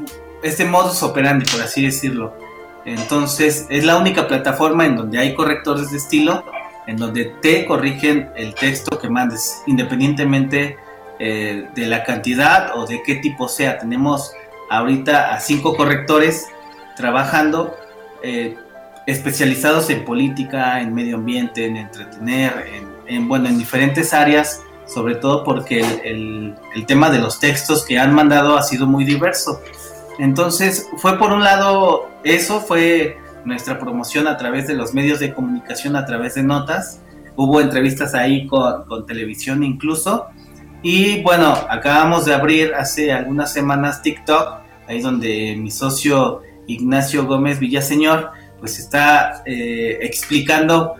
este 0.41 0.65
modus 0.65 1.03
operandi 1.03 1.45
por 1.45 1.61
así 1.61 1.85
decirlo 1.85 2.45
entonces 2.85 3.65
es 3.69 3.83
la 3.83 3.97
única 3.97 4.27
plataforma 4.27 4.85
en 4.85 4.95
donde 4.95 5.17
hay 5.17 5.33
correctores 5.33 5.91
de 5.91 5.97
estilo, 5.97 6.45
en 6.85 6.97
donde 6.97 7.25
te 7.41 7.65
corrigen 7.65 8.29
el 8.35 8.53
texto 8.53 8.99
que 8.99 9.09
mandes, 9.09 9.63
independientemente 9.65 10.77
eh, 11.17 11.67
de 11.73 11.87
la 11.87 12.03
cantidad 12.03 12.77
o 12.77 12.85
de 12.85 13.01
qué 13.03 13.15
tipo 13.15 13.47
sea. 13.47 13.79
Tenemos 13.79 14.33
ahorita 14.69 15.33
a 15.33 15.39
cinco 15.39 15.75
correctores 15.75 16.47
trabajando, 16.95 17.75
eh, 18.21 18.55
especializados 19.05 19.89
en 19.89 20.03
política, 20.05 20.81
en 20.81 20.93
medio 20.93 21.17
ambiente, 21.17 21.65
en 21.65 21.77
entretener, 21.77 22.53
en, 22.73 23.15
en, 23.15 23.27
bueno, 23.27 23.47
en 23.47 23.57
diferentes 23.57 24.13
áreas, 24.13 24.61
sobre 24.87 25.15
todo 25.15 25.43
porque 25.43 25.79
el, 25.81 26.01
el- 26.03 26.55
el 26.75 26.85
tema 26.85 27.09
de 27.09 27.19
los 27.19 27.39
textos 27.39 27.85
que 27.85 27.97
han 27.99 28.13
mandado 28.13 28.57
ha 28.57 28.63
sido 28.63 28.87
muy 28.87 29.03
diverso. 29.05 29.61
Entonces, 30.19 30.87
fue 30.97 31.17
por 31.17 31.31
un 31.33 31.43
lado 31.43 32.09
eso, 32.23 32.61
fue 32.61 33.17
nuestra 33.43 33.77
promoción 33.79 34.27
a 34.27 34.37
través 34.37 34.67
de 34.67 34.73
los 34.73 34.93
medios 34.93 35.19
de 35.19 35.33
comunicación, 35.33 35.95
a 35.95 36.05
través 36.05 36.35
de 36.35 36.43
notas. 36.43 36.99
Hubo 37.35 37.61
entrevistas 37.61 38.13
ahí 38.15 38.47
con, 38.47 38.85
con 38.85 39.05
televisión 39.05 39.63
incluso. 39.63 40.25
Y 40.81 41.21
bueno, 41.21 41.53
acabamos 41.69 42.25
de 42.25 42.33
abrir 42.33 42.73
hace 42.75 43.11
algunas 43.11 43.51
semanas 43.51 44.01
TikTok, 44.01 44.59
ahí 44.87 45.01
donde 45.01 45.55
mi 45.57 45.69
socio 45.69 46.41
Ignacio 46.67 47.25
Gómez 47.25 47.59
Villaseñor 47.59 48.31
pues 48.59 48.79
está 48.79 49.43
eh, 49.45 49.97
explicando 50.01 50.95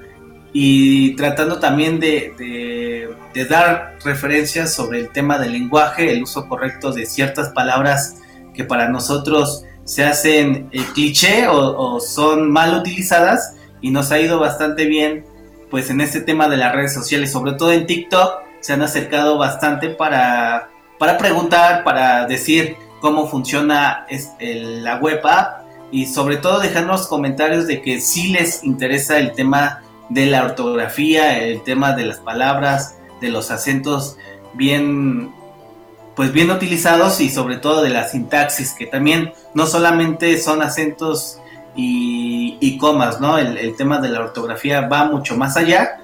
y 0.54 1.16
tratando 1.16 1.60
también 1.60 2.00
de, 2.00 2.34
de- 2.38 3.10
de 3.34 3.46
dar 3.46 3.98
referencias 4.06 4.74
sobre 4.74 5.00
el 5.02 5.10
tema 5.10 5.38
del 5.38 5.52
lenguaje, 5.52 6.12
el 6.14 6.24
uso 6.24 6.48
correcto 6.48 6.94
de 6.94 7.06
ciertas 7.06 7.50
palabras 7.50 8.16
que 8.54 8.64
para 8.64 8.88
nosotros 8.88 9.64
se 9.84 10.06
hacen 10.06 10.70
eh, 10.72 10.86
cliché 10.94 11.48
o, 11.48 11.58
o 11.96 12.00
son 12.00 12.50
mal 12.50 12.74
utilizadas 12.80 13.56
y 13.82 13.92
nos 13.92 14.12
ha 14.12 14.20
ido 14.20 14.40
bastante 14.40 14.86
bien 14.86 15.26
pues 15.70 15.90
en 15.90 16.00
este 16.00 16.22
tema 16.22 16.48
de 16.48 16.56
las 16.58 16.74
redes 16.74 16.94
sociales, 16.94 17.32
sobre 17.32 17.52
todo 17.54 17.74
en 17.74 17.86
TikTok 17.86 18.36
se 18.62 18.72
han 18.74 18.82
acercado 18.82 19.38
bastante 19.38 19.90
para, 19.90 20.70
para 20.98 21.18
preguntar, 21.18 21.84
para 21.84 22.26
decir 22.28 22.78
cómo 23.02 23.28
funciona 23.28 24.06
es- 24.10 24.30
el- 24.40 24.84
la 24.86 24.96
web 24.98 25.20
app 25.26 25.65
y 25.92 26.08
sobre 26.08 26.38
todo 26.38 26.60
dejarnos 26.60 27.08
comentarios 27.08 27.68
de 27.68 27.82
que 27.82 28.00
sí 28.02 28.30
les 28.30 28.64
interesa 28.64 29.18
el 29.18 29.34
tema 29.34 29.82
de 30.10 30.26
la 30.26 30.44
ortografía, 30.44 31.40
el 31.40 31.62
tema 31.64 31.94
de 31.94 32.06
las 32.06 32.18
palabras, 32.20 32.98
de 33.22 33.30
los 33.30 33.52
acentos 33.52 34.18
bien 34.54 35.32
pues 36.16 36.32
bien 36.32 36.50
utilizados 36.50 37.20
y 37.20 37.30
sobre 37.30 37.58
todo 37.58 37.82
de 37.82 37.90
la 37.90 38.08
sintaxis, 38.08 38.74
que 38.74 38.86
también 38.86 39.34
no 39.54 39.68
solamente 39.68 40.40
son 40.40 40.62
acentos 40.62 41.40
y, 41.76 42.78
comas, 42.78 43.20
¿no? 43.20 43.38
El, 43.38 43.58
el 43.58 43.76
tema 43.76 44.00
de 44.00 44.10
la 44.10 44.22
ortografía 44.22 44.82
va 44.88 45.06
mucho 45.06 45.36
más 45.36 45.58
allá. 45.58 46.00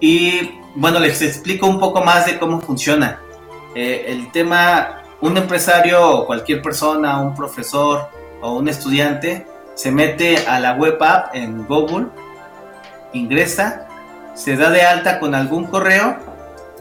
Y 0.00 0.50
bueno, 0.74 0.98
les 0.98 1.22
explico 1.22 1.66
un 1.66 1.80
poco 1.80 2.04
más 2.04 2.26
de 2.26 2.38
cómo 2.38 2.60
funciona. 2.60 3.20
Eh, 3.74 4.04
el 4.08 4.30
tema, 4.32 5.02
un 5.20 5.36
empresario 5.36 6.10
o 6.10 6.26
cualquier 6.26 6.60
persona, 6.60 7.20
un 7.20 7.34
profesor 7.34 8.08
o 8.44 8.52
un 8.52 8.68
estudiante, 8.68 9.46
se 9.74 9.90
mete 9.90 10.36
a 10.46 10.60
la 10.60 10.74
web 10.74 11.02
app 11.02 11.34
en 11.34 11.66
Google, 11.66 12.08
ingresa, 13.14 13.88
se 14.34 14.54
da 14.56 14.70
de 14.70 14.82
alta 14.82 15.18
con 15.18 15.34
algún 15.34 15.64
correo 15.64 16.18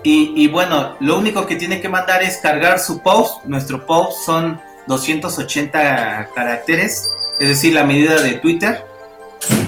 y, 0.04 0.50
bueno, 0.50 0.98
lo 1.00 1.18
único 1.18 1.46
que 1.46 1.56
tiene 1.56 1.80
que 1.80 1.88
mandar 1.88 2.22
es 2.24 2.38
cargar 2.38 2.80
su 2.80 3.02
post. 3.02 3.46
Nuestro 3.46 3.86
post 3.86 4.26
son 4.26 4.60
280 4.88 6.32
caracteres, 6.36 7.10
es 7.40 7.48
decir, 7.48 7.74
la 7.74 7.86
medida 7.86 8.22
de 8.22 8.34
Twitter. 8.34 8.86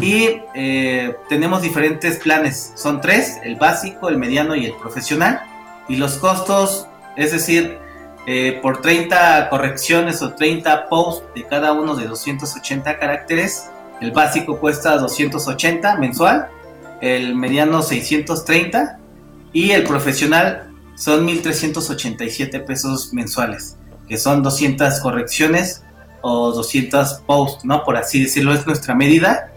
Y 0.01 0.41
eh, 0.53 1.15
tenemos 1.29 1.61
diferentes 1.61 2.17
planes, 2.17 2.73
son 2.75 2.99
tres, 2.99 3.37
el 3.43 3.55
básico, 3.55 4.09
el 4.09 4.17
mediano 4.17 4.57
y 4.57 4.65
el 4.65 4.73
profesional. 4.73 5.41
Y 5.87 5.95
los 5.95 6.17
costos, 6.17 6.89
es 7.15 7.31
decir, 7.31 7.79
eh, 8.27 8.59
por 8.61 8.81
30 8.81 9.49
correcciones 9.49 10.21
o 10.21 10.33
30 10.33 10.89
posts 10.89 11.27
de 11.35 11.43
cada 11.43 11.73
uno 11.73 11.95
de 11.95 12.07
280 12.07 12.97
caracteres, 12.97 13.69
el 14.01 14.11
básico 14.11 14.59
cuesta 14.59 14.97
280 14.97 15.97
mensual, 15.97 16.49
el 17.01 17.35
mediano 17.35 17.81
630 17.81 18.99
y 19.53 19.71
el 19.71 19.83
profesional 19.83 20.71
son 20.95 21.27
1.387 21.27 22.65
pesos 22.65 23.13
mensuales, 23.13 23.77
que 24.07 24.17
son 24.17 24.41
200 24.41 24.99
correcciones 25.01 25.83
o 26.21 26.51
200 26.51 27.21
posts, 27.27 27.63
¿no? 27.63 27.83
Por 27.83 27.95
así 27.95 28.23
decirlo, 28.23 28.53
es 28.53 28.65
nuestra 28.65 28.95
medida. 28.95 29.51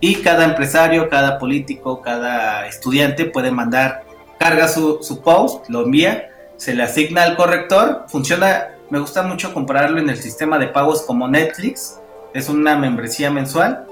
Y 0.00 0.16
cada 0.16 0.44
empresario, 0.44 1.08
cada 1.08 1.38
político, 1.38 2.00
cada 2.02 2.66
estudiante 2.66 3.24
puede 3.24 3.50
mandar, 3.50 4.04
carga 4.38 4.68
su, 4.68 4.98
su 5.02 5.22
post, 5.22 5.68
lo 5.68 5.84
envía, 5.84 6.31
se 6.62 6.74
le 6.74 6.84
asigna 6.84 7.24
al 7.24 7.34
corrector. 7.34 8.04
Funciona, 8.06 8.68
me 8.88 9.00
gusta 9.00 9.24
mucho 9.24 9.52
compararlo 9.52 9.98
en 9.98 10.08
el 10.08 10.22
sistema 10.22 10.60
de 10.60 10.68
pagos 10.68 11.02
como 11.02 11.26
Netflix, 11.26 11.98
es 12.34 12.48
una 12.48 12.78
membresía 12.78 13.32
mensual. 13.32 13.84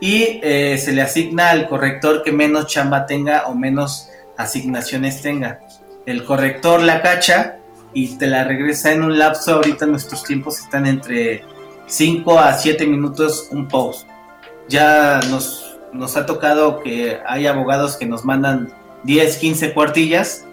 Y 0.00 0.38
eh, 0.42 0.76
se 0.76 0.92
le 0.92 1.00
asigna 1.00 1.48
al 1.48 1.66
corrector 1.66 2.22
que 2.22 2.30
menos 2.30 2.66
chamba 2.66 3.06
tenga 3.06 3.46
o 3.46 3.54
menos 3.54 4.10
asignaciones 4.36 5.22
tenga. 5.22 5.60
El 6.04 6.26
corrector 6.26 6.82
la 6.82 7.00
cacha 7.00 7.56
y 7.94 8.18
te 8.18 8.26
la 8.26 8.44
regresa 8.44 8.92
en 8.92 9.02
un 9.02 9.18
lapso. 9.18 9.54
Ahorita 9.54 9.86
nuestros 9.86 10.22
tiempos 10.22 10.58
están 10.58 10.86
entre 10.86 11.42
5 11.86 12.38
a 12.38 12.52
7 12.52 12.86
minutos 12.86 13.48
un 13.50 13.66
post. 13.66 14.06
Ya 14.68 15.20
nos, 15.30 15.78
nos 15.94 16.18
ha 16.18 16.26
tocado 16.26 16.82
que 16.82 17.18
hay 17.26 17.46
abogados 17.46 17.96
que 17.96 18.04
nos 18.04 18.26
mandan 18.26 18.74
10, 19.04 19.38
15 19.38 19.72
cuartillas 19.72 20.44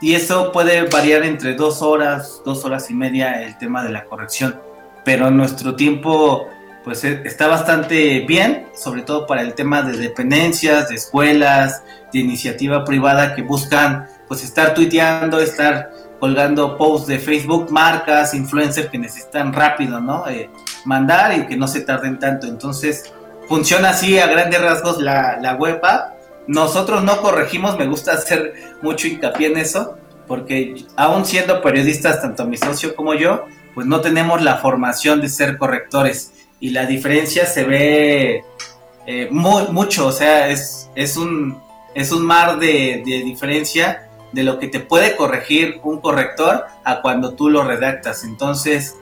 y 0.00 0.14
eso 0.14 0.52
puede 0.52 0.88
variar 0.88 1.24
entre 1.24 1.54
2 1.54 1.82
horas, 1.82 2.42
2 2.44 2.64
horas 2.64 2.90
y 2.90 2.94
media 2.94 3.42
el 3.42 3.56
tema 3.58 3.82
de 3.82 3.90
la 3.90 4.04
corrección. 4.04 4.60
Pero 5.04 5.30
nuestro 5.30 5.74
tiempo 5.76 6.48
pues 6.86 7.02
eh, 7.02 7.22
está 7.24 7.48
bastante 7.48 8.20
bien, 8.20 8.68
sobre 8.72 9.02
todo 9.02 9.26
para 9.26 9.42
el 9.42 9.54
tema 9.54 9.82
de 9.82 9.96
dependencias, 9.96 10.88
de 10.88 10.94
escuelas, 10.94 11.82
de 12.12 12.20
iniciativa 12.20 12.84
privada 12.84 13.34
que 13.34 13.42
buscan 13.42 14.06
pues 14.28 14.44
estar 14.44 14.72
tuiteando, 14.72 15.40
estar 15.40 15.90
colgando 16.20 16.76
posts 16.76 17.08
de 17.08 17.18
Facebook, 17.18 17.70
marcas, 17.70 18.34
influencers 18.34 18.88
que 18.88 18.98
necesitan 18.98 19.52
rápido, 19.52 20.00
¿no? 20.00 20.28
Eh, 20.28 20.48
mandar 20.84 21.36
y 21.36 21.46
que 21.46 21.56
no 21.56 21.66
se 21.66 21.80
tarden 21.80 22.18
tanto. 22.18 22.46
Entonces, 22.46 23.12
funciona 23.48 23.90
así 23.90 24.18
a 24.18 24.26
grandes 24.28 24.60
rasgos 24.60 25.00
la, 25.00 25.38
la 25.40 25.54
web 25.54 25.80
app. 25.82 26.15
Nosotros 26.46 27.02
no 27.02 27.20
corregimos, 27.20 27.78
me 27.78 27.86
gusta 27.86 28.12
hacer 28.12 28.54
mucho 28.82 29.06
hincapié 29.08 29.48
en 29.48 29.58
eso, 29.58 29.96
porque 30.26 30.84
aún 30.96 31.24
siendo 31.24 31.60
periodistas, 31.62 32.20
tanto 32.20 32.44
mi 32.44 32.56
socio 32.56 32.94
como 32.94 33.14
yo, 33.14 33.44
pues 33.74 33.86
no 33.86 34.00
tenemos 34.00 34.42
la 34.42 34.56
formación 34.56 35.20
de 35.20 35.28
ser 35.28 35.58
correctores. 35.58 36.32
Y 36.60 36.70
la 36.70 36.86
diferencia 36.86 37.46
se 37.46 37.64
ve 37.64 38.44
eh, 39.06 39.28
mucho, 39.30 40.06
o 40.06 40.12
sea, 40.12 40.48
es, 40.48 40.90
es, 40.94 41.16
un, 41.16 41.60
es 41.94 42.12
un 42.12 42.24
mar 42.24 42.58
de, 42.58 43.02
de 43.04 43.22
diferencia 43.22 44.08
de 44.32 44.42
lo 44.42 44.58
que 44.58 44.68
te 44.68 44.80
puede 44.80 45.16
corregir 45.16 45.80
un 45.82 46.00
corrector 46.00 46.66
a 46.84 47.02
cuando 47.02 47.34
tú 47.34 47.50
lo 47.50 47.62
redactas. 47.62 48.24
Entonces, 48.24 48.96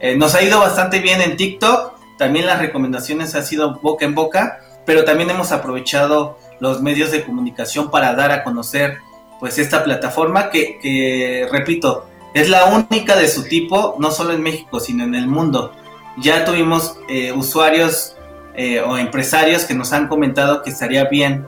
eh, 0.00 0.16
nos 0.16 0.34
ha 0.34 0.42
ido 0.42 0.60
bastante 0.60 1.00
bien 1.00 1.20
en 1.20 1.36
TikTok, 1.36 1.98
también 2.18 2.46
las 2.46 2.58
recomendaciones 2.58 3.34
han 3.34 3.44
sido 3.44 3.78
boca 3.80 4.04
en 4.04 4.14
boca, 4.14 4.60
pero 4.84 5.04
también 5.04 5.30
hemos 5.30 5.52
aprovechado 5.52 6.38
los 6.60 6.82
medios 6.82 7.10
de 7.10 7.24
comunicación 7.24 7.90
para 7.90 8.14
dar 8.14 8.32
a 8.32 8.44
conocer 8.44 8.98
pues 9.40 9.58
esta 9.58 9.84
plataforma 9.84 10.50
que, 10.50 11.46
repito, 11.52 12.06
es 12.34 12.48
la 12.48 12.66
única 12.66 13.16
de 13.16 13.28
su 13.28 13.44
tipo, 13.44 13.96
no 13.98 14.10
solo 14.10 14.32
en 14.32 14.42
México, 14.42 14.80
sino 14.80 15.04
en 15.04 15.14
el 15.14 15.28
mundo. 15.28 15.72
Ya 16.18 16.44
tuvimos 16.44 16.98
eh, 17.08 17.32
usuarios 17.32 18.16
eh, 18.54 18.80
o 18.80 18.98
empresarios 18.98 19.64
que 19.64 19.74
nos 19.74 19.92
han 19.92 20.08
comentado 20.08 20.62
que 20.62 20.70
estaría 20.70 21.04
bien 21.04 21.46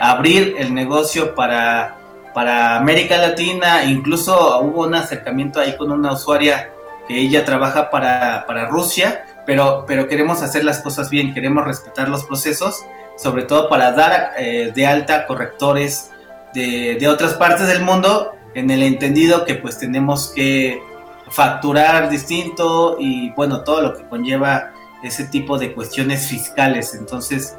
abrir 0.00 0.56
el 0.58 0.74
negocio 0.74 1.36
para 1.36 2.02
para 2.34 2.76
América 2.76 3.18
Latina, 3.18 3.84
incluso 3.84 4.60
hubo 4.60 4.82
un 4.86 4.94
acercamiento 4.94 5.60
ahí 5.60 5.76
con 5.76 5.90
una 5.92 6.12
usuaria 6.12 6.72
que 7.06 7.18
ella 7.18 7.44
trabaja 7.44 7.90
para, 7.90 8.68
Rusia, 8.68 9.24
pero, 9.44 9.84
pero 9.86 10.08
queremos 10.08 10.42
hacer 10.42 10.64
las 10.64 10.80
cosas 10.80 11.10
bien, 11.10 11.34
queremos 11.34 11.64
respetar 11.64 12.08
los 12.08 12.24
procesos, 12.24 12.84
sobre 13.22 13.44
todo 13.44 13.68
para 13.68 13.92
dar 13.92 14.32
eh, 14.36 14.72
de 14.74 14.86
alta 14.86 15.26
correctores 15.26 16.10
de, 16.54 16.96
de, 16.98 17.08
otras 17.08 17.34
partes 17.34 17.68
del 17.68 17.82
mundo, 17.82 18.32
en 18.54 18.70
el 18.70 18.82
entendido 18.82 19.44
que 19.44 19.54
pues 19.54 19.78
tenemos 19.78 20.32
que 20.34 20.82
facturar 21.30 22.10
distinto 22.10 22.96
y 22.98 23.30
bueno, 23.30 23.62
todo 23.62 23.80
lo 23.80 23.96
que 23.96 24.04
conlleva 24.08 24.72
ese 25.02 25.24
tipo 25.24 25.56
de 25.56 25.72
cuestiones 25.72 26.26
fiscales. 26.26 26.94
Entonces, 26.94 27.56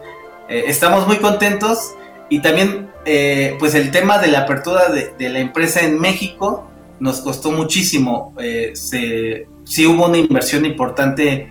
eh, 0.49 0.65
estamos 0.67 1.07
muy 1.07 1.17
contentos 1.17 1.95
y 2.29 2.39
también, 2.39 2.89
eh, 3.05 3.55
pues 3.57 3.73
el 3.73 3.89
tema 3.89 4.19
de 4.19 4.27
la 4.27 4.41
apertura 4.41 4.89
de, 4.89 5.29
la 5.29 5.39
empresa 5.39 5.81
en 5.81 5.99
México 5.99 6.69
nos 6.99 7.21
costó 7.21 7.51
muchísimo. 7.51 8.33
Se, 8.73 9.47
sí 9.63 9.85
hubo 9.85 10.05
una 10.05 10.17
inversión 10.17 10.65
importante 10.65 11.49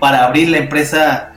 para 0.00 0.24
abrir 0.24 0.50
la 0.50 0.58
empresa, 0.58 1.32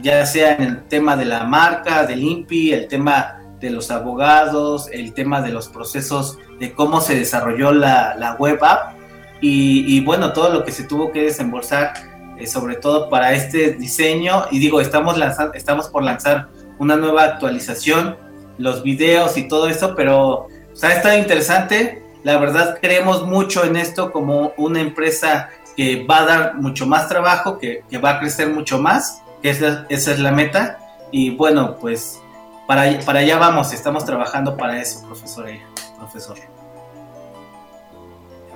ya 0.00 0.24
sea 0.26 0.54
en 0.54 0.62
el 0.62 0.84
tema 0.84 1.16
de 1.16 1.24
la 1.24 1.44
marca, 1.44 2.06
del 2.06 2.22
INPI, 2.22 2.72
el 2.72 2.88
tema 2.88 3.40
de 3.60 3.70
los 3.70 3.90
abogados, 3.90 4.88
el 4.92 5.14
tema 5.14 5.40
de 5.40 5.50
los 5.50 5.68
procesos 5.68 6.38
de 6.58 6.74
cómo 6.74 7.00
se 7.00 7.16
desarrolló 7.16 7.72
la, 7.72 8.36
web 8.38 8.62
app 8.62 8.94
y, 9.40 10.00
bueno, 10.00 10.32
todo 10.32 10.52
lo 10.52 10.64
que 10.64 10.72
se 10.72 10.84
tuvo 10.84 11.12
que 11.12 11.22
desembolsar, 11.22 11.92
sobre 12.46 12.76
todo 12.76 13.08
para 13.08 13.32
este 13.32 13.72
diseño. 13.72 14.46
Y 14.50 14.58
digo, 14.58 14.80
estamos, 14.80 15.18
lanzando, 15.18 15.54
estamos 15.54 15.88
por 15.88 16.02
lanzar 16.02 16.48
una 16.78 16.96
nueva 16.96 17.24
actualización, 17.24 18.16
los 18.58 18.82
videos 18.82 19.36
y 19.36 19.48
todo 19.48 19.68
eso, 19.68 19.94
pero 19.94 20.48
ha 20.82 20.92
estado 20.92 21.18
interesante. 21.18 22.02
La 22.24 22.38
verdad 22.38 22.78
creemos 22.80 23.26
mucho 23.26 23.64
en 23.64 23.76
esto 23.76 24.10
como 24.10 24.52
una 24.56 24.80
empresa 24.80 25.50
que 25.76 26.04
va 26.04 26.20
a 26.20 26.24
dar 26.24 26.54
mucho 26.56 26.86
más 26.86 27.08
trabajo, 27.08 27.58
que, 27.58 27.82
va 28.02 28.10
a 28.10 28.20
crecer 28.20 28.48
mucho 28.48 28.78
más, 28.78 29.22
esa, 29.42 29.86
es 29.88 30.18
la 30.18 30.32
meta. 30.32 30.78
Y 31.10 31.30
bueno, 31.36 31.76
pues 31.80 32.20
para, 32.66 32.98
para 33.00 33.20
allá 33.20 33.38
vamos, 33.38 33.72
estamos 33.72 34.04
trabajando 34.04 34.56
para 34.56 34.80
eso, 34.80 35.02
profesor. 35.06 35.46
profesor. 35.98 36.36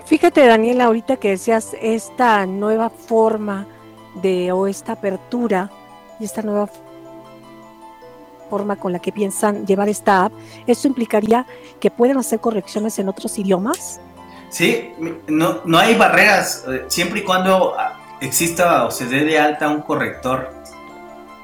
Fíjate, 0.06 0.44
Daniela, 0.44 0.86
ahorita 0.86 1.18
que 1.18 1.30
decías 1.30 1.76
esta 1.80 2.44
nueva 2.44 2.90
forma 2.90 3.66
de 4.14 4.50
o 4.50 4.66
esta 4.66 4.92
apertura 4.92 5.70
y 6.18 6.24
esta 6.24 6.42
nueva 6.42 6.68
forma 8.50 8.74
con 8.74 8.92
la 8.92 8.98
que 8.98 9.12
piensan 9.12 9.64
llevar 9.64 9.88
esta 9.88 10.24
app, 10.24 10.32
¿esto 10.66 10.88
implicaría 10.88 11.46
que 11.78 11.92
pueden 11.92 12.18
hacer 12.18 12.40
correcciones 12.40 12.98
en 12.98 13.08
otros 13.08 13.38
idiomas? 13.38 14.00
Sí, 14.48 14.92
no, 15.28 15.60
no 15.64 15.78
hay 15.78 15.94
barreras, 15.94 16.64
eh, 16.68 16.84
siempre 16.88 17.20
y 17.20 17.22
cuando 17.22 17.74
ah, 17.78 17.99
exista 18.20 18.84
o 18.84 18.90
se 18.90 19.06
dé 19.06 19.24
de 19.24 19.38
alta 19.38 19.68
un 19.68 19.82
corrector 19.82 20.50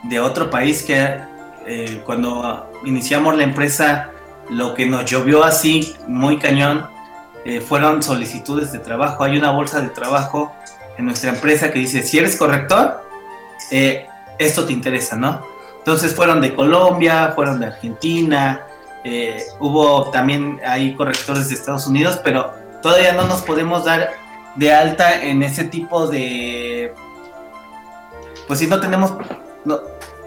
de 0.05 0.21
otro 0.21 0.51
país 0.51 0.83
que 0.83 1.19
eh, 1.67 2.03
cuando 2.05 2.71
iniciamos 2.85 3.37
la 3.37 3.45
empresa 3.45 4.11
lo 4.51 4.75
que 4.75 4.87
nos 4.87 5.05
llovió 5.05 5.43
así 5.43 5.97
muy 6.07 6.39
cañón 6.39 6.87
eh, 7.45 7.61
fueron 7.61 8.03
solicitudes 8.03 8.73
de 8.73 8.79
trabajo. 8.79 9.25
Hay 9.25 9.37
una 9.37 9.51
bolsa 9.51 9.81
de 9.81 9.89
trabajo 9.89 10.55
en 10.99 11.07
nuestra 11.07 11.31
empresa 11.31 11.73
que 11.73 11.81
dice, 11.81 12.03
si 12.03 12.19
eres 12.19 12.37
corrector, 12.37 13.03
esto 14.39 14.65
te 14.65 14.73
interesa, 14.73 15.17
¿no? 15.17 15.43
Entonces 15.79 16.15
fueron 16.15 16.41
de 16.41 16.55
Colombia, 16.55 17.33
fueron 17.35 17.61
de 17.61 17.67
Argentina, 17.67 18.67
eh, 19.05 19.45
hubo 19.61 20.11
también 20.11 20.61
ahí 20.67 20.95
correctores 20.97 21.49
de 21.49 21.55
Estados 21.55 21.87
Unidos, 21.87 22.19
pero 22.25 22.53
todavía 22.83 23.13
no 23.13 23.25
nos 23.27 23.43
podemos 23.43 23.85
dar 23.85 24.11
de 24.57 24.73
alta 24.73 25.23
en 25.23 25.43
ese 25.43 25.65
tipo 25.65 26.07
de... 26.07 26.95
Pues 28.47 28.59
si 28.59 28.67
no 28.67 28.81
tenemos, 28.81 29.13
no, 29.65 29.81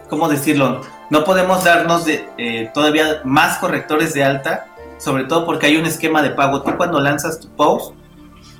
¿cómo 0.10 0.28
decirlo? 0.28 0.82
No 1.10 1.24
podemos 1.24 1.64
darnos 1.64 2.06
de, 2.06 2.28
eh, 2.38 2.70
todavía 2.74 3.22
más 3.24 3.58
correctores 3.58 4.14
de 4.14 4.24
alta, 4.24 4.68
sobre 4.98 5.24
todo 5.24 5.46
porque 5.46 5.68
hay 5.68 5.78
un 5.78 5.86
esquema 5.86 6.22
de 6.22 6.32
pago. 6.32 6.62
Tú 6.62 6.76
cuando 6.78 7.00
lanzas 7.00 7.40
tu 7.40 7.50
post, 7.56 7.96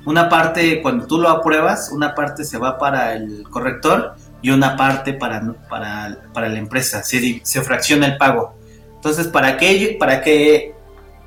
una 0.06 0.28
parte, 0.28 0.80
cuando 0.82 1.06
tú 1.06 1.18
lo 1.18 1.28
apruebas, 1.28 1.90
una 1.92 2.14
parte 2.14 2.44
se 2.44 2.58
va 2.58 2.78
para 2.78 3.14
el 3.14 3.44
corrector 3.50 4.14
y 4.42 4.50
una 4.50 4.76
parte 4.76 5.12
para, 5.12 5.42
para, 5.68 6.18
para 6.32 6.48
la 6.48 6.58
empresa, 6.58 7.02
se, 7.02 7.40
se, 7.44 7.62
fracciona 7.62 8.06
el 8.06 8.16
pago. 8.16 8.54
Entonces, 8.94 9.28
para 9.28 9.58
que, 9.58 9.96
para 10.00 10.22
que 10.22 10.74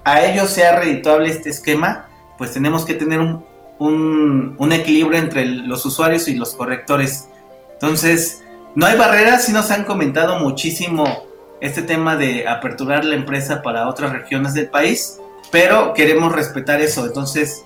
a 0.03 0.21
ellos 0.23 0.49
sea 0.49 0.79
redituable 0.79 1.29
este 1.29 1.49
esquema, 1.49 2.07
pues 2.37 2.51
tenemos 2.51 2.83
que 2.85 2.95
tener 2.95 3.19
un, 3.19 3.45
un, 3.79 4.71
equilibrio 4.71 5.19
entre 5.19 5.45
los 5.45 5.85
usuarios 5.85 6.27
y 6.27 6.35
los 6.35 6.55
correctores. 6.55 7.27
Entonces, 7.73 8.43
no 8.75 8.85
hay 8.85 8.97
barreras, 8.97 9.45
sí 9.45 9.51
nos 9.51 9.71
han 9.71 9.83
comentado 9.83 10.39
muchísimo 10.39 11.25
este 11.61 11.81
tema 11.81 12.15
de 12.15 12.47
aperturar 12.47 13.05
la 13.05 13.15
empresa 13.15 13.61
para 13.61 13.87
otras 13.87 14.11
regiones 14.11 14.53
del 14.53 14.67
país, 14.67 15.19
pero 15.51 15.93
queremos 15.93 16.33
respetar 16.33 16.81
eso. 16.81 17.05
Entonces, 17.05 17.63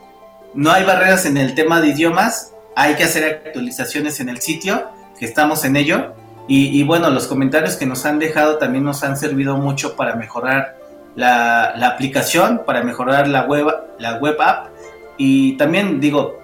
no 0.53 0.71
hay 0.71 0.83
barreras 0.83 1.25
en 1.25 1.37
el 1.37 1.55
tema 1.55 1.81
de 1.81 1.89
idiomas, 1.89 2.53
hay 2.75 2.95
que 2.95 3.03
hacer 3.03 3.23
actualizaciones 3.23 4.19
en 4.19 4.29
el 4.29 4.39
sitio 4.39 4.87
que 5.17 5.25
estamos 5.25 5.65
en 5.65 5.75
ello. 5.75 6.13
Y, 6.49 6.81
bueno, 6.83 7.09
los 7.09 7.27
comentarios 7.27 7.75
que 7.75 7.85
nos 7.85 8.05
han 8.05 8.19
dejado 8.19 8.57
también 8.57 8.85
nos 8.85 9.03
han 9.03 9.17
servido 9.17 9.57
mucho 9.57 9.97
para 9.97 10.15
mejorar 10.15 10.77
la, 11.15 11.73
la, 11.75 11.89
aplicación, 11.89 12.61
para 12.65 12.83
mejorar 12.83 13.27
la 13.27 13.43
web, 13.43 13.67
la 13.99 14.13
web 14.13 14.37
app. 14.39 14.67
Y 15.17 15.57
también 15.57 15.99
digo, 15.99 16.39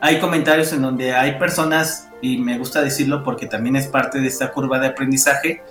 hay 0.00 0.18
comentarios 0.18 0.72
en 0.72 0.82
donde 0.82 1.14
hay 1.14 1.38
personas, 1.38 2.08
y 2.20 2.38
me 2.38 2.58
gusta 2.58 2.82
decirlo 2.82 3.22
porque 3.22 3.46
también 3.46 3.76
es 3.76 3.86
parte 3.86 4.20
de 4.20 4.28
esta 4.28 4.52
curva 4.52 4.78
de 4.78 4.88
aprendizaje, 4.88 5.62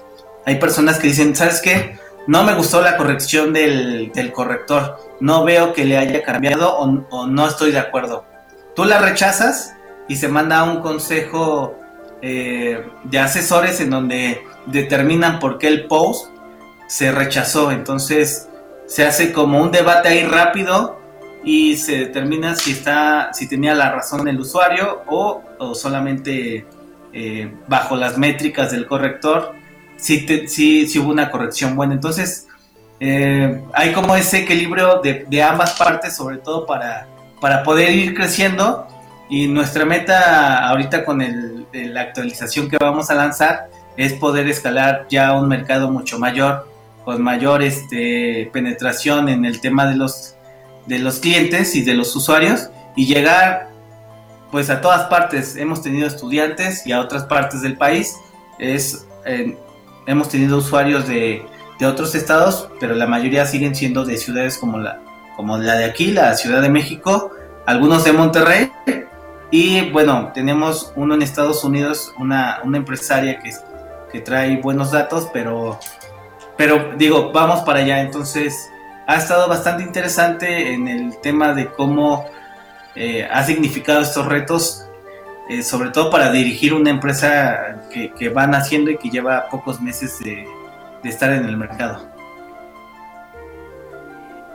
hay 0.45 0.55
personas 0.55 0.99
que 0.99 1.07
dicen, 1.07 1.36
¿sabes 1.36 1.61
qué? 1.61 1.97
No 2.28 2.43
me 2.43 2.53
gustó 2.53 2.82
la 2.82 2.97
corrección 2.97 3.53
del, 3.53 4.11
del 4.14 4.32
corrector, 4.32 4.97
no 5.20 5.43
veo 5.43 5.74
que 5.74 5.86
le 5.86 5.97
haya 5.97 6.24
cambiado 6.24 6.78
o, 6.78 7.28
no 7.28 7.47
estoy 7.47 7.72
de 7.72 7.80
acuerdo. 7.80 8.26
Tú 8.76 8.86
la 8.86 8.99
rechazas 8.99 9.76
y 10.07 10.16
se 10.16 10.28
manda 10.28 10.64
un 10.64 10.82
consejo 10.82 11.76
eh, 12.22 12.86
de 13.03 13.20
asesores 13.20 13.80
en 13.82 13.89
donde 13.89 14.41
determinan 14.66 15.39
por 15.39 15.57
qué 15.57 15.68
el 15.68 15.86
post 15.88 16.30
se 16.88 17.11
rechazó. 17.11 17.72
Entonces 17.72 18.49
se 18.86 19.05
hace 19.05 19.32
como 19.32 19.61
un 19.61 19.72
debate 19.72 20.09
ahí 20.09 20.24
rápido 20.24 21.03
y 21.43 21.75
se 21.75 21.97
determina 21.97 22.55
si 22.55 22.71
está, 22.71 23.33
si 23.33 23.47
tenía 23.47 23.73
la 23.73 23.91
razón 23.91 24.27
el 24.27 24.39
usuario 24.39 25.03
o, 25.07 25.43
solamente 25.75 26.65
eh, 27.13 27.53
bajo 27.67 27.95
las 27.95 28.17
métricas 28.17 28.71
del 28.71 28.85
corrector 28.85 29.53
si, 29.97 30.27
si, 30.47 30.99
hubo 30.99 31.11
una 31.11 31.31
corrección 31.31 31.75
buena. 31.75 31.93
Entonces 31.93 32.47
eh, 32.99 33.61
hay 33.73 33.93
como 33.93 34.15
ese 34.15 34.39
equilibrio 34.39 34.99
de, 35.01 35.25
de 35.29 35.43
ambas 35.43 35.73
partes, 35.73 36.15
sobre 36.15 36.37
todo 36.37 36.65
para, 36.65 37.07
para 37.39 37.63
poder 37.63 37.91
ir 37.91 38.13
creciendo 38.13 38.87
y 39.29 39.47
nuestra 39.47 39.85
meta 39.85 40.67
ahorita 40.67 41.05
con 41.05 41.19
la 41.71 42.01
actualización 42.01 42.69
que 42.69 42.77
vamos 42.77 43.09
a 43.09 43.15
lanzar 43.15 43.69
es 43.97 44.13
poder 44.13 44.47
escalar 44.47 45.07
ya 45.09 45.33
un 45.33 45.47
mercado 45.47 45.89
mucho 45.89 46.19
mayor 46.19 46.67
con 47.05 47.21
mayor 47.21 47.61
este, 47.61 48.49
penetración 48.53 49.27
en 49.29 49.45
el 49.45 49.59
tema 49.59 49.85
de 49.85 49.95
los, 49.95 50.32
de 50.86 50.99
los 50.99 51.19
clientes 51.19 51.75
y 51.75 51.81
de 51.81 51.93
los 51.93 52.15
usuarios 52.15 52.69
y 52.95 53.05
llegar 53.05 53.69
pues 54.51 54.69
a 54.69 54.81
todas 54.81 55.07
partes. 55.07 55.55
Hemos 55.55 55.81
tenido 55.81 56.07
estudiantes 56.07 56.86
y 56.86 56.91
a 56.91 56.99
otras 56.99 57.23
partes 57.23 57.61
del 57.61 57.77
país. 57.77 58.15
Es, 58.59 59.07
hemos 60.05 60.29
tenido 60.29 60.57
usuarios 60.57 61.07
de, 61.07 61.45
de, 61.79 61.86
otros 61.86 62.13
estados, 62.15 62.69
pero 62.79 62.93
la 62.93 63.07
mayoría 63.07 63.45
siguen 63.45 63.75
siendo 63.75 64.05
de 64.05 64.17
ciudades 64.17 64.57
como 64.57 64.77
la, 64.77 64.99
como 65.36 65.57
la 65.57 65.75
de 65.75 65.86
aquí, 65.86 66.11
la 66.11 66.36
Ciudad 66.36 66.61
de 66.61 66.69
México, 66.69 67.31
algunos 67.65 68.03
de 68.03 68.13
Monterrey. 68.13 68.71
Y 69.49 69.89
bueno, 69.91 70.31
tenemos 70.34 70.93
uno 70.95 71.15
en 71.15 71.21
Estados 71.21 71.63
Unidos, 71.63 72.13
una, 72.17 72.59
una 72.63 72.77
empresaria 72.77 73.39
que, 73.39 73.51
que 74.11 74.19
trae 74.19 74.57
buenos 74.57 74.91
datos, 74.91 75.29
pero 75.31 75.79
pero 76.57 76.93
digo, 76.97 77.31
vamos 77.31 77.61
para 77.61 77.79
allá. 77.79 78.01
Entonces, 78.01 78.69
ha 79.06 79.16
estado 79.18 79.47
bastante 79.47 79.84
interesante 79.84 80.74
en 80.74 80.88
el 80.88 81.20
tema 81.22 81.54
de 81.54 81.68
cómo 81.68 82.26
eh, 82.95 83.28
ha 83.30 83.43
significado 83.43 84.01
estos 84.01 84.26
retos, 84.26 84.86
eh, 85.49 85.64
sobre 85.64 85.89
todo 85.89 86.10
para 86.10 86.32
dirigir 86.32 86.74
una 86.74 86.89
empresa 86.89 87.82
que, 87.91 88.30
van 88.30 88.56
haciendo 88.56 88.91
y 88.91 88.97
que 88.97 89.10
lleva 89.10 89.49
pocos 89.49 89.82
meses 89.82 90.20
de, 90.20 90.47
estar 91.04 91.32
en 91.34 91.45
el 91.45 91.58
mercado. 91.58 92.08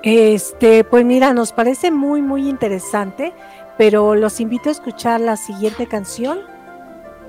Este, 0.03 0.85
pues 0.85 1.05
mira, 1.05 1.35
nos 1.35 1.53
parece 1.53 1.91
muy, 1.91 2.23
muy 2.23 2.49
interesante, 2.49 3.35
pero 3.77 4.15
los 4.15 4.41
invito 4.41 4.71
a 4.71 4.73
escuchar 4.73 5.21
la 5.21 5.37
siguiente 5.37 5.87
canción 5.87 6.39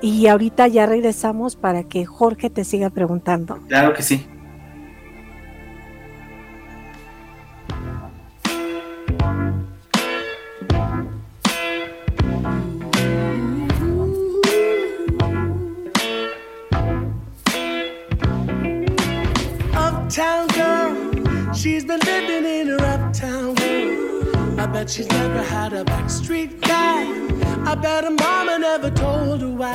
y 0.02 0.28
ahorita 0.28 0.68
ya 0.68 0.86
regresamos 0.86 1.58
para 1.58 1.84
que 1.84 2.06
Jorge 2.06 2.50
te 2.50 2.64
siga 2.64 2.90
preguntando. 2.90 3.60
Claro 3.68 3.94
que 3.94 4.04
sí. 4.04 4.26
Uptown 20.10 20.48
girl. 20.48 21.54
She's 21.54 21.86
been 21.86 22.00
living 22.00 22.44
in 22.44 22.68
her 22.70 22.84
uptown 22.84 23.54
world. 23.54 24.60
I 24.60 24.66
bet 24.66 24.90
she's 24.90 25.08
never 25.08 25.44
had 25.44 25.72
a 25.72 25.86
backstreet 25.86 26.60
guy. 26.62 27.04
I 27.70 27.76
bet 27.76 28.06
her 28.06 28.10
mama 28.10 28.58
never 28.58 28.90
told 28.90 29.42
her 29.42 29.52
why. 29.52 29.72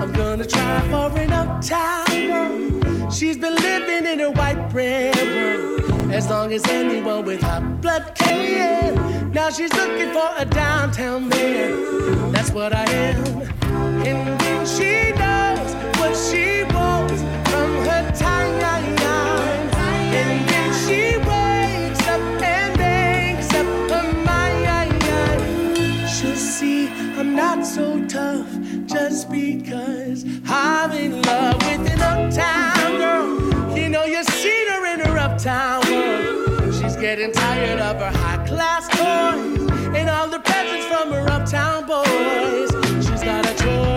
I'm 0.00 0.12
gonna 0.12 0.46
try 0.46 0.80
for 0.82 1.18
an 1.18 1.32
uptown 1.32 2.06
girl. 2.28 3.10
She's 3.10 3.36
been 3.36 3.56
living 3.56 4.06
in 4.06 4.20
her 4.20 4.30
white 4.30 4.70
bread 4.70 5.16
world. 5.16 6.12
As 6.12 6.30
long 6.30 6.52
as 6.52 6.64
anyone 6.68 7.24
with 7.24 7.42
hot 7.42 7.80
blood 7.80 8.14
can. 8.14 9.32
Now 9.32 9.50
she's 9.50 9.72
looking 9.72 10.12
for 10.12 10.30
a 10.36 10.44
downtown 10.44 11.28
man. 11.28 12.30
That's 12.30 12.52
what 12.52 12.72
I 12.72 12.84
am. 12.84 13.42
And 14.06 14.40
when 14.40 14.64
she 14.64 15.10
knows 15.18 15.74
what 15.98 16.14
she 16.14 16.62
wants 16.72 17.20
from 17.50 17.70
her 17.88 18.12
time. 18.16 18.73
Not 27.34 27.66
so 27.66 28.06
tough 28.06 28.48
just 28.86 29.28
because 29.28 30.24
I'm 30.46 30.92
in 30.92 31.20
love 31.22 31.56
with 31.56 31.90
an 31.90 32.00
uptown 32.00 32.96
girl. 32.96 33.76
You 33.76 33.88
know, 33.88 34.04
you've 34.04 34.28
seen 34.28 34.68
her 34.68 34.94
in 34.94 35.00
her 35.00 35.18
uptown 35.18 35.82
world. 35.90 36.74
She's 36.74 36.94
getting 36.94 37.32
tired 37.32 37.80
of 37.80 37.96
her 37.96 38.16
high 38.18 38.46
class 38.46 38.86
toys 38.88 39.68
and 39.96 40.08
all 40.08 40.28
the 40.28 40.38
presents 40.38 40.86
from 40.86 41.10
her 41.10 41.28
uptown 41.28 41.86
boys. 41.86 42.70
She's 43.04 43.24
got 43.24 43.44
a 43.44 43.54
choice. 43.62 43.93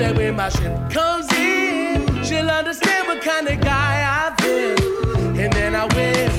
Someday 0.00 0.16
when 0.16 0.36
my 0.36 0.48
ship 0.48 0.90
comes 0.90 1.30
in, 1.34 2.24
she'll 2.24 2.50
understand 2.50 3.06
what 3.06 3.20
kind 3.22 3.48
of 3.48 3.60
guy 3.60 4.26
I've 4.26 4.36
been. 4.38 5.38
And 5.38 5.52
then 5.52 5.74
I 5.74 5.84
win. 5.94 6.30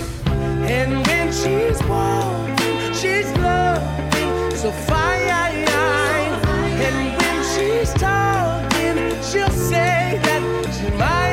And 0.65 1.05
when 1.07 1.27
she's 1.31 1.81
walking, 1.87 2.93
she's 2.93 3.31
loving 3.37 4.55
so 4.55 4.71
fine. 4.71 5.19
And 6.85 6.95
when 7.19 7.37
she's 7.53 7.93
talking, 7.93 8.97
she'll 9.29 9.49
say 9.49 10.19
that 10.25 10.41
she's 10.75 10.93
mine. 10.99 11.31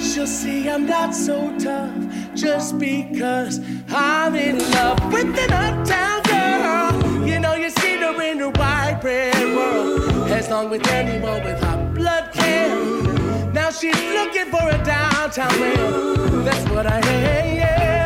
She'll 0.00 0.26
see 0.26 0.68
I'm 0.68 0.86
not 0.86 1.14
so 1.14 1.56
tough 1.58 1.94
just 2.34 2.78
because 2.78 3.60
I'm 3.90 4.34
in 4.34 4.58
love 4.72 5.12
with 5.12 5.38
an 5.38 5.52
uptown 5.52 6.22
girl. 6.22 7.26
You 7.26 7.40
know, 7.40 7.54
you 7.54 7.70
see 7.70 7.96
her 7.96 8.22
in 8.22 8.38
her 8.38 8.50
white 8.50 8.98
bread 9.00 9.34
world. 9.56 10.09
As 10.32 10.48
long 10.48 10.70
with 10.70 10.86
anyone 10.88 11.42
with 11.44 11.60
hot 11.60 11.92
blood 11.94 12.32
can. 12.32 13.52
Now 13.52 13.70
she's 13.70 14.00
looking 14.14 14.46
for 14.46 14.68
a 14.68 14.78
downtown 14.84 15.60
man. 15.60 16.44
That's 16.44 16.70
what 16.70 16.86
I 16.86 17.00
hate, 17.02 17.56
yeah. 17.56 17.99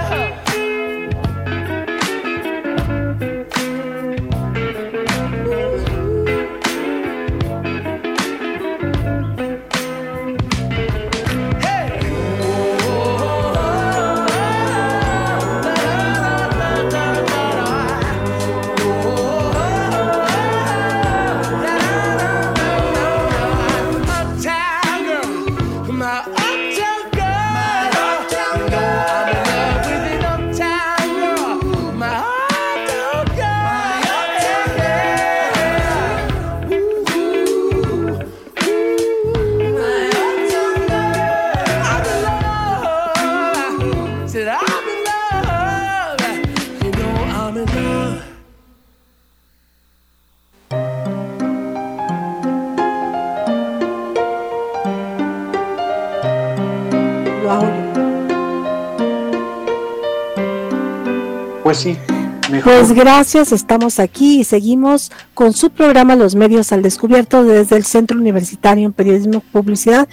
Pues 62.63 62.93
gracias, 62.93 63.53
estamos 63.53 63.99
aquí 63.99 64.41
y 64.41 64.45
seguimos 64.45 65.11
con 65.33 65.55
su 65.55 65.71
programa 65.71 66.15
Los 66.15 66.35
Medios 66.35 66.73
al 66.73 66.83
Descubierto 66.83 67.43
desde 67.43 67.77
el 67.77 67.85
Centro 67.85 68.19
Universitario 68.19 68.85
en 68.87 68.93
Periodismo 68.93 69.39
y 69.39 69.53
Publicidad 69.53 70.09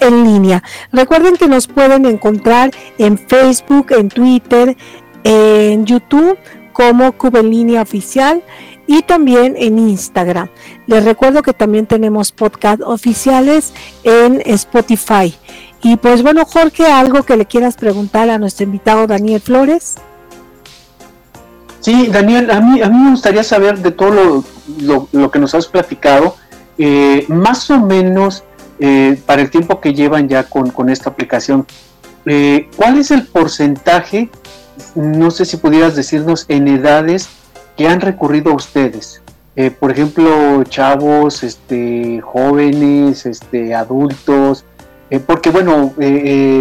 en 0.00 0.24
línea. 0.24 0.62
Recuerden 0.92 1.36
que 1.36 1.46
nos 1.46 1.68
pueden 1.68 2.06
encontrar 2.06 2.72
en 2.98 3.16
Facebook, 3.16 3.92
en 3.92 4.08
Twitter, 4.08 4.76
en 5.22 5.86
YouTube 5.86 6.36
como 6.72 7.12
CUB 7.12 7.36
en 7.36 7.50
línea 7.50 7.82
oficial 7.82 8.42
y 8.86 9.02
también 9.02 9.54
en 9.56 9.78
Instagram. 9.78 10.48
Les 10.86 11.04
recuerdo 11.04 11.42
que 11.42 11.52
también 11.52 11.86
tenemos 11.86 12.32
podcast 12.32 12.82
oficiales 12.82 13.72
en 14.02 14.42
Spotify. 14.44 15.32
Y 15.82 15.96
pues 15.96 16.22
bueno, 16.22 16.44
Jorge, 16.44 16.86
algo 16.86 17.22
que 17.22 17.36
le 17.36 17.46
quieras 17.46 17.76
preguntar 17.76 18.28
a 18.28 18.38
nuestro 18.38 18.64
invitado 18.64 19.06
Daniel 19.06 19.40
Flores. 19.40 19.96
Sí, 21.80 22.08
Daniel, 22.08 22.50
a 22.50 22.60
mí, 22.60 22.82
a 22.82 22.90
mí 22.90 22.98
me 22.98 23.10
gustaría 23.10 23.42
saber 23.42 23.78
de 23.78 23.90
todo 23.90 24.44
lo, 24.82 25.30
que 25.30 25.38
nos 25.38 25.54
has 25.54 25.66
platicado, 25.66 26.36
eh, 26.76 27.24
más 27.28 27.70
o 27.70 27.80
menos 27.80 28.44
eh, 28.78 29.18
para 29.24 29.40
el 29.40 29.50
tiempo 29.50 29.80
que 29.80 29.94
llevan 29.94 30.28
ya 30.28 30.44
con, 30.44 30.90
esta 30.90 31.08
aplicación, 31.08 31.66
eh, 32.26 32.68
¿cuál 32.76 32.98
es 32.98 33.10
el 33.10 33.26
porcentaje, 33.26 34.28
no 34.94 35.30
sé 35.30 35.46
si 35.46 35.56
pudieras 35.56 35.96
decirnos, 35.96 36.44
en 36.48 36.68
edades 36.68 37.30
que 37.78 37.88
han 37.88 38.00
recurrido 38.00 38.52
a 38.52 38.54
ustedes? 38.54 39.22
por 39.78 39.90
ejemplo, 39.90 40.64
chavos, 40.64 41.42
este, 41.42 42.22
jóvenes, 42.22 43.26
este, 43.26 43.74
adultos, 43.74 44.64
porque 45.26 45.50
bueno, 45.50 45.92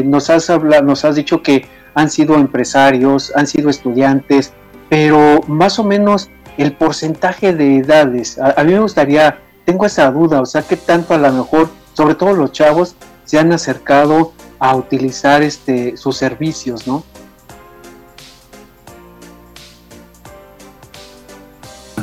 nos, 0.04 0.30
has 0.30 0.50
hablado, 0.50 0.84
nos 0.84 1.06
has 1.06 1.16
dicho 1.16 1.42
que 1.42 1.66
han 1.94 2.10
sido 2.10 2.36
empresarios, 2.36 3.32
han 3.38 3.48
sido 3.48 3.70
estudiantes, 3.70 4.52
pero 4.90 5.42
más 5.48 5.80
o 5.80 5.84
menos 5.84 6.30
el 6.58 6.74
porcentaje 6.74 7.54
de 7.54 7.78
edades, 7.78 8.38
a, 8.38 8.64
mí 8.64 8.74
me 8.74 8.80
gustaría, 8.80 9.40
tengo 9.66 9.86
esa 9.86 10.12
duda, 10.12 10.42
o 10.42 10.46
sea, 10.46 10.62
que 10.62 10.76
tanto 10.76 11.14
a 11.14 11.18
lo 11.18 11.32
mejor, 11.32 11.70
sobre 11.94 12.16
todo 12.16 12.34
los 12.34 12.52
chavos, 12.52 12.96
se 13.24 13.40
han 13.40 13.52
acercado 13.54 14.34
a 14.58 14.76
utilizar 14.76 15.42
este, 15.42 15.96
sus 15.96 16.18
servicios, 16.18 16.86
¿no? 16.88 17.04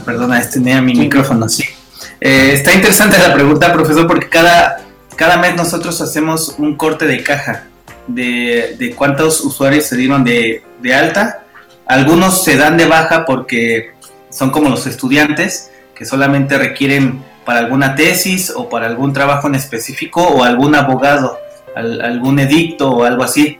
Perdona, 0.04 0.40
tenía 0.48 0.80
mi 0.80 0.94
micrófono, 0.94 1.48
sí. 1.48 1.64
Eh, 2.20 2.52
está 2.54 2.72
interesante 2.72 3.18
la 3.18 3.34
pregunta, 3.34 3.72
profesor, 3.72 4.06
porque 4.06 4.28
cada, 4.28 4.80
cada 5.16 5.36
mes 5.36 5.56
nosotros 5.56 6.00
hacemos 6.00 6.54
un 6.58 6.76
corte 6.76 7.06
de 7.06 7.22
caja 7.22 7.66
de, 8.06 8.76
de 8.78 8.94
cuántos 8.94 9.40
usuarios 9.40 9.84
se 9.84 9.96
dieron 9.96 10.24
de, 10.24 10.62
de, 10.80 10.94
alta. 10.94 11.45
Algunos 11.86 12.44
se 12.44 12.56
dan 12.56 12.76
de 12.76 12.86
baja 12.86 13.24
porque 13.24 13.92
son 14.30 14.50
como 14.50 14.68
los 14.68 14.86
estudiantes 14.86 15.70
que 15.94 16.04
solamente 16.04 16.58
requieren 16.58 17.24
para 17.44 17.60
alguna 17.60 17.94
tesis 17.94 18.52
o 18.54 18.68
para 18.68 18.86
algún 18.86 19.12
trabajo 19.12 19.46
en 19.46 19.54
específico 19.54 20.22
o 20.22 20.42
algún 20.42 20.74
abogado, 20.74 21.38
algún 21.74 22.38
edicto 22.40 22.90
o 22.90 23.04
algo 23.04 23.22
así. 23.22 23.58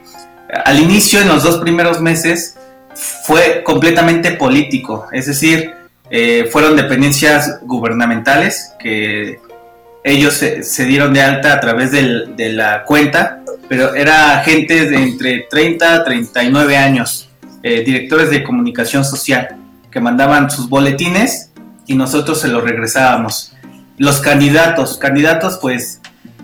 Al 0.65 0.79
inicio, 0.81 1.21
en 1.21 1.29
los 1.29 1.45
dos 1.45 1.59
primeros 1.59 2.01
meses, 2.01 2.57
fue 2.95 3.63
completamente 3.65 4.33
político, 4.33 5.07
es 5.13 5.27
decir, 5.27 5.73
eh, 6.11 6.49
fueron 6.51 6.77
dependencias 6.77 7.59
gubernamentales 7.63 8.73
que 8.79 9.39
ellos 10.03 10.35
se, 10.35 10.85
dieron 10.85 11.13
de 11.13 11.21
alta 11.21 11.53
a 11.53 11.61
través 11.61 11.91
de 11.91 12.53
la 12.53 12.85
cuenta, 12.85 13.41
pero 13.69 13.95
era 13.95 14.41
gente 14.45 14.89
de 14.89 14.97
entre 14.97 15.47
30 15.51 15.95
a 15.95 16.05
39 16.05 16.77
años, 16.77 17.26
eh, 17.63 17.83
directores 17.85 18.31
de 18.31 18.43
comunicación 18.43 19.05
social, 19.05 19.57
que 19.91 20.01
mandaban 20.01 20.51
sus 20.51 20.69
boletines 20.69 21.51
y 21.87 21.95
nosotros 21.95 22.41
se 22.41 22.49
los 22.49 22.63
regresábamos. 22.63 23.53
Los 23.99 24.21
candidatos, 24.21 24.99
candidatos 24.99 25.59
pues 25.61 26.01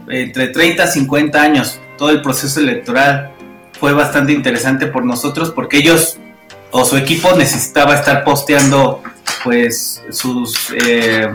entre 0.09 0.49
30 0.49 0.85
a 0.85 0.87
50 0.87 1.41
años, 1.41 1.79
todo 1.99 2.11
el 2.11 2.23
proceso 2.23 2.61
electoral 2.61 3.31
fue 3.79 3.93
bastante 3.93 4.33
interesante 4.33 4.87
por 4.87 5.05
nosotros 5.05 5.51
porque 5.51 5.79
ellos 5.79 6.19
o 6.71 6.85
su 6.85 6.97
equipo 6.97 7.33
necesitaba 7.37 7.95
estar 7.95 8.25
posteando 8.25 9.03
pues 9.45 10.03
sus... 10.11 10.73
Eh, 10.75 11.29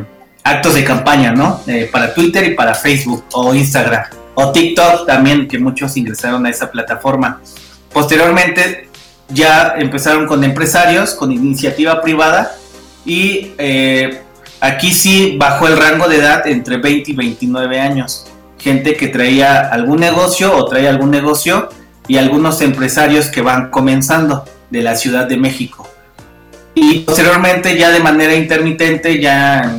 actos 0.48 0.76
de 0.76 0.84
campaña, 0.84 1.34
¿no? 1.34 1.62
Eh, 1.68 1.90
para 1.92 2.14
Twitter 2.14 2.46
y 2.46 2.56
para 2.56 2.74
Facebook 2.74 3.26
o 3.34 3.54
Instagram 3.54 4.06
o 4.36 4.52
TikTok 4.52 5.06
también, 5.06 5.48
que 5.48 5.58
muchos 5.58 5.98
ingresaron 5.98 6.46
a 6.46 6.50
esa 6.50 6.72
plataforma. 6.72 7.42
Posteriormente 7.92 8.87
ya 9.30 9.76
empezaron 9.78 10.26
con 10.28 10.44
empresarios, 10.44 11.14
con 11.14 11.32
iniciativa 11.32 12.02
privada 12.02 12.56
y 13.06 13.54
eh, 13.58 14.22
aquí 14.60 14.92
sí 14.92 15.36
bajó 15.38 15.68
el 15.68 15.78
rango 15.78 16.08
de 16.08 16.18
edad 16.18 16.48
entre 16.48 16.78
20 16.78 17.12
y 17.12 17.16
29 17.16 17.80
años. 17.80 18.26
Gente 18.58 18.96
que 18.96 19.08
traía 19.08 19.70
algún 19.70 20.00
negocio 20.00 20.56
o 20.56 20.66
traía 20.66 20.90
algún 20.90 21.12
negocio 21.12 21.70
y 22.08 22.18
algunos 22.18 22.62
empresarios 22.62 23.28
que 23.28 23.42
van 23.42 23.70
comenzando 23.70 24.46
de 24.70 24.82
la 24.82 24.96
Ciudad 24.96 25.28
de 25.28 25.38
México. 25.38 25.90
Y 26.74 27.00
posteriormente 27.00 27.78
ya 27.78 27.92
de 27.92 28.00
manera 28.00 28.36
intermitente, 28.36 29.20
ya 29.20 29.78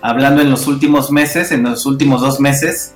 hablando 0.00 0.40
en 0.40 0.50
los 0.50 0.66
últimos 0.66 1.10
meses, 1.10 1.52
en 1.52 1.64
los 1.64 1.84
últimos 1.84 2.20
dos 2.20 2.40
meses, 2.40 2.94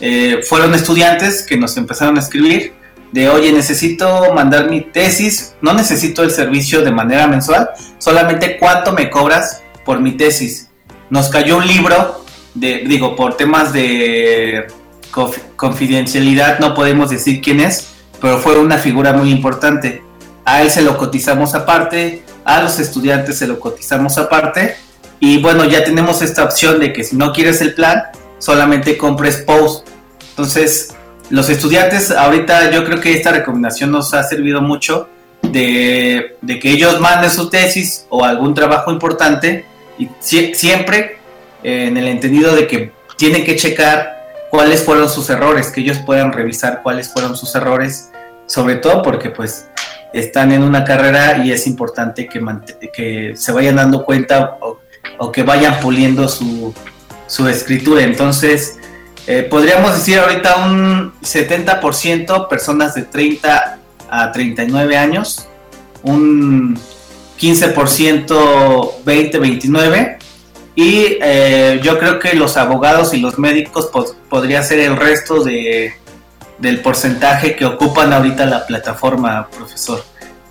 eh, 0.00 0.40
fueron 0.46 0.74
estudiantes 0.74 1.44
que 1.44 1.56
nos 1.56 1.76
empezaron 1.76 2.16
a 2.16 2.20
escribir 2.20 2.74
de, 3.12 3.28
oye, 3.28 3.52
necesito 3.52 4.32
mandar 4.34 4.68
mi 4.68 4.80
tesis, 4.80 5.54
no 5.60 5.74
necesito 5.74 6.22
el 6.22 6.30
servicio 6.30 6.82
de 6.82 6.90
manera 6.90 7.26
mensual, 7.26 7.70
solamente 7.98 8.58
cuánto 8.58 8.92
me 8.92 9.10
cobras 9.10 9.62
por 9.84 10.00
mi 10.00 10.12
tesis. 10.12 10.68
Nos 11.10 11.28
cayó 11.28 11.58
un 11.58 11.66
libro, 11.66 12.24
de, 12.54 12.84
digo, 12.86 13.16
por 13.16 13.36
temas 13.36 13.72
de 13.72 14.66
confidencialidad, 15.56 16.58
no 16.58 16.74
podemos 16.74 17.10
decir 17.10 17.40
quién 17.40 17.60
es, 17.60 17.88
pero 18.20 18.38
fue 18.38 18.58
una 18.58 18.78
figura 18.78 19.12
muy 19.12 19.30
importante. 19.30 20.02
A 20.44 20.62
él 20.62 20.70
se 20.70 20.82
lo 20.82 20.96
cotizamos 20.98 21.54
aparte, 21.54 22.22
a 22.44 22.62
los 22.62 22.78
estudiantes 22.78 23.38
se 23.38 23.46
lo 23.46 23.58
cotizamos 23.58 24.18
aparte 24.18 24.76
y 25.18 25.40
bueno, 25.40 25.64
ya 25.64 25.84
tenemos 25.84 26.22
esta 26.22 26.44
opción 26.44 26.78
de 26.78 26.92
que 26.92 27.02
si 27.02 27.16
no 27.16 27.32
quieres 27.32 27.60
el 27.60 27.74
plan, 27.74 28.04
solamente 28.38 28.98
compres 28.98 29.38
post. 29.38 29.88
Entonces, 30.30 30.94
los 31.30 31.48
estudiantes, 31.48 32.10
ahorita 32.10 32.70
yo 32.70 32.84
creo 32.84 33.00
que 33.00 33.12
esta 33.12 33.32
recomendación 33.32 33.90
nos 33.90 34.14
ha 34.14 34.22
servido 34.22 34.60
mucho 34.60 35.08
de, 35.42 36.36
que 36.60 36.70
ellos 36.70 37.00
manden 37.00 37.30
su 37.30 37.50
tesis 37.50 38.06
o 38.08 38.24
algún 38.24 38.54
trabajo 38.54 38.90
importante 38.90 39.64
y 39.98 40.08
siempre 40.20 41.18
eh, 41.62 41.86
en 41.88 41.96
el 41.96 42.08
entendido 42.08 42.54
de 42.54 42.66
que 42.66 42.92
tienen 43.16 43.44
que 43.44 43.56
checar 43.56 44.46
cuáles 44.50 44.82
fueron 44.82 45.08
sus 45.08 45.28
errores, 45.30 45.70
que 45.70 45.80
ellos 45.80 45.98
puedan 45.98 46.32
revisar 46.32 46.82
cuáles 46.82 47.08
fueron 47.12 47.36
sus 47.36 47.54
errores, 47.54 48.10
sobre 48.46 48.76
todo 48.76 49.02
porque 49.02 49.30
pues 49.30 49.68
están 50.12 50.52
en 50.52 50.62
una 50.62 50.84
carrera 50.84 51.44
y 51.44 51.52
es 51.52 51.66
importante 51.66 52.28
que, 52.28 52.40
que 52.92 53.32
se 53.36 53.52
vayan 53.52 53.76
dando 53.76 54.04
cuenta 54.04 54.56
o 54.60 54.78
o 55.18 55.32
que 55.32 55.42
vayan 55.42 55.80
puliendo 55.80 56.28
su, 56.28 56.74
su 57.26 57.48
escritura. 57.48 58.02
Entonces, 58.02 58.78
eh, 59.26 59.42
podríamos 59.42 59.94
decir 59.94 60.18
ahorita 60.18 60.56
un 60.56 61.12
70% 61.20 62.48
personas 62.48 62.94
de 62.94 63.02
30 63.02 63.78
a 64.10 64.32
39 64.32 64.96
años, 64.96 65.48
un 66.02 66.78
15% 67.40 69.04
20-29 69.04 70.16
y 70.74 71.18
eh, 71.20 71.80
yo 71.82 71.98
creo 71.98 72.18
que 72.18 72.34
los 72.34 72.56
abogados 72.56 73.14
y 73.14 73.20
los 73.20 73.38
médicos 73.38 73.90
podría 74.28 74.62
ser 74.62 74.80
el 74.80 74.96
resto 74.96 75.42
de, 75.42 75.94
del 76.58 76.80
porcentaje 76.80 77.56
que 77.56 77.64
ocupan 77.64 78.12
ahorita 78.12 78.46
la 78.46 78.66
plataforma, 78.66 79.48
profesor. 79.48 80.04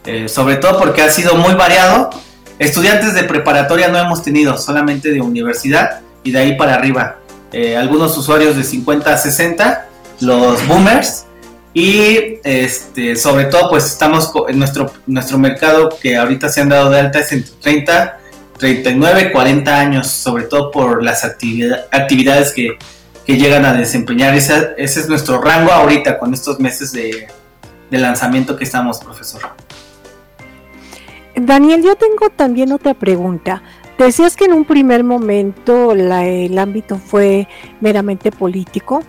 Eh, 0.05 0.29
sobre 0.29 0.57
todo 0.57 0.77
porque 0.77 1.01
ha 1.01 1.09
sido 1.09 1.35
muy 1.35 1.55
variado 1.55 2.11
Estudiantes 2.57 3.13
de 3.13 3.23
preparatoria 3.23 3.89
no 3.89 3.97
hemos 3.97 4.23
tenido, 4.23 4.57
solamente 4.57 5.11
de 5.11 5.19
universidad 5.19 5.99
y 6.23 6.31
de 6.31 6.39
ahí 6.39 6.55
para 6.55 6.75
arriba. 6.75 7.17
Eh, 7.57 7.77
algunos 7.77 8.17
usuarios 8.17 8.57
de 8.57 8.65
50 8.65 9.13
a 9.13 9.17
60, 9.17 9.87
los 10.19 10.67
boomers, 10.67 11.25
y 11.73 12.41
este, 12.43 13.15
sobre 13.15 13.45
todo 13.45 13.69
pues 13.69 13.85
estamos 13.85 14.29
en 14.49 14.59
nuestro, 14.59 14.91
nuestro 15.07 15.37
mercado 15.37 15.87
que 16.01 16.17
ahorita 16.17 16.49
se 16.49 16.59
han 16.59 16.67
dado 16.67 16.89
de 16.89 16.99
alta 16.99 17.19
es 17.19 17.31
entre 17.31 17.53
30, 17.61 18.19
39, 18.57 19.31
40 19.31 19.79
años, 19.79 20.07
sobre 20.07 20.43
todo 20.43 20.69
por 20.69 21.01
las 21.01 21.23
actividades 21.23 22.51
que, 22.51 22.77
que, 23.25 23.37
llegan 23.37 23.63
a 23.63 23.71
desempeñar. 23.71 24.35
Ese, 24.35 24.73
ese, 24.77 24.99
es 24.99 25.07
nuestro 25.07 25.41
rango 25.41 25.71
ahorita 25.71 26.19
con 26.19 26.33
estos 26.33 26.59
meses 26.59 26.91
de, 26.91 27.29
de 27.89 27.97
lanzamiento 27.97 28.57
que 28.57 28.65
estamos, 28.65 28.99
profesor. 28.99 29.43
Daniel, 31.37 31.81
yo 31.81 31.95
tengo 31.95 32.29
también 32.35 32.73
otra 32.73 32.93
pregunta. 32.93 33.63
Decías 33.97 34.35
que 34.35 34.45
en 34.45 34.53
un 34.53 34.65
primer 34.65 35.03
momento 35.03 35.93
el 35.93 36.57
ámbito 36.57 36.97
fue 36.97 37.47
meramente 37.79 38.31
político. 38.31 39.01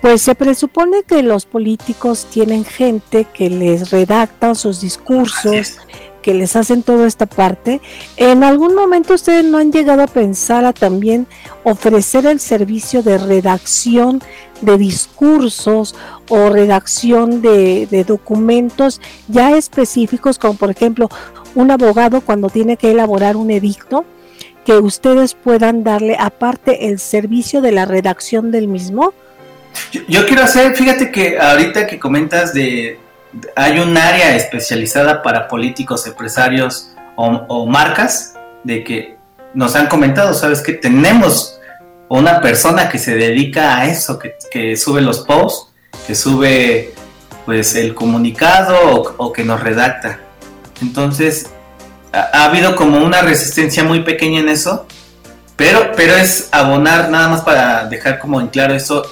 Pues 0.00 0.22
se 0.22 0.34
presupone 0.34 1.04
que 1.04 1.22
los 1.22 1.46
políticos 1.46 2.26
tienen 2.30 2.64
gente 2.64 3.24
que 3.32 3.50
les 3.50 3.90
redacta 3.90 4.54
sus 4.54 4.80
discursos, 4.80 5.76
que 6.22 6.34
les 6.34 6.56
hacen 6.56 6.82
toda 6.82 7.06
esta 7.06 7.26
parte. 7.26 7.80
¿En 8.16 8.42
algún 8.42 8.74
momento 8.74 9.14
ustedes 9.14 9.44
no 9.44 9.58
han 9.58 9.70
llegado 9.70 10.02
a 10.02 10.06
pensar 10.06 10.64
a 10.64 10.72
también 10.72 11.26
ofrecer 11.62 12.26
el 12.26 12.40
servicio 12.40 13.02
de 13.02 13.18
redacción 13.18 14.22
de 14.60 14.78
discursos 14.78 15.94
o 16.28 16.48
redacción 16.48 17.42
de, 17.42 17.86
de 17.86 18.02
documentos 18.02 19.00
ya 19.28 19.56
específicos, 19.56 20.38
como 20.38 20.54
por 20.54 20.70
ejemplo 20.70 21.10
un 21.54 21.70
abogado 21.70 22.22
cuando 22.22 22.48
tiene 22.48 22.76
que 22.76 22.90
elaborar 22.90 23.36
un 23.36 23.50
edicto, 23.50 24.04
que 24.64 24.74
ustedes 24.74 25.34
puedan 25.34 25.84
darle 25.84 26.16
aparte 26.18 26.88
el 26.88 26.98
servicio 26.98 27.60
de 27.60 27.72
la 27.72 27.84
redacción 27.84 28.50
del 28.50 28.68
mismo? 28.68 29.12
Yo, 30.08 30.26
quiero 30.26 30.42
hacer, 30.42 30.74
fíjate 30.76 31.10
que 31.10 31.38
ahorita 31.38 31.86
que 31.86 31.98
comentas 31.98 32.52
de, 32.52 32.98
hay 33.56 33.78
un 33.78 33.96
área 33.96 34.36
especializada 34.36 35.22
para 35.22 35.48
políticos, 35.48 36.06
empresarios 36.06 36.92
o, 37.16 37.66
marcas, 37.66 38.34
de 38.64 38.84
que 38.84 39.16
nos 39.54 39.74
han 39.74 39.86
comentado, 39.86 40.34
sabes 40.34 40.60
que 40.60 40.74
tenemos 40.74 41.58
una 42.08 42.40
persona 42.40 42.88
que 42.88 42.98
se 42.98 43.16
dedica 43.16 43.78
a 43.78 43.86
eso, 43.86 44.18
que, 44.18 44.34
que 44.50 44.76
sube 44.76 45.00
los 45.00 45.20
posts, 45.20 45.72
que 46.06 46.14
sube 46.14 46.94
pues 47.44 47.74
el 47.74 47.94
comunicado 47.94 48.76
o, 48.90 49.14
o 49.16 49.32
que 49.32 49.44
nos 49.44 49.60
redacta. 49.62 50.20
Entonces, 50.80 51.50
ha, 52.12 52.44
habido 52.44 52.76
como 52.76 53.02
una 53.04 53.22
resistencia 53.22 53.84
muy 53.84 54.02
pequeña 54.02 54.40
en 54.40 54.48
eso, 54.48 54.86
Pero, 55.56 55.92
pero 55.96 56.14
es 56.16 56.48
abonar 56.50 57.10
nada 57.10 57.28
más 57.28 57.42
para 57.42 57.86
dejar 57.86 58.18
como 58.18 58.40
en 58.40 58.48
claro 58.48 58.74
eso. 58.74 59.04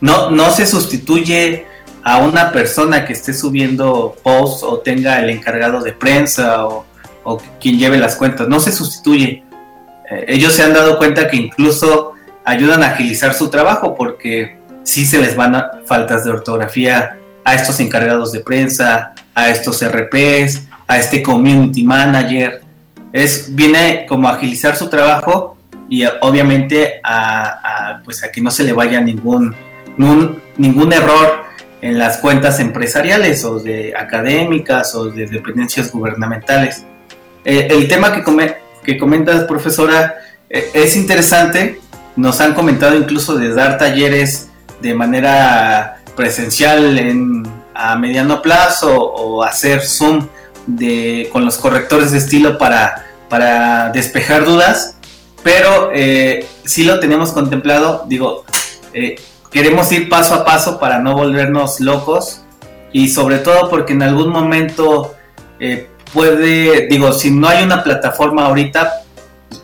No, 0.00 0.30
no 0.30 0.50
se 0.50 0.66
sustituye 0.66 1.66
a 2.02 2.18
una 2.18 2.52
persona 2.52 3.06
que 3.06 3.14
esté 3.14 3.32
subiendo 3.32 4.14
posts 4.22 4.62
o 4.62 4.78
tenga 4.80 5.20
el 5.20 5.30
encargado 5.30 5.80
de 5.80 5.92
prensa 5.92 6.66
o, 6.66 6.84
quien 7.58 7.78
lleve 7.78 7.96
las 7.96 8.16
cuentas. 8.16 8.48
No 8.48 8.60
se 8.60 8.70
sustituye. 8.70 9.44
Eh, 10.10 10.24
ellos 10.28 10.52
se 10.52 10.62
han 10.62 10.74
dado 10.74 10.98
cuenta 10.98 11.28
que 11.28 11.38
incluso 11.38 12.12
ayudan 12.44 12.82
a 12.82 12.88
agilizar 12.88 13.32
su 13.32 13.48
trabajo 13.48 13.94
porque 13.94 14.58
sí 14.82 15.06
se 15.06 15.18
les 15.18 15.34
van 15.34 15.54
a 15.54 15.70
faltas 15.86 16.24
de 16.24 16.32
ortografía 16.32 17.16
a 17.44 17.54
estos 17.54 17.80
encargados 17.80 18.32
de 18.32 18.40
prensa, 18.40 19.14
a 19.34 19.48
estos 19.48 19.82
RPs, 19.82 20.68
a 20.86 20.98
este 20.98 21.22
community 21.22 21.84
manager. 21.84 22.62
Es, 23.12 23.54
viene 23.54 24.06
como 24.08 24.28
a 24.28 24.32
agilizar 24.32 24.76
su 24.76 24.88
trabajo 24.88 25.56
y 25.88 26.04
obviamente 26.20 27.00
a, 27.04 28.00
pues 28.04 28.24
a 28.24 28.32
que 28.32 28.40
no 28.40 28.50
se 28.50 28.64
le 28.64 28.72
vaya 28.72 29.00
ningún, 29.00 29.54
ningún 30.56 30.92
error 30.92 31.44
en 31.80 31.98
las 31.98 32.18
cuentas 32.18 32.60
empresariales 32.60 33.44
o 33.44 33.58
de 33.58 33.94
académicas 33.96 34.94
o 34.94 35.10
de 35.10 35.26
dependencias 35.26 35.92
gubernamentales. 35.92 36.84
Eh, 37.44 37.68
el 37.70 37.86
tema 37.88 38.12
que, 38.12 38.22
come, 38.22 38.56
que 38.82 38.96
comentas, 38.96 39.44
profesora, 39.44 40.16
eh, 40.48 40.70
es 40.72 40.96
interesante. 40.96 41.80
Nos 42.16 42.40
han 42.40 42.54
comentado 42.54 42.96
incluso 42.96 43.36
de 43.36 43.52
dar 43.52 43.76
talleres 43.76 44.48
de 44.80 44.94
manera 44.94 45.98
presencial 46.16 46.98
en, 46.98 47.42
a 47.74 47.96
mediano 47.96 48.40
plazo 48.40 48.94
o 48.96 49.42
hacer 49.42 49.82
Zoom 49.82 50.26
de, 50.66 51.28
con 51.32 51.44
los 51.44 51.58
correctores 51.58 52.12
de 52.12 52.18
estilo 52.18 52.58
para, 52.58 53.06
para 53.28 53.90
despejar 53.90 54.44
dudas, 54.44 54.96
pero 55.42 55.90
eh, 55.94 56.46
sí 56.64 56.84
lo 56.84 57.00
tenemos 57.00 57.32
contemplado, 57.32 58.04
digo, 58.08 58.44
eh, 58.92 59.16
queremos 59.50 59.90
ir 59.92 60.08
paso 60.08 60.34
a 60.34 60.44
paso 60.44 60.78
para 60.78 60.98
no 60.98 61.14
volvernos 61.14 61.80
locos 61.80 62.42
y 62.92 63.08
sobre 63.08 63.38
todo 63.38 63.68
porque 63.68 63.92
en 63.92 64.02
algún 64.02 64.30
momento 64.30 65.14
eh, 65.60 65.88
puede, 66.12 66.86
digo, 66.88 67.12
si 67.12 67.30
no 67.30 67.48
hay 67.48 67.62
una 67.62 67.82
plataforma 67.82 68.46
ahorita, 68.46 69.02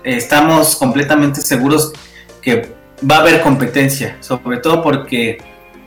estamos 0.05 0.77
completamente 0.77 1.41
seguros 1.41 1.93
que 2.43 2.75
va 3.09 3.17
a 3.17 3.21
haber 3.21 3.41
competencia, 3.41 4.19
sobre 4.21 4.59
todo 4.59 4.83
porque 4.83 5.39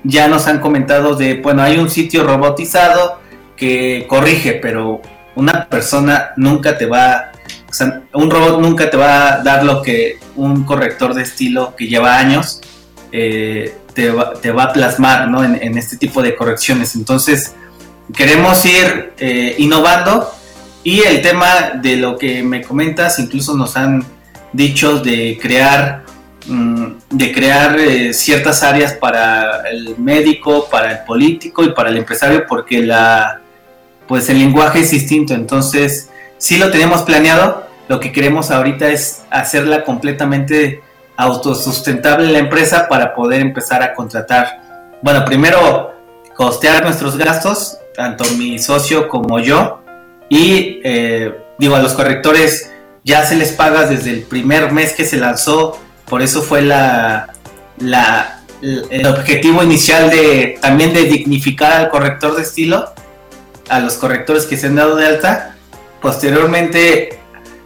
ya 0.03 0.27
nos 0.27 0.47
han 0.47 0.59
comentado 0.59 1.15
de, 1.15 1.35
bueno, 1.35 1.61
hay 1.61 1.77
un 1.77 1.89
sitio 1.89 2.23
robotizado 2.23 3.19
que 3.55 4.05
corrige, 4.07 4.53
pero 4.53 5.01
una 5.35 5.67
persona 5.67 6.31
nunca 6.37 6.77
te 6.77 6.85
va, 6.85 7.31
un 8.13 8.29
robot 8.29 8.59
nunca 8.59 8.89
te 8.89 8.97
va 8.97 9.33
a 9.33 9.43
dar 9.43 9.63
lo 9.63 9.81
que 9.81 10.19
un 10.35 10.63
corrector 10.63 11.13
de 11.13 11.23
estilo 11.23 11.75
que 11.75 11.87
lleva 11.87 12.17
años 12.17 12.61
eh, 13.11 13.75
te, 13.93 14.11
va, 14.11 14.33
te, 14.33 14.51
va, 14.51 14.65
a 14.65 14.73
plasmar 14.73 15.27
¿no? 15.29 15.43
en, 15.43 15.77
este 15.77 15.97
tipo 15.97 16.21
de 16.21 16.35
correcciones. 16.35 16.95
Entonces, 16.95 17.53
queremos 18.15 18.65
ir 18.65 19.13
eh, 19.17 19.55
innovando 19.59 20.31
y 20.83 21.01
el 21.01 21.21
tema 21.21 21.71
de 21.81 21.97
lo 21.97 22.17
que 22.17 22.43
me 22.43 22.61
comentas, 22.61 23.19
incluso 23.19 23.55
nos 23.55 23.77
han 23.77 24.03
dicho 24.51 24.99
de 24.99 25.39
crear 25.41 26.03
mm, 26.47 26.85
de 27.09 27.31
crear 27.31 27.79
eh, 27.79 28.13
ciertas 28.13 28.63
áreas 28.63 28.93
para 28.93 29.61
el 29.69 29.95
médico, 29.97 30.67
para 30.69 30.91
el 30.91 31.05
político 31.05 31.63
y 31.63 31.69
para 31.69 31.89
el 31.89 31.97
empresario, 31.97 32.45
porque 32.47 32.81
la 32.81 33.42
pues 34.07 34.29
el 34.29 34.39
lenguaje 34.39 34.79
es 34.79 34.91
distinto. 34.91 35.33
Entonces, 35.33 36.09
sí 36.37 36.57
lo 36.57 36.71
tenemos 36.71 37.03
planeado. 37.03 37.67
Lo 37.87 37.99
que 37.99 38.11
queremos 38.11 38.51
ahorita 38.51 38.89
es 38.89 39.23
hacerla 39.29 39.83
completamente 39.83 40.81
autosustentable 41.15 42.31
la 42.31 42.39
empresa 42.39 42.87
para 42.87 43.13
poder 43.13 43.41
empezar 43.41 43.83
a 43.83 43.93
contratar. 43.93 44.97
Bueno, 45.01 45.25
primero 45.25 45.93
costear 46.35 46.83
nuestros 46.83 47.17
gastos, 47.17 47.77
tanto 47.95 48.23
mi 48.37 48.57
socio 48.59 49.07
como 49.07 49.39
yo. 49.39 49.81
Y 50.29 50.81
eh, 50.83 51.33
digo, 51.59 51.75
a 51.75 51.81
los 51.81 51.93
correctores 51.93 52.71
ya 53.03 53.25
se 53.25 53.35
les 53.35 53.51
paga 53.51 53.85
desde 53.85 54.11
el 54.11 54.21
primer 54.23 54.71
mes 54.71 54.93
que 54.93 55.05
se 55.05 55.17
lanzó. 55.17 55.77
Por 56.05 56.21
eso 56.21 56.41
fue 56.41 56.61
la, 56.61 57.33
la 57.77 58.39
el 58.61 59.05
objetivo 59.07 59.61
inicial 59.61 60.09
de 60.09 60.57
también 60.61 60.93
de 60.93 61.03
dignificar 61.03 61.73
al 61.73 61.89
corrector 61.89 62.35
de 62.35 62.43
estilo 62.43 62.92
a 63.69 63.79
los 63.79 63.95
correctores 63.95 64.45
que 64.45 64.57
se 64.57 64.67
han 64.67 64.75
dado 64.75 64.95
de 64.95 65.05
alta, 65.05 65.55
posteriormente 66.01 67.19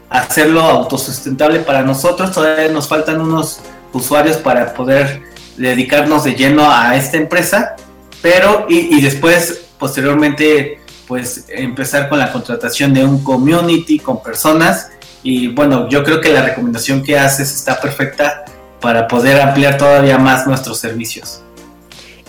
hacerlo 0.10 0.62
autosustentable 0.62 1.60
para 1.60 1.82
nosotros, 1.82 2.32
todavía 2.32 2.70
nos 2.70 2.88
faltan 2.88 3.20
unos 3.20 3.60
usuarios 3.94 4.38
para 4.38 4.74
poder 4.74 5.24
dedicarnos 5.58 6.24
de 6.24 6.36
lleno 6.36 6.72
a 6.72 6.96
esta 6.96 7.18
empresa, 7.18 7.76
pero 8.22 8.66
y, 8.70 9.02
después 9.02 9.66
posteriormente 9.78 10.80
pues 11.08 11.46
empezar 11.50 12.10
con 12.10 12.20
la 12.20 12.32
contratación 12.32 12.94
de 12.94 13.04
un 13.06 13.24
community 13.24 14.00
con 14.00 14.22
personas 14.22 14.90
y 15.24 15.48
bueno, 15.48 15.90
yo 15.90 16.04
creo 16.04 16.20
que 16.20 16.30
la 16.30 16.42
recomendación 16.42 17.04
que 17.04 17.18
haces 17.18 17.54
está 17.54 17.80
perfecta 17.80 18.46
para 18.82 19.08
poder 19.08 19.42
ampliar 19.42 19.78
todavía 19.78 20.18
más 20.18 20.46
nuestros 20.46 20.80
servicios. 20.80 21.42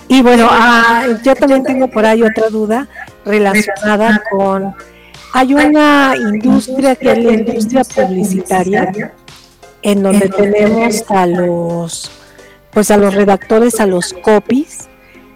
Y 0.08 0.22
bueno, 0.22 0.48
ah, 0.50 1.06
yo 1.22 1.34
también 1.34 1.62
tengo 1.62 1.88
por 1.88 2.06
ahí 2.06 2.22
otra 2.22 2.48
duda 2.48 2.88
relacionada 3.24 4.22
con... 4.30 4.74
Hay 5.34 5.52
una 5.52 6.14
industria 6.16 6.96
que 6.96 7.12
es 7.12 7.18
la 7.18 7.32
industria 7.32 7.84
publicitaria, 7.84 9.12
en 9.82 10.02
donde 10.02 10.30
tenemos 10.30 11.04
a 11.10 11.26
los, 11.26 12.10
pues 12.72 12.90
a 12.90 12.96
los 12.96 13.14
redactores, 13.14 13.78
a 13.78 13.86
los 13.86 14.14
copies, 14.14 14.88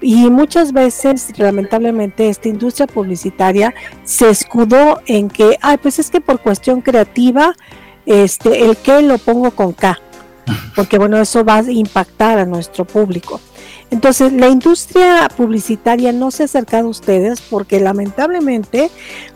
y 0.03 0.29
muchas 0.31 0.73
veces, 0.73 1.39
lamentablemente, 1.39 2.29
esta 2.29 2.49
industria 2.49 2.87
publicitaria 2.89 3.73
se 4.05 4.31
escudó 4.31 5.01
en 5.07 5.29
que, 5.29 5.59
ay, 5.61 5.77
pues 5.77 5.99
es 5.99 6.11
que 6.11 6.21
por 6.21 6.41
cuestión 6.41 6.81
creativa, 6.81 7.55
este, 8.05 8.65
el 8.65 8.77
que 8.79 9.01
lo 9.03 9.19
pongo 9.19 9.53
con 9.53 9.73
K, 9.73 10.01
porque 10.75 10.99
bueno, 10.99 11.19
eso 11.19 11.45
va 11.45 11.59
a 11.59 11.71
impactar 11.71 12.39
a 12.39 12.47
nuestro 12.47 12.85
público. 12.85 13.41
Entonces, 13.93 14.33
la 14.33 14.49
industria 14.49 15.29
publicitaria 15.37 16.13
no 16.13 16.31
se 16.31 16.43
ha 16.43 16.47
acercado 16.47 16.87
a 16.87 16.91
ustedes 16.91 17.43
porque 17.43 17.79
lamentablemente, 17.79 18.91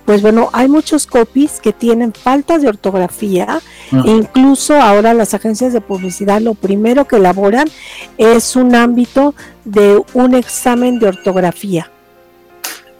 pues 0.06 0.22
bueno, 0.22 0.48
hay 0.54 0.66
muchos 0.66 1.06
copies 1.06 1.60
que 1.60 1.74
tienen 1.74 2.14
faltas 2.14 2.62
de 2.62 2.68
ortografía. 2.68 3.60
E 3.92 4.10
incluso 4.10 4.80
ahora 4.80 5.12
las 5.12 5.34
agencias 5.34 5.74
de 5.74 5.82
publicidad 5.82 6.40
lo 6.40 6.54
primero 6.54 7.06
que 7.06 7.16
elaboran 7.16 7.68
es 8.16 8.56
un 8.56 8.74
ámbito 8.74 9.34
de 9.66 10.00
un 10.14 10.34
examen 10.34 10.98
de 10.98 11.08
ortografía. 11.08 11.90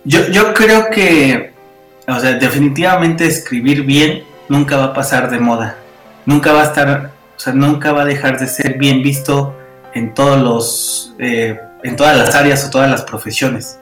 Yo, 0.05 0.29
yo 0.29 0.53
creo 0.53 0.91
que, 0.91 1.55
o 2.07 2.21
sea, 2.21 2.35
definitivamente 2.35 3.25
escribir 3.27 3.83
bien 3.85 4.25
nunca 4.51 4.77
va 4.77 4.85
a 4.85 4.93
pasar 4.93 5.31
de 5.31 5.39
moda. 5.39 5.77
Nunca 6.27 6.53
va 6.53 6.61
a 6.61 6.65
estar, 6.65 7.13
o 7.35 7.41
sea, 7.41 7.55
nunca 7.55 7.93
va 7.93 8.03
a 8.03 8.05
dejar 8.05 8.39
de 8.39 8.47
ser 8.47 8.77
bien 8.77 9.03
visto 9.03 9.55
en 9.97 10.13
todos 10.13 10.43
los 10.43 11.15
eh, 11.19 11.59
en 11.83 11.97
todas 11.97 12.17
las 12.17 12.35
áreas 12.35 12.65
o 12.67 12.71
todas 12.71 12.91
las 12.91 13.03
profesiones. 13.03 13.79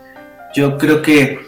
Yo 0.54 0.78
creo 0.78 1.02
que 1.02 1.40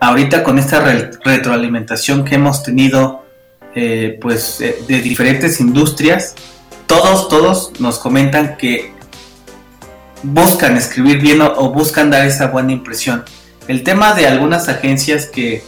ahorita 0.00 0.42
con 0.42 0.58
esta 0.58 0.80
retroalimentación 1.24 2.24
que 2.24 2.36
hemos 2.36 2.62
tenido 2.62 3.26
eh, 3.74 4.18
pues 4.20 4.62
eh, 4.62 4.78
de 4.88 5.00
diferentes 5.02 5.60
industrias, 5.60 6.34
todos, 6.86 7.28
todos 7.28 7.72
nos 7.80 7.98
comentan 7.98 8.56
que 8.56 8.92
buscan 10.22 10.76
escribir 10.76 11.20
bien 11.20 11.42
o, 11.42 11.70
buscan 11.70 12.10
dar 12.10 12.26
esa 12.26 12.46
buena 12.46 12.72
impresión. 12.72 13.24
El 13.66 13.82
tema 13.82 14.14
de 14.14 14.26
algunas 14.26 14.70
agencias 14.70 15.26
que, 15.26 15.62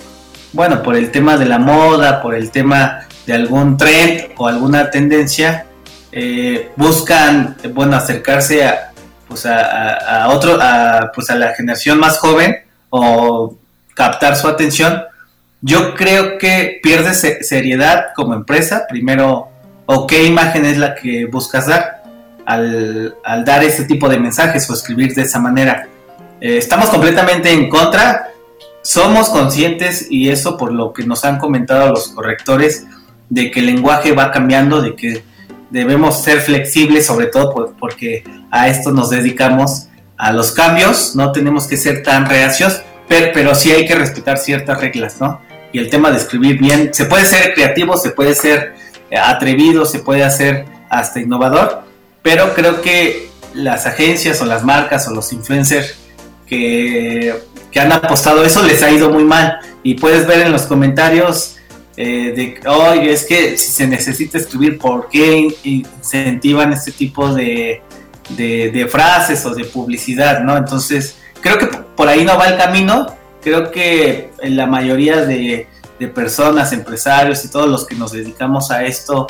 bueno, 0.55 0.82
por 0.82 0.97
el 0.97 1.11
tema 1.11 1.36
de 1.36 1.45
la 1.45 1.59
moda, 1.59 2.22
por 2.22 2.34
el 2.34 2.51
tema 2.51 3.07
de 3.26 3.34
algún 3.34 3.76
trend 3.76 4.30
o 4.38 4.49
alguna 4.49 4.91
tendencia, 4.91 5.66
eh, 6.12 6.72
buscan, 6.76 7.56
bueno, 7.72 7.96
acercarse 7.96 8.64
a, 8.64 8.92
pues 9.28 9.46
a, 9.46 10.28
otro, 10.30 10.58
a, 10.61 11.12
pues 11.14 11.30
a 11.30 11.36
la 11.36 11.54
generación 11.54 11.98
más 12.00 12.18
joven 12.18 12.56
o 12.90 13.56
captar 13.94 14.36
su 14.36 14.48
atención, 14.48 15.02
yo 15.61 15.94
creo 15.94 16.38
que 16.38 16.80
pierdes 16.82 17.26
seriedad 17.42 18.08
como 18.16 18.34
empresa, 18.34 18.86
primero, 18.88 19.48
o 19.86 20.06
qué 20.06 20.24
imagen 20.24 20.64
es 20.64 20.78
la 20.78 20.94
que 20.94 21.26
buscas 21.26 21.66
dar 21.66 22.02
al, 22.46 23.44
dar 23.44 23.62
ese 23.62 23.84
tipo 23.84 24.08
de 24.08 24.18
mensajes 24.18 24.68
o 24.68 24.74
escribir 24.74 25.14
de 25.14 25.22
esa 25.22 25.38
manera. 25.38 25.86
Eh, 26.40 26.56
estamos 26.56 26.88
completamente 26.88 27.52
en 27.52 27.68
contra, 27.68 28.30
somos 28.82 29.28
conscientes 29.28 30.06
y 30.11 30.30
eso 30.30 30.56
por 30.56 30.72
lo 30.72 30.92
que 30.92 31.04
nos 31.04 31.24
han 31.24 31.38
comentado 31.38 31.90
los 31.90 32.08
correctores, 32.08 32.86
de 33.28 33.50
que 33.50 33.61
el 33.61 33.66
lenguaje 33.66 34.12
va 34.12 34.32
cambiando, 34.32 34.82
de 34.82 34.96
que 34.96 35.22
debemos 35.70 36.22
ser 36.22 36.40
flexibles, 36.40 37.06
sobre 37.06 37.26
todo 37.26 37.74
porque 37.78 38.24
a 38.50 38.68
esto 38.68 38.90
nos 38.90 39.10
dedicamos 39.10 39.88
a 40.16 40.32
los 40.32 40.52
cambios, 40.52 41.16
no 41.16 41.32
tenemos 41.32 41.66
que 41.66 41.76
ser 41.76 42.02
tan 42.02 42.26
reacios, 42.26 42.82
pero, 43.08 43.30
pero 43.32 43.54
sí 43.54 43.70
hay 43.70 43.86
que 43.86 43.94
respetar 43.94 44.38
ciertas 44.38 44.80
reglas, 44.80 45.20
¿no? 45.20 45.40
Y 45.72 45.78
el 45.78 45.88
tema 45.88 46.10
de 46.10 46.18
escribir 46.18 46.58
bien, 46.58 46.92
se 46.92 47.06
puede 47.06 47.24
ser 47.24 47.54
creativo, 47.54 47.96
se 47.96 48.10
puede 48.10 48.34
ser 48.34 48.74
eh, 49.10 49.16
atrevido, 49.16 49.86
se 49.86 50.00
puede 50.00 50.24
hacer 50.24 50.66
hasta 50.88 51.20
innovador, 51.20 51.82
pero 52.22 52.52
creo 52.54 52.82
que 52.82 53.30
las 53.54 53.86
agencias 53.86 54.42
o 54.42 54.44
las 54.44 54.64
marcas 54.64 55.08
o 55.08 55.14
los 55.14 55.32
influencers 55.32 55.96
que, 56.46 57.34
que 57.70 57.80
han 57.80 57.92
apostado 57.92 58.44
eso 58.44 58.62
les 58.62 58.82
ha 58.82 58.90
ido 58.90 59.10
muy 59.10 59.24
mal 59.24 59.58
y 59.82 59.94
puedes 59.94 60.26
ver 60.26 60.40
en 60.40 60.52
los 60.52 60.62
comentarios 60.62 61.56
eh, 62.03 62.32
de, 62.34 62.66
oye, 62.66 63.12
es 63.12 63.26
que 63.26 63.59
si 63.59 63.70
se 63.70 63.86
necesita 63.86 64.38
escribir, 64.38 64.78
¿por 64.78 65.11
qué 65.11 65.55
incentivan 65.64 66.72
este 66.72 66.92
tipo 66.92 67.34
de, 67.34 67.82
de, 68.30 68.88
frases 68.90 69.44
o 69.44 69.55
de 69.55 69.66
publicidad, 69.66 70.40
¿no? 70.42 70.57
Entonces, 70.57 71.16
creo 71.42 71.59
que 71.59 71.66
por 71.66 72.09
ahí 72.09 72.24
no 72.24 72.38
va 72.38 72.46
el 72.46 72.57
camino, 72.57 73.07
creo 73.42 73.70
que 73.70 74.30
la 74.42 74.66
mayoría 74.66 75.26
de, 75.26 75.66
personas, 76.14 76.72
empresarios 76.72 77.44
y 77.44 77.51
todos 77.51 77.68
los 77.68 77.86
que 77.86 77.94
nos 77.94 78.12
dedicamos 78.12 78.70
a 78.70 78.82
esto, 78.84 79.26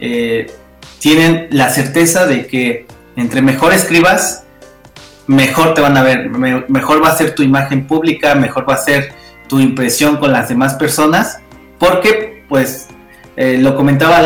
eh, 0.00 0.50
tienen 0.98 1.48
la 1.50 1.68
certeza 1.68 2.24
de 2.24 2.46
que 2.46 2.86
entre 3.16 3.42
mejor 3.42 3.74
escribas, 3.74 4.44
mejor 5.26 5.74
te 5.74 5.82
van 5.82 5.98
a 5.98 6.02
ver, 6.02 6.30
mejor 6.30 7.04
va 7.04 7.10
a 7.10 7.16
ser 7.18 7.34
tu 7.34 7.42
imagen 7.42 7.86
pública, 7.86 8.34
mejor 8.34 8.66
va 8.66 8.72
a 8.72 8.78
ser 8.78 9.12
tu 9.50 9.60
impresión 9.60 10.16
con 10.16 10.32
las 10.32 10.48
demás 10.48 10.72
personas, 10.76 11.40
porque 11.78 12.44
pues 12.48 12.88
eh, 13.36 13.58
lo 13.58 13.76
comentaba 13.76 14.18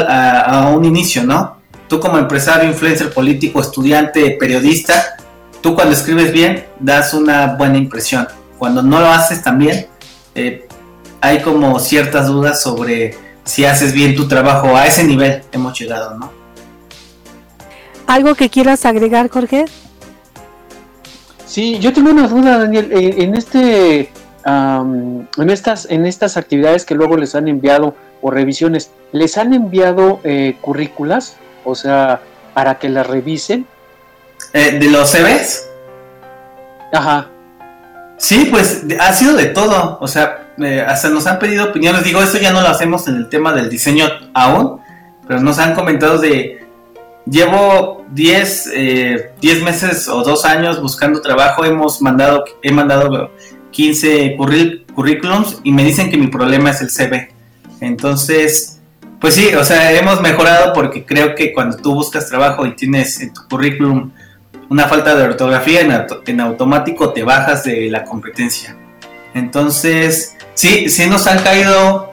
a, 0.43 0.69
un 0.69 0.85
inicio, 0.85 1.25
¿no? 1.25 1.59
Tú 1.89 1.99
como 1.99 2.19
empresario, 2.19 2.69
influencer, 2.69 3.13
político, 3.13 3.61
estudiante, 3.61 4.37
periodista, 4.39 5.17
tú 5.61 5.75
cuando 5.75 5.95
escribes 5.95 6.33
bien 6.33 6.65
das 6.79 7.15
una 7.15 7.57
buena 7.57 7.79
impresión. 7.79 8.29
Cuando 8.59 8.83
no 8.83 9.01
lo 9.01 9.07
haces 9.07 9.43
también, 9.43 9.89
eh, 10.35 10.69
hay 11.21 11.41
como 11.43 11.79
ciertas 11.81 12.29
dudas 12.29 12.63
sobre 12.63 13.17
si 13.45 13.65
haces 13.65 13.93
bien 13.93 14.15
tu 14.15 14.29
trabajo. 14.29 14.77
A 14.77 14.87
ese 14.87 15.03
nivel 15.05 15.43
hemos 15.51 15.79
llegado, 15.79 16.17
¿no? 16.17 16.31
¿Algo 18.07 18.35
que 18.35 18.51
quieras 18.51 18.85
agregar, 18.87 19.29
Jorge? 19.29 19.65
Sí, 21.47 21.79
yo 21.81 21.93
tengo 21.93 22.11
una 22.11 22.29
duda, 22.29 22.59
Daniel. 22.59 22.91
Eh, 22.93 23.25
en 23.25 23.35
este 23.35 24.13
en, 24.45 25.51
estas, 25.51 25.87
en 25.91 26.07
estas 26.07 26.37
actividades 26.37 26.85
que 26.85 26.95
luego 26.95 27.17
les 27.17 27.35
han 27.35 27.49
enviado 27.49 27.95
o 28.23 28.31
revisiones, 28.31 28.91
¿les 29.13 29.39
han 29.39 29.55
enviado 29.55 30.21
eh, 30.25 30.57
currículas? 30.61 31.37
O 31.65 31.75
sea, 31.75 32.21
para 32.55 32.79
que 32.79 32.89
las 32.89 33.07
revisen. 33.07 33.67
Eh, 34.53 34.79
¿De 34.79 34.91
los 34.91 35.11
CVs? 35.11 35.67
Ajá. 36.93 37.29
Sí, 38.19 38.49
pues 38.51 38.85
ha 38.99 39.13
sido 39.13 39.35
de 39.35 39.47
todo. 39.47 39.99
O 40.01 40.09
sea, 40.09 40.49
eh, 40.59 40.85
hasta 40.87 41.09
nos 41.09 41.27
han 41.27 41.39
pedido 41.39 41.67
opiniones. 41.67 42.05
Digo, 42.05 42.23
esto 42.23 42.39
ya 42.39 42.53
no 42.53 42.61
lo 42.61 42.69
hacemos 42.69 43.09
en 43.09 43.17
el 43.17 43.29
tema 43.29 43.53
del 43.53 43.71
diseño 43.71 44.07
aún, 44.35 44.81
pero 45.27 45.41
nos 45.41 45.59
han 45.59 45.75
comentado 45.75 46.19
de. 46.19 46.59
Llevo 47.27 48.05
10, 48.11 48.71
10 49.41 49.63
meses 49.63 50.09
o 50.09 50.23
2 50.23 50.45
años 50.47 50.83
buscando 50.83 51.21
trabajo. 51.21 51.65
Hemos 51.65 52.03
mandado, 52.03 52.45
he 52.63 52.73
mandado 52.73 53.31
15 53.71 54.37
currículums 54.95 55.61
y 55.65 55.73
me 55.73 55.85
dicen 55.85 56.11
que 56.11 56.17
mi 56.17 56.27
problema 56.27 56.71
es 56.71 56.81
el 56.81 56.91
CV. 56.91 57.33
Entonces, 57.81 58.81
pues 59.21 59.35
sí, 59.35 59.55
o 59.55 59.65
sea, 59.65 59.93
hemos 59.93 60.21
mejorado 60.21 60.73
porque 60.73 61.05
creo 61.05 61.35
que 61.35 61.53
cuando 61.53 61.77
tú 61.77 61.95
buscas 61.95 62.29
trabajo 62.29 62.67
y 62.67 62.75
tienes 62.75 63.21
en 63.21 63.33
tu 63.33 63.47
currículum 63.49 64.11
una 64.71 64.87
falta 64.87 65.15
de 65.15 65.25
ortografía, 65.25 65.81
en, 66.27 66.41
automático 66.41 67.13
te 67.13 67.23
bajas 67.23 67.65
de 67.65 67.91
la 67.91 68.05
competencia. 68.05 68.77
Entonces, 69.35 70.37
sí, 70.55 70.89
sí 70.89 71.07
nos 71.07 71.27
han 71.27 71.43
caído, 71.43 72.11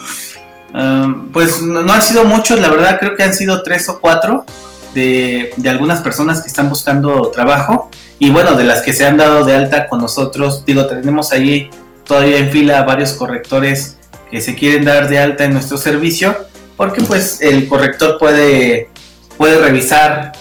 um, 0.74 1.32
pues 1.32 1.62
no, 1.62 1.91
han 1.91 2.01
sido 2.01 2.26
muchos, 2.26 2.60
la 2.60 2.70
verdad 2.70 2.97
creo 2.99 3.16
que 3.16 3.24
han 3.24 3.34
sido 3.34 3.62
tres 3.64 3.88
o 3.89 3.99
cuatro 3.99 4.45
de, 4.93 5.51
de 5.55 5.70
algunas 5.70 6.01
personas 6.01 6.41
que 6.41 6.47
están 6.47 6.68
buscando 6.68 7.30
trabajo 7.30 7.89
y 8.20 8.30
bueno, 8.32 8.53
de 8.53 8.63
las 8.63 8.82
que 8.82 8.93
se 8.93 9.05
han 9.05 9.18
dado 9.18 9.45
de 9.45 9.55
alta 9.55 9.88
con 9.88 9.99
nosotros, 9.99 10.63
digo, 10.65 10.88
tenemos 10.88 11.32
ahí 11.32 11.70
todavía 12.03 12.38
en 12.38 12.49
fila 12.49 12.84
varios 12.84 13.13
correctores 13.13 13.97
que 14.32 14.41
se 14.41 14.55
quieren 14.55 14.86
dar 14.86 15.07
de 15.07 15.20
alta 15.20 15.43
en 15.43 15.53
nuestro 15.53 15.78
servicio, 15.78 16.36
porque 16.76 17.01
pues 17.01 17.41
el 17.41 17.68
corrector 17.68 18.18
puede, 18.18 18.89
puede 19.38 19.59
revisar, 19.59 20.32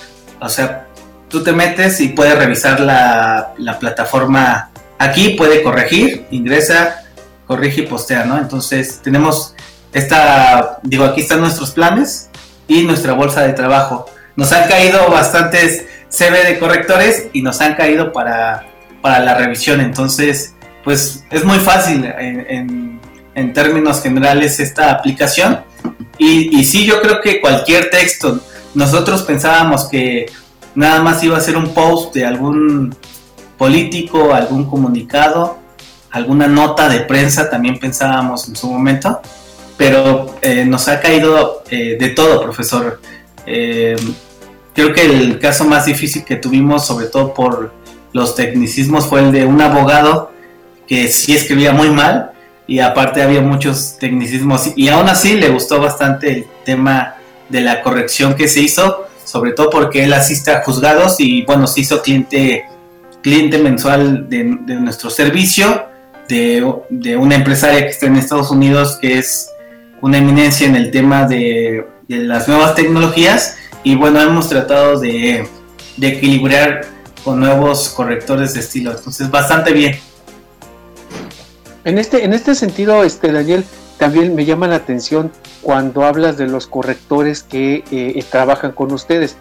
o 0.41 0.49
sea, 0.49 0.87
tú 1.29 1.43
te 1.43 1.53
metes 1.53 2.01
y 2.01 2.09
puede 2.09 2.35
revisar 2.35 2.81
la, 2.81 3.53
la 3.59 3.79
plataforma 3.79 4.70
aquí, 4.99 5.31
puede 5.31 5.62
corregir, 5.62 6.27
ingresa, 6.31 7.03
corrige 7.47 7.83
y 7.83 7.87
postea, 7.87 8.24
¿no? 8.24 8.39
Entonces 8.39 9.01
tenemos 9.03 9.55
esta, 9.93 10.79
digo, 10.83 11.05
aquí 11.05 11.20
están 11.20 11.41
nuestros 11.41 11.70
planes 11.70 12.29
y 12.68 12.83
nuestra 12.83 13.12
bolsa 13.12 13.43
de 13.43 13.53
trabajo. 13.53 14.07
Nos 14.35 14.53
han 14.53 14.68
caído 14.68 15.11
bastantes 15.11 15.87
CV 16.09 16.44
de 16.44 16.59
correctores 16.59 17.28
y 17.32 17.42
nos 17.42 17.61
han 17.61 17.74
caído 17.74 18.12
para, 18.12 18.66
para 19.00 19.20
la 19.20 19.34
revisión. 19.34 19.80
Entonces, 19.80 20.54
pues 20.84 21.24
es 21.30 21.44
muy 21.44 21.59
fácil 21.59 22.04
en, 22.04 23.00
en, 23.34 23.52
términos 23.52 24.02
generales 24.02 24.61
esta 24.61 24.90
aplicación. 24.90 25.61
Y, 26.18 26.59
y, 26.59 26.64
sí, 26.64 26.86
yo 26.86 27.00
creo 27.00 27.20
que 27.20 27.40
cualquier 27.40 27.90
texto, 27.90 28.40
nosotros 28.74 29.22
pensábamos 29.22 29.88
que 29.88 30.26
nada 30.74 31.02
más 31.02 31.22
iba 31.22 31.36
a 31.36 31.40
ser 31.40 31.57
un 31.57 31.74
post 31.74 32.14
de 32.14 32.24
algún 32.24 32.94
político, 33.59 34.34
algún 34.34 34.68
comunicado, 34.68 35.59
alguna 36.11 36.46
nota 36.46 36.88
de 36.88 37.00
prensa, 37.00 37.50
también 37.50 37.78
pensábamos 37.78 38.48
en 38.48 38.57
su 38.57 38.70
momento, 38.70 39.20
pero 39.76 40.36
eh, 40.40 40.64
nos 40.64 40.88
ha 40.88 41.00
caído 41.00 41.62
eh, 41.70 41.96
de 41.98 42.09
todo, 42.11 42.42
profesor. 42.42 43.00
Eh, 43.44 43.96
Creo 44.77 44.93
que 44.93 45.07
el 45.07 45.39
caso 45.39 45.64
más 45.64 45.87
difícil 45.87 46.22
que 46.22 46.37
tuvimos, 46.37 46.87
sobre 46.87 47.07
todo 47.07 47.33
por 47.33 47.72
los 48.12 48.35
tecnicismos, 48.35 49.07
fue 49.07 49.20
el 49.20 49.33
de 49.33 49.47
un 49.47 49.59
abogado 49.62 50.31
que 50.87 51.09
sí 51.09 51.35
escribía 51.35 51.72
muy 51.72 51.89
mal 51.89 52.33
y 52.66 52.81
aparte 52.81 53.22
había 53.22 53.41
muchos 53.41 53.97
tecnicismos 53.99 54.72
y 54.77 54.89
aún 54.89 55.09
así 55.09 55.35
le 55.37 55.49
gustó 55.49 55.81
bastante 55.81 56.31
el 56.31 56.47
tema 56.66 57.14
de 57.49 57.62
la 57.62 57.81
corrección 57.81 58.35
que 58.35 58.49
se 58.49 58.61
hizo, 58.61 59.07
sobre 59.24 59.53
todo 59.53 59.70
porque 59.70 60.05
él 60.05 60.12
asiste 60.12 60.51
a 60.51 60.62
juzgados 60.62 61.20
y 61.20 61.43
bueno, 61.47 61.66
se 61.66 61.81
hizo 61.81 62.03
cliente, 62.03 62.66
cliente 63.22 63.57
mensual 63.57 64.29
de, 64.29 64.45
nuestro 64.45 65.09
servicio, 65.09 65.87
de, 66.29 67.16
una 67.16 67.35
empresaria 67.35 67.81
que 67.81 67.89
está 67.89 68.07
en 68.07 68.16
Estados 68.16 68.51
Unidos 68.51 68.99
que 69.01 69.16
es 69.16 69.49
una 70.03 70.18
eminencia 70.18 70.66
en 70.66 70.77
el 70.77 70.91
tema 70.91 71.27
de 71.27 71.87
las 72.09 72.47
nuevas 72.47 72.74
tecnologías 72.74 73.57
y 73.87 73.95
bueno, 73.95 74.20
hemos 74.20 74.49
tratado 74.49 74.99
de, 74.99 75.49
equilibrar 76.01 76.87
con 77.22 77.39
nuevos 77.39 77.89
correctores 77.91 78.55
de 78.55 78.59
estilo. 78.59 78.91
Entonces, 78.91 79.30
bastante 79.30 79.72
bien. 79.72 79.97
En 81.84 81.97
este, 81.97 82.24
en 82.24 82.32
este 82.32 82.57
sentido, 82.57 83.05
este 83.05 83.30
Daniel, 83.30 83.64
también 83.97 84.34
me 84.34 84.45
llama 84.45 84.66
la 84.66 84.74
atención 84.74 85.30
cuando 85.62 86.05
hablas 86.05 86.37
de 86.37 86.49
los 86.49 86.66
correctores 86.66 87.45
que 87.45 87.84
eh, 87.93 88.24
trabajan 88.28 88.72
con 88.72 88.91
ustedes. 88.91 89.37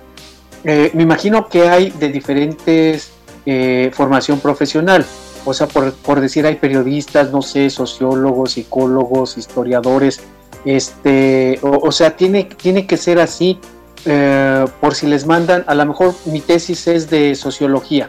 Eh, 0.63 0.91
me 0.93 1.01
imagino 1.01 1.49
que 1.49 1.67
hay 1.67 1.89
de 1.89 2.09
diferentes 2.09 3.13
eh, 3.47 3.89
formación 3.95 4.39
profesional. 4.41 5.07
O 5.43 5.55
sea, 5.55 5.65
por, 5.65 5.91
por, 5.91 6.21
decir, 6.21 6.45
hay 6.45 6.57
periodistas, 6.57 7.31
no 7.31 7.41
sé, 7.41 7.71
sociólogos, 7.71 8.51
psicólogos, 8.51 9.39
historiadores. 9.39 10.19
Este, 10.65 11.57
o, 11.63 11.87
o 11.87 11.91
sea, 11.91 12.15
tiene, 12.15 12.43
tiene 12.43 12.85
que 12.85 12.97
ser 12.97 13.19
así 13.19 13.59
eh, 14.05 14.65
por 14.79 14.93
si 14.93 15.07
les 15.07 15.25
mandan, 15.25 15.63
a 15.67 15.73
lo 15.73 15.85
mejor 15.85 16.13
mi 16.25 16.39
tesis 16.39 16.87
es 16.87 17.09
de 17.09 17.33
sociología 17.33 18.07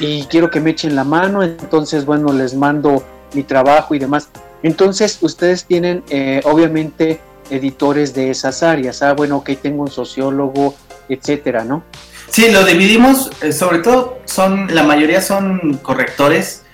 y 0.00 0.24
quiero 0.24 0.50
que 0.50 0.60
me 0.60 0.70
echen 0.70 0.96
la 0.96 1.04
mano, 1.04 1.42
entonces 1.42 2.04
bueno, 2.04 2.32
les 2.32 2.54
mando 2.54 3.04
mi 3.32 3.44
trabajo 3.44 3.94
y 3.94 3.98
demás. 3.98 4.28
Entonces 4.62 5.18
ustedes 5.20 5.64
tienen 5.64 6.02
eh, 6.10 6.40
obviamente 6.44 7.20
editores 7.48 8.12
de 8.12 8.30
esas 8.30 8.64
áreas, 8.64 9.02
ah, 9.02 9.12
bueno, 9.12 9.36
ok, 9.36 9.50
tengo 9.62 9.82
un 9.82 9.90
sociólogo, 9.90 10.74
etcétera, 11.08 11.64
¿no? 11.64 11.84
Sí, 12.28 12.50
lo 12.50 12.64
dividimos, 12.64 13.30
eh, 13.40 13.52
sobre 13.52 13.78
todo 13.78 14.18
son, 14.24 14.74
la 14.74 14.82
mayoría 14.82 15.20
son 15.20 15.78
correctores 15.80 16.64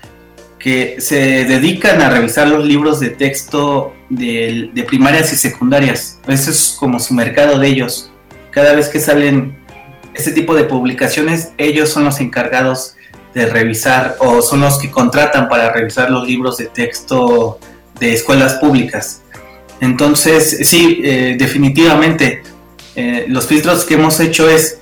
que 0.57 0.95
se 0.99 1.45
dedican 1.45 2.01
a 2.01 2.09
revisar 2.09 2.47
los 2.47 2.65
libros 2.65 2.99
de 2.99 3.09
texto 3.09 3.93
de, 4.09 4.71
de 4.73 4.83
primarias 4.83 5.31
y 5.31 5.35
secundarias. 5.35 6.17
Ese 6.27 6.51
es 6.51 6.75
como 6.79 6.99
su 6.99 7.13
mercado 7.13 7.59
de 7.59 7.67
ellos 7.67 8.12
cada 8.53 8.73
vez 8.73 8.87
que 8.87 8.99
salen 8.99 9.57
este 10.13 10.31
tipo 10.31 10.53
de 10.53 10.65
publicaciones, 10.65 11.53
ellos 11.57 11.89
son 11.89 12.05
los 12.05 12.19
encargados 12.19 12.95
de 13.33 13.47
revisar 13.47 14.15
o 14.19 14.43
son 14.43 14.61
los 14.61 14.77
que 14.77 14.91
contratan 14.91 15.49
para 15.49 15.71
revisar 15.73 16.11
los 16.11 16.27
libros 16.27 16.57
de 16.57 16.67
texto 16.67 17.59
de 17.99 18.13
escuelas 18.13 18.55
públicas. 18.55 19.23
Entonces, 19.81 20.67
sí, 20.69 21.01
eh, 21.03 21.35
definitivamente, 21.37 22.43
eh, 22.95 23.25
los 23.27 23.47
filtros 23.47 23.85
que 23.85 23.95
hemos 23.95 24.19
hecho 24.19 24.47
es 24.47 24.77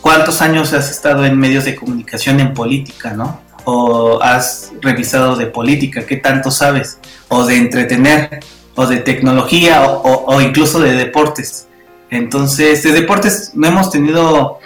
cuántos 0.00 0.40
años 0.40 0.72
has 0.72 0.90
estado 0.90 1.26
en 1.26 1.38
medios 1.38 1.66
de 1.66 1.76
comunicación 1.76 2.40
en 2.40 2.54
política, 2.54 3.12
¿no? 3.12 3.42
O 3.64 4.20
has 4.22 4.72
revisado 4.80 5.36
de 5.36 5.46
política, 5.46 6.06
qué 6.06 6.16
tanto 6.16 6.50
sabes, 6.50 6.98
o 7.28 7.44
de 7.44 7.56
entretener, 7.56 8.40
o 8.74 8.86
de 8.86 8.96
tecnología, 8.96 9.86
o 9.86 10.40
incluso 10.40 10.80
de 10.80 10.92
deportes. 10.94 11.68
Entonces, 12.12 12.82
de 12.82 12.92
deportes 12.92 13.52
no 13.54 13.66
hemos 13.66 13.90
tenido 13.90 14.58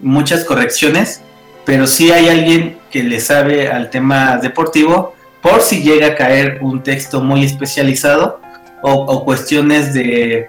muchas 0.00 0.44
correcciones, 0.44 1.20
pero 1.66 1.86
sí 1.86 2.10
hay 2.10 2.30
alguien 2.30 2.78
que 2.90 3.04
le 3.04 3.20
sabe 3.20 3.68
al 3.68 3.90
tema 3.90 4.38
deportivo 4.38 5.14
por 5.42 5.60
si 5.60 5.82
llega 5.82 6.06
a 6.06 6.14
caer 6.14 6.58
un 6.62 6.82
texto 6.82 7.20
muy 7.20 7.44
especializado 7.44 8.40
o, 8.80 9.24
cuestiones 9.26 9.92
de, 9.92 10.48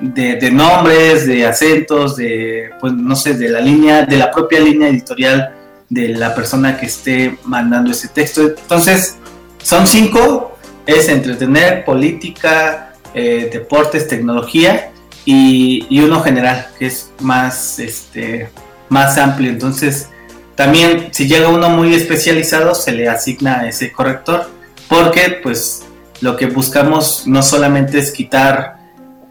de, 0.00 0.50
nombres, 0.50 1.26
de 1.26 1.46
acentos, 1.46 2.16
de, 2.16 2.70
pues 2.78 2.92
no 2.92 3.16
sé, 3.16 3.32
de 3.34 3.48
la 3.48 3.60
línea, 3.60 4.04
de 4.04 4.16
la 4.16 4.30
propia 4.30 4.60
línea 4.60 4.88
editorial 4.88 5.54
de 5.88 6.08
la 6.08 6.34
persona 6.34 6.76
que 6.76 6.86
esté 6.86 7.38
mandando 7.44 7.92
ese 7.92 8.08
texto. 8.08 8.42
Entonces, 8.42 9.16
son 9.62 9.86
cinco, 9.86 10.58
es 10.84 11.08
entretener, 11.08 11.82
política, 11.86 12.92
eh, 13.14 13.48
deportes, 13.50 14.06
tecnología 14.06 14.90
y, 15.24 16.00
uno 16.00 16.20
general, 16.22 16.68
que 16.78 16.86
es 16.86 17.12
más, 17.20 17.78
este, 17.78 18.48
más 18.88 19.18
amplio. 19.18 19.50
Entonces, 19.50 20.08
también 20.54 21.08
si 21.12 21.28
llega 21.28 21.48
uno 21.48 21.70
muy 21.70 21.94
especializado, 21.94 22.74
se 22.74 22.92
le 22.92 23.08
asigna 23.08 23.66
ese 23.68 23.92
corrector, 23.92 24.50
porque 24.88 25.40
pues 25.42 25.84
lo 26.20 26.36
que 26.36 26.46
buscamos 26.46 27.24
no 27.26 27.42
solamente 27.42 27.98
es 27.98 28.12
quitar 28.12 28.76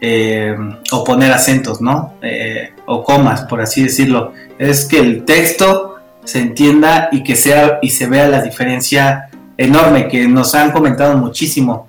eh, 0.00 0.56
o 0.90 1.04
poner 1.04 1.32
acentos, 1.32 1.80
¿no? 1.80 2.14
Eh, 2.22 2.72
o 2.86 3.04
comas, 3.04 3.42
por 3.42 3.60
así 3.60 3.84
decirlo. 3.84 4.32
Es 4.58 4.84
que 4.84 4.98
el 4.98 5.24
texto 5.24 5.96
se 6.24 6.40
entienda 6.40 7.08
y 7.12 7.22
que 7.22 7.36
sea 7.36 7.78
y 7.82 7.90
se 7.90 8.06
vea 8.06 8.28
la 8.28 8.42
diferencia 8.42 9.28
enorme 9.56 10.08
que 10.08 10.26
nos 10.26 10.54
han 10.54 10.72
comentado 10.72 11.16
muchísimo. 11.16 11.88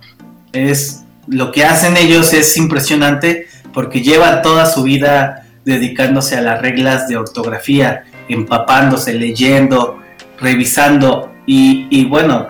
Es 0.52 1.04
lo 1.28 1.52
que 1.52 1.64
hacen 1.64 1.98
ellos 1.98 2.34
es 2.34 2.56
impresionante 2.58 3.48
porque 3.74 4.02
llevan 4.02 4.42
toda 4.42 4.66
su 4.66 4.84
vida 4.84 5.48
dedicándose 5.66 6.38
a 6.38 6.42
las 6.42 6.62
reglas 6.62 7.08
de 7.08 7.18
ortografía, 7.18 8.04
empapándose, 8.30 9.14
leyendo, 9.14 10.00
revisando 10.40 11.32
y, 11.46 12.06
bueno, 12.06 12.50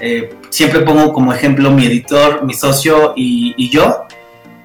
eh, 0.00 0.34
siempre 0.50 0.80
pongo 0.80 1.12
como 1.12 1.32
ejemplo 1.32 1.70
mi 1.70 1.86
editor, 1.86 2.44
mi 2.44 2.54
socio 2.54 3.14
y, 3.16 3.70
yo. 3.70 4.04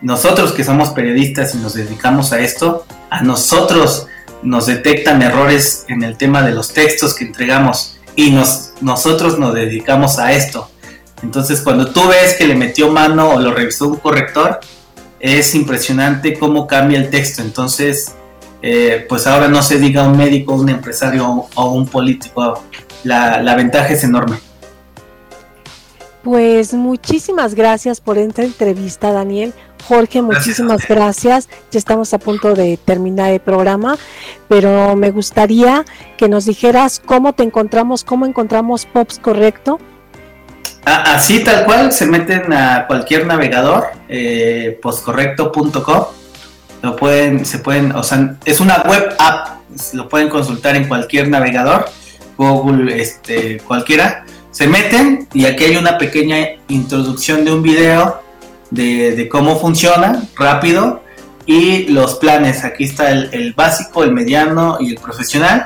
Nosotros 0.02 0.54
que 0.54 0.64
somos 0.64 0.90
periodistas 0.90 1.56
y 1.56 1.58
nos 1.58 1.74
dedicamos 1.74 2.32
a 2.32 2.40
esto, 2.40 2.86
a 3.10 3.22
nosotros 3.22 4.08
nos 4.42 4.66
detectan 4.66 5.22
errores 5.22 5.86
en 5.90 6.04
el 6.04 6.18
tema 6.18 6.42
de 6.42 6.54
los 6.54 6.74
textos 6.74 7.14
que 7.14 7.26
entregamos 7.26 8.00
y 8.16 8.32
nos, 8.32 8.74
nosotros 8.80 9.38
nos 9.38 9.54
dedicamos 9.54 10.18
a 10.20 10.32
esto. 10.32 10.70
Entonces 11.22 11.60
cuando 11.62 11.92
tú 11.92 12.08
ves 12.08 12.36
que 12.38 12.48
le 12.48 12.56
metió 12.56 12.90
mano 12.90 13.32
o 13.32 13.40
lo 13.40 13.54
revisó 13.54 13.90
un 13.90 13.98
corrector, 13.98 14.62
es 15.20 15.56
impresionante 15.56 16.38
cómo 16.38 16.68
cambia 16.68 17.00
el 17.00 17.10
texto. 17.10 17.42
Entonces, 17.42 18.14
eh, 18.62 19.06
pues 19.08 19.28
ahora 19.28 19.48
no 19.48 19.62
se 19.62 19.80
diga 19.80 20.08
un 20.08 20.18
médico, 20.18 20.54
un 20.54 20.70
empresario 20.70 21.48
o 21.54 21.72
un 21.72 21.88
político, 21.88 22.64
la, 23.04 23.42
la 23.42 23.56
ventaja 23.56 23.94
es 23.94 24.04
enorme. 24.04 24.38
Pues 26.24 26.74
muchísimas 26.74 27.56
gracias 27.56 28.02
por 28.02 28.18
esta 28.18 28.44
entrevista, 28.44 29.12
Daniel. 29.12 29.54
Jorge, 29.88 30.22
muchísimas 30.22 30.86
gracias. 30.88 31.48
Ya 31.72 31.80
estamos 31.80 32.14
a 32.14 32.20
punto 32.20 32.54
de 32.54 32.78
terminar 32.78 33.32
el 33.32 33.40
programa, 33.40 33.98
pero 34.50 34.96
me 34.98 35.12
gustaría 35.12 35.86
que 36.18 36.28
nos 36.28 36.46
dijeras 36.46 37.02
cómo 37.04 37.34
te 37.34 37.44
encontramos, 37.44 38.04
cómo 38.04 38.26
encontramos 38.26 38.86
Pops 38.86 39.20
Correcto. 39.20 39.80
Así 40.86 41.44
tal 41.44 41.66
cual, 41.66 41.92
se 41.92 42.06
meten 42.06 42.52
a 42.54 42.88
cualquier 42.88 43.26
navegador, 43.28 43.88
eh, 44.08 44.80
postcorrecto.com 44.82 46.06
lo 46.82 46.96
pueden, 46.96 47.46
se 47.46 47.60
pueden, 47.60 47.92
o 47.92 48.04
sea, 48.04 48.38
es 48.46 48.60
una 48.60 48.84
web 48.84 49.14
app, 49.20 49.60
lo 49.94 50.08
pueden 50.08 50.30
consultar 50.30 50.76
en 50.76 50.88
cualquier 50.88 51.28
navegador, 51.28 51.90
Google, 52.38 53.02
este, 53.02 53.58
cualquiera. 53.60 54.26
Se 54.52 54.66
meten 54.68 55.28
y 55.34 55.46
aquí 55.46 55.66
hay 55.66 55.76
una 55.76 55.98
pequeña 55.98 56.38
introducción 56.70 57.44
de 57.44 57.52
un 57.52 57.62
video 57.62 58.22
de, 58.72 59.28
cómo 59.30 59.60
funciona, 59.60 60.24
rápido, 60.38 61.04
y 61.46 61.88
los 61.88 62.16
planes. 62.16 62.64
Aquí 62.64 62.86
está 62.86 63.12
el, 63.12 63.54
básico, 63.54 64.04
el 64.04 64.14
mediano 64.14 64.78
y 64.80 64.92
el 64.92 64.96
profesional. 64.96 65.66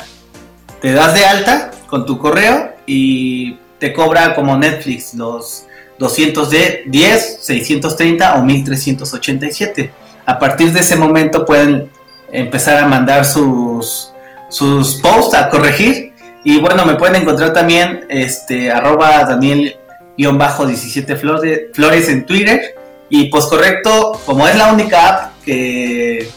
Te 0.82 0.94
das 0.94 1.14
de 1.14 1.26
alta 1.26 1.72
con 1.88 2.06
tu 2.06 2.18
correo 2.18 2.74
y 2.88 3.58
te 3.84 3.92
cobra 3.92 4.34
como 4.34 4.56
Netflix 4.56 5.14
los 5.14 5.66
210, 6.00 7.40
630 7.42 8.36
o 8.36 8.42
1387 8.42 9.92
a 10.26 10.40
partir 10.40 10.72
de 10.72 10.80
ese 10.80 10.96
momento 10.96 11.46
pueden 11.46 11.90
empezar 12.32 12.82
a 12.82 12.88
mandar 12.88 13.26
sus, 13.26 14.14
sus 14.48 15.02
posts 15.02 15.36
a 15.36 15.50
corregir. 15.50 16.14
Y 16.46 16.62
bueno, 16.62 16.86
me 16.86 16.96
pueden 16.96 17.24
encontrar 17.24 17.52
también 17.52 18.06
este, 18.08 18.72
arroba 18.72 19.26
Daniel-17 19.26 21.74
Flores, 21.74 22.08
en 22.08 22.26
Twitter. 22.26 22.78
Y 23.10 23.26
pues 23.26 23.44
correcto, 23.48 24.18
como 24.26 24.48
es 24.48 24.56
la 24.56 24.72
única 24.72 25.10
app 25.10 25.34
que, 25.44 26.30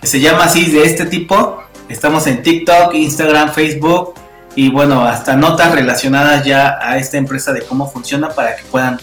que 0.00 0.06
se 0.06 0.18
llama 0.18 0.44
así 0.44 0.70
de 0.70 0.84
este 0.84 1.04
tipo, 1.04 1.62
estamos 1.90 2.26
en 2.26 2.42
TikTok, 2.42 2.94
Instagram, 2.94 3.52
Facebook 3.52 4.14
y 4.56 4.70
bueno, 4.70 5.04
hasta 5.04 5.36
notas 5.36 5.74
relacionadas 5.74 6.44
ya 6.44 6.78
a 6.80 6.96
esta 6.96 7.18
empresa 7.18 7.52
de 7.52 7.62
cómo 7.62 7.88
funciona 7.88 8.30
para 8.30 8.56
que 8.56 8.64
puedan 8.64 8.98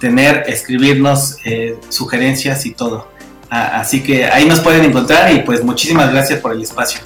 tener, 0.00 0.44
escribirnos 0.48 1.36
eh, 1.44 1.78
sugerencias 1.88 2.66
y 2.66 2.72
todo. 2.72 3.06
Así 3.48 4.02
que 4.02 4.26
ahí 4.26 4.44
nos 4.44 4.60
pueden 4.60 4.84
encontrar 4.84 5.32
y 5.32 5.40
pues 5.40 5.64
muchísimas 5.64 6.12
gracias 6.12 6.40
por 6.40 6.52
el 6.52 6.62
espacio. 6.62 7.00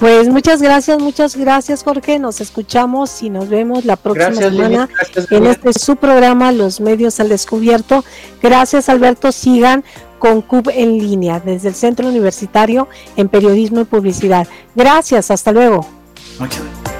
Pues 0.00 0.28
muchas 0.28 0.62
gracias, 0.62 0.98
muchas 0.98 1.36
gracias 1.36 1.84
Jorge. 1.84 2.18
Nos 2.18 2.40
escuchamos 2.40 3.22
y 3.22 3.28
nos 3.28 3.50
vemos 3.50 3.84
la 3.84 3.96
próxima 3.96 4.32
semana 4.32 4.88
en 5.30 5.46
este 5.46 5.74
su 5.74 5.96
programa 5.96 6.52
Los 6.52 6.80
Medios 6.80 7.20
al 7.20 7.28
Descubierto. 7.28 8.02
Gracias 8.42 8.88
Alberto, 8.88 9.30
sigan 9.30 9.84
con 10.18 10.40
CUB 10.40 10.70
en 10.70 10.98
línea 10.98 11.38
desde 11.38 11.68
el 11.68 11.74
Centro 11.74 12.08
Universitario 12.08 12.88
en 13.16 13.28
Periodismo 13.28 13.82
y 13.82 13.84
Publicidad. 13.84 14.48
Gracias, 14.74 15.30
hasta 15.30 15.52
luego. 15.52 15.86
Muchas 16.38 16.62
gracias. 16.62 16.99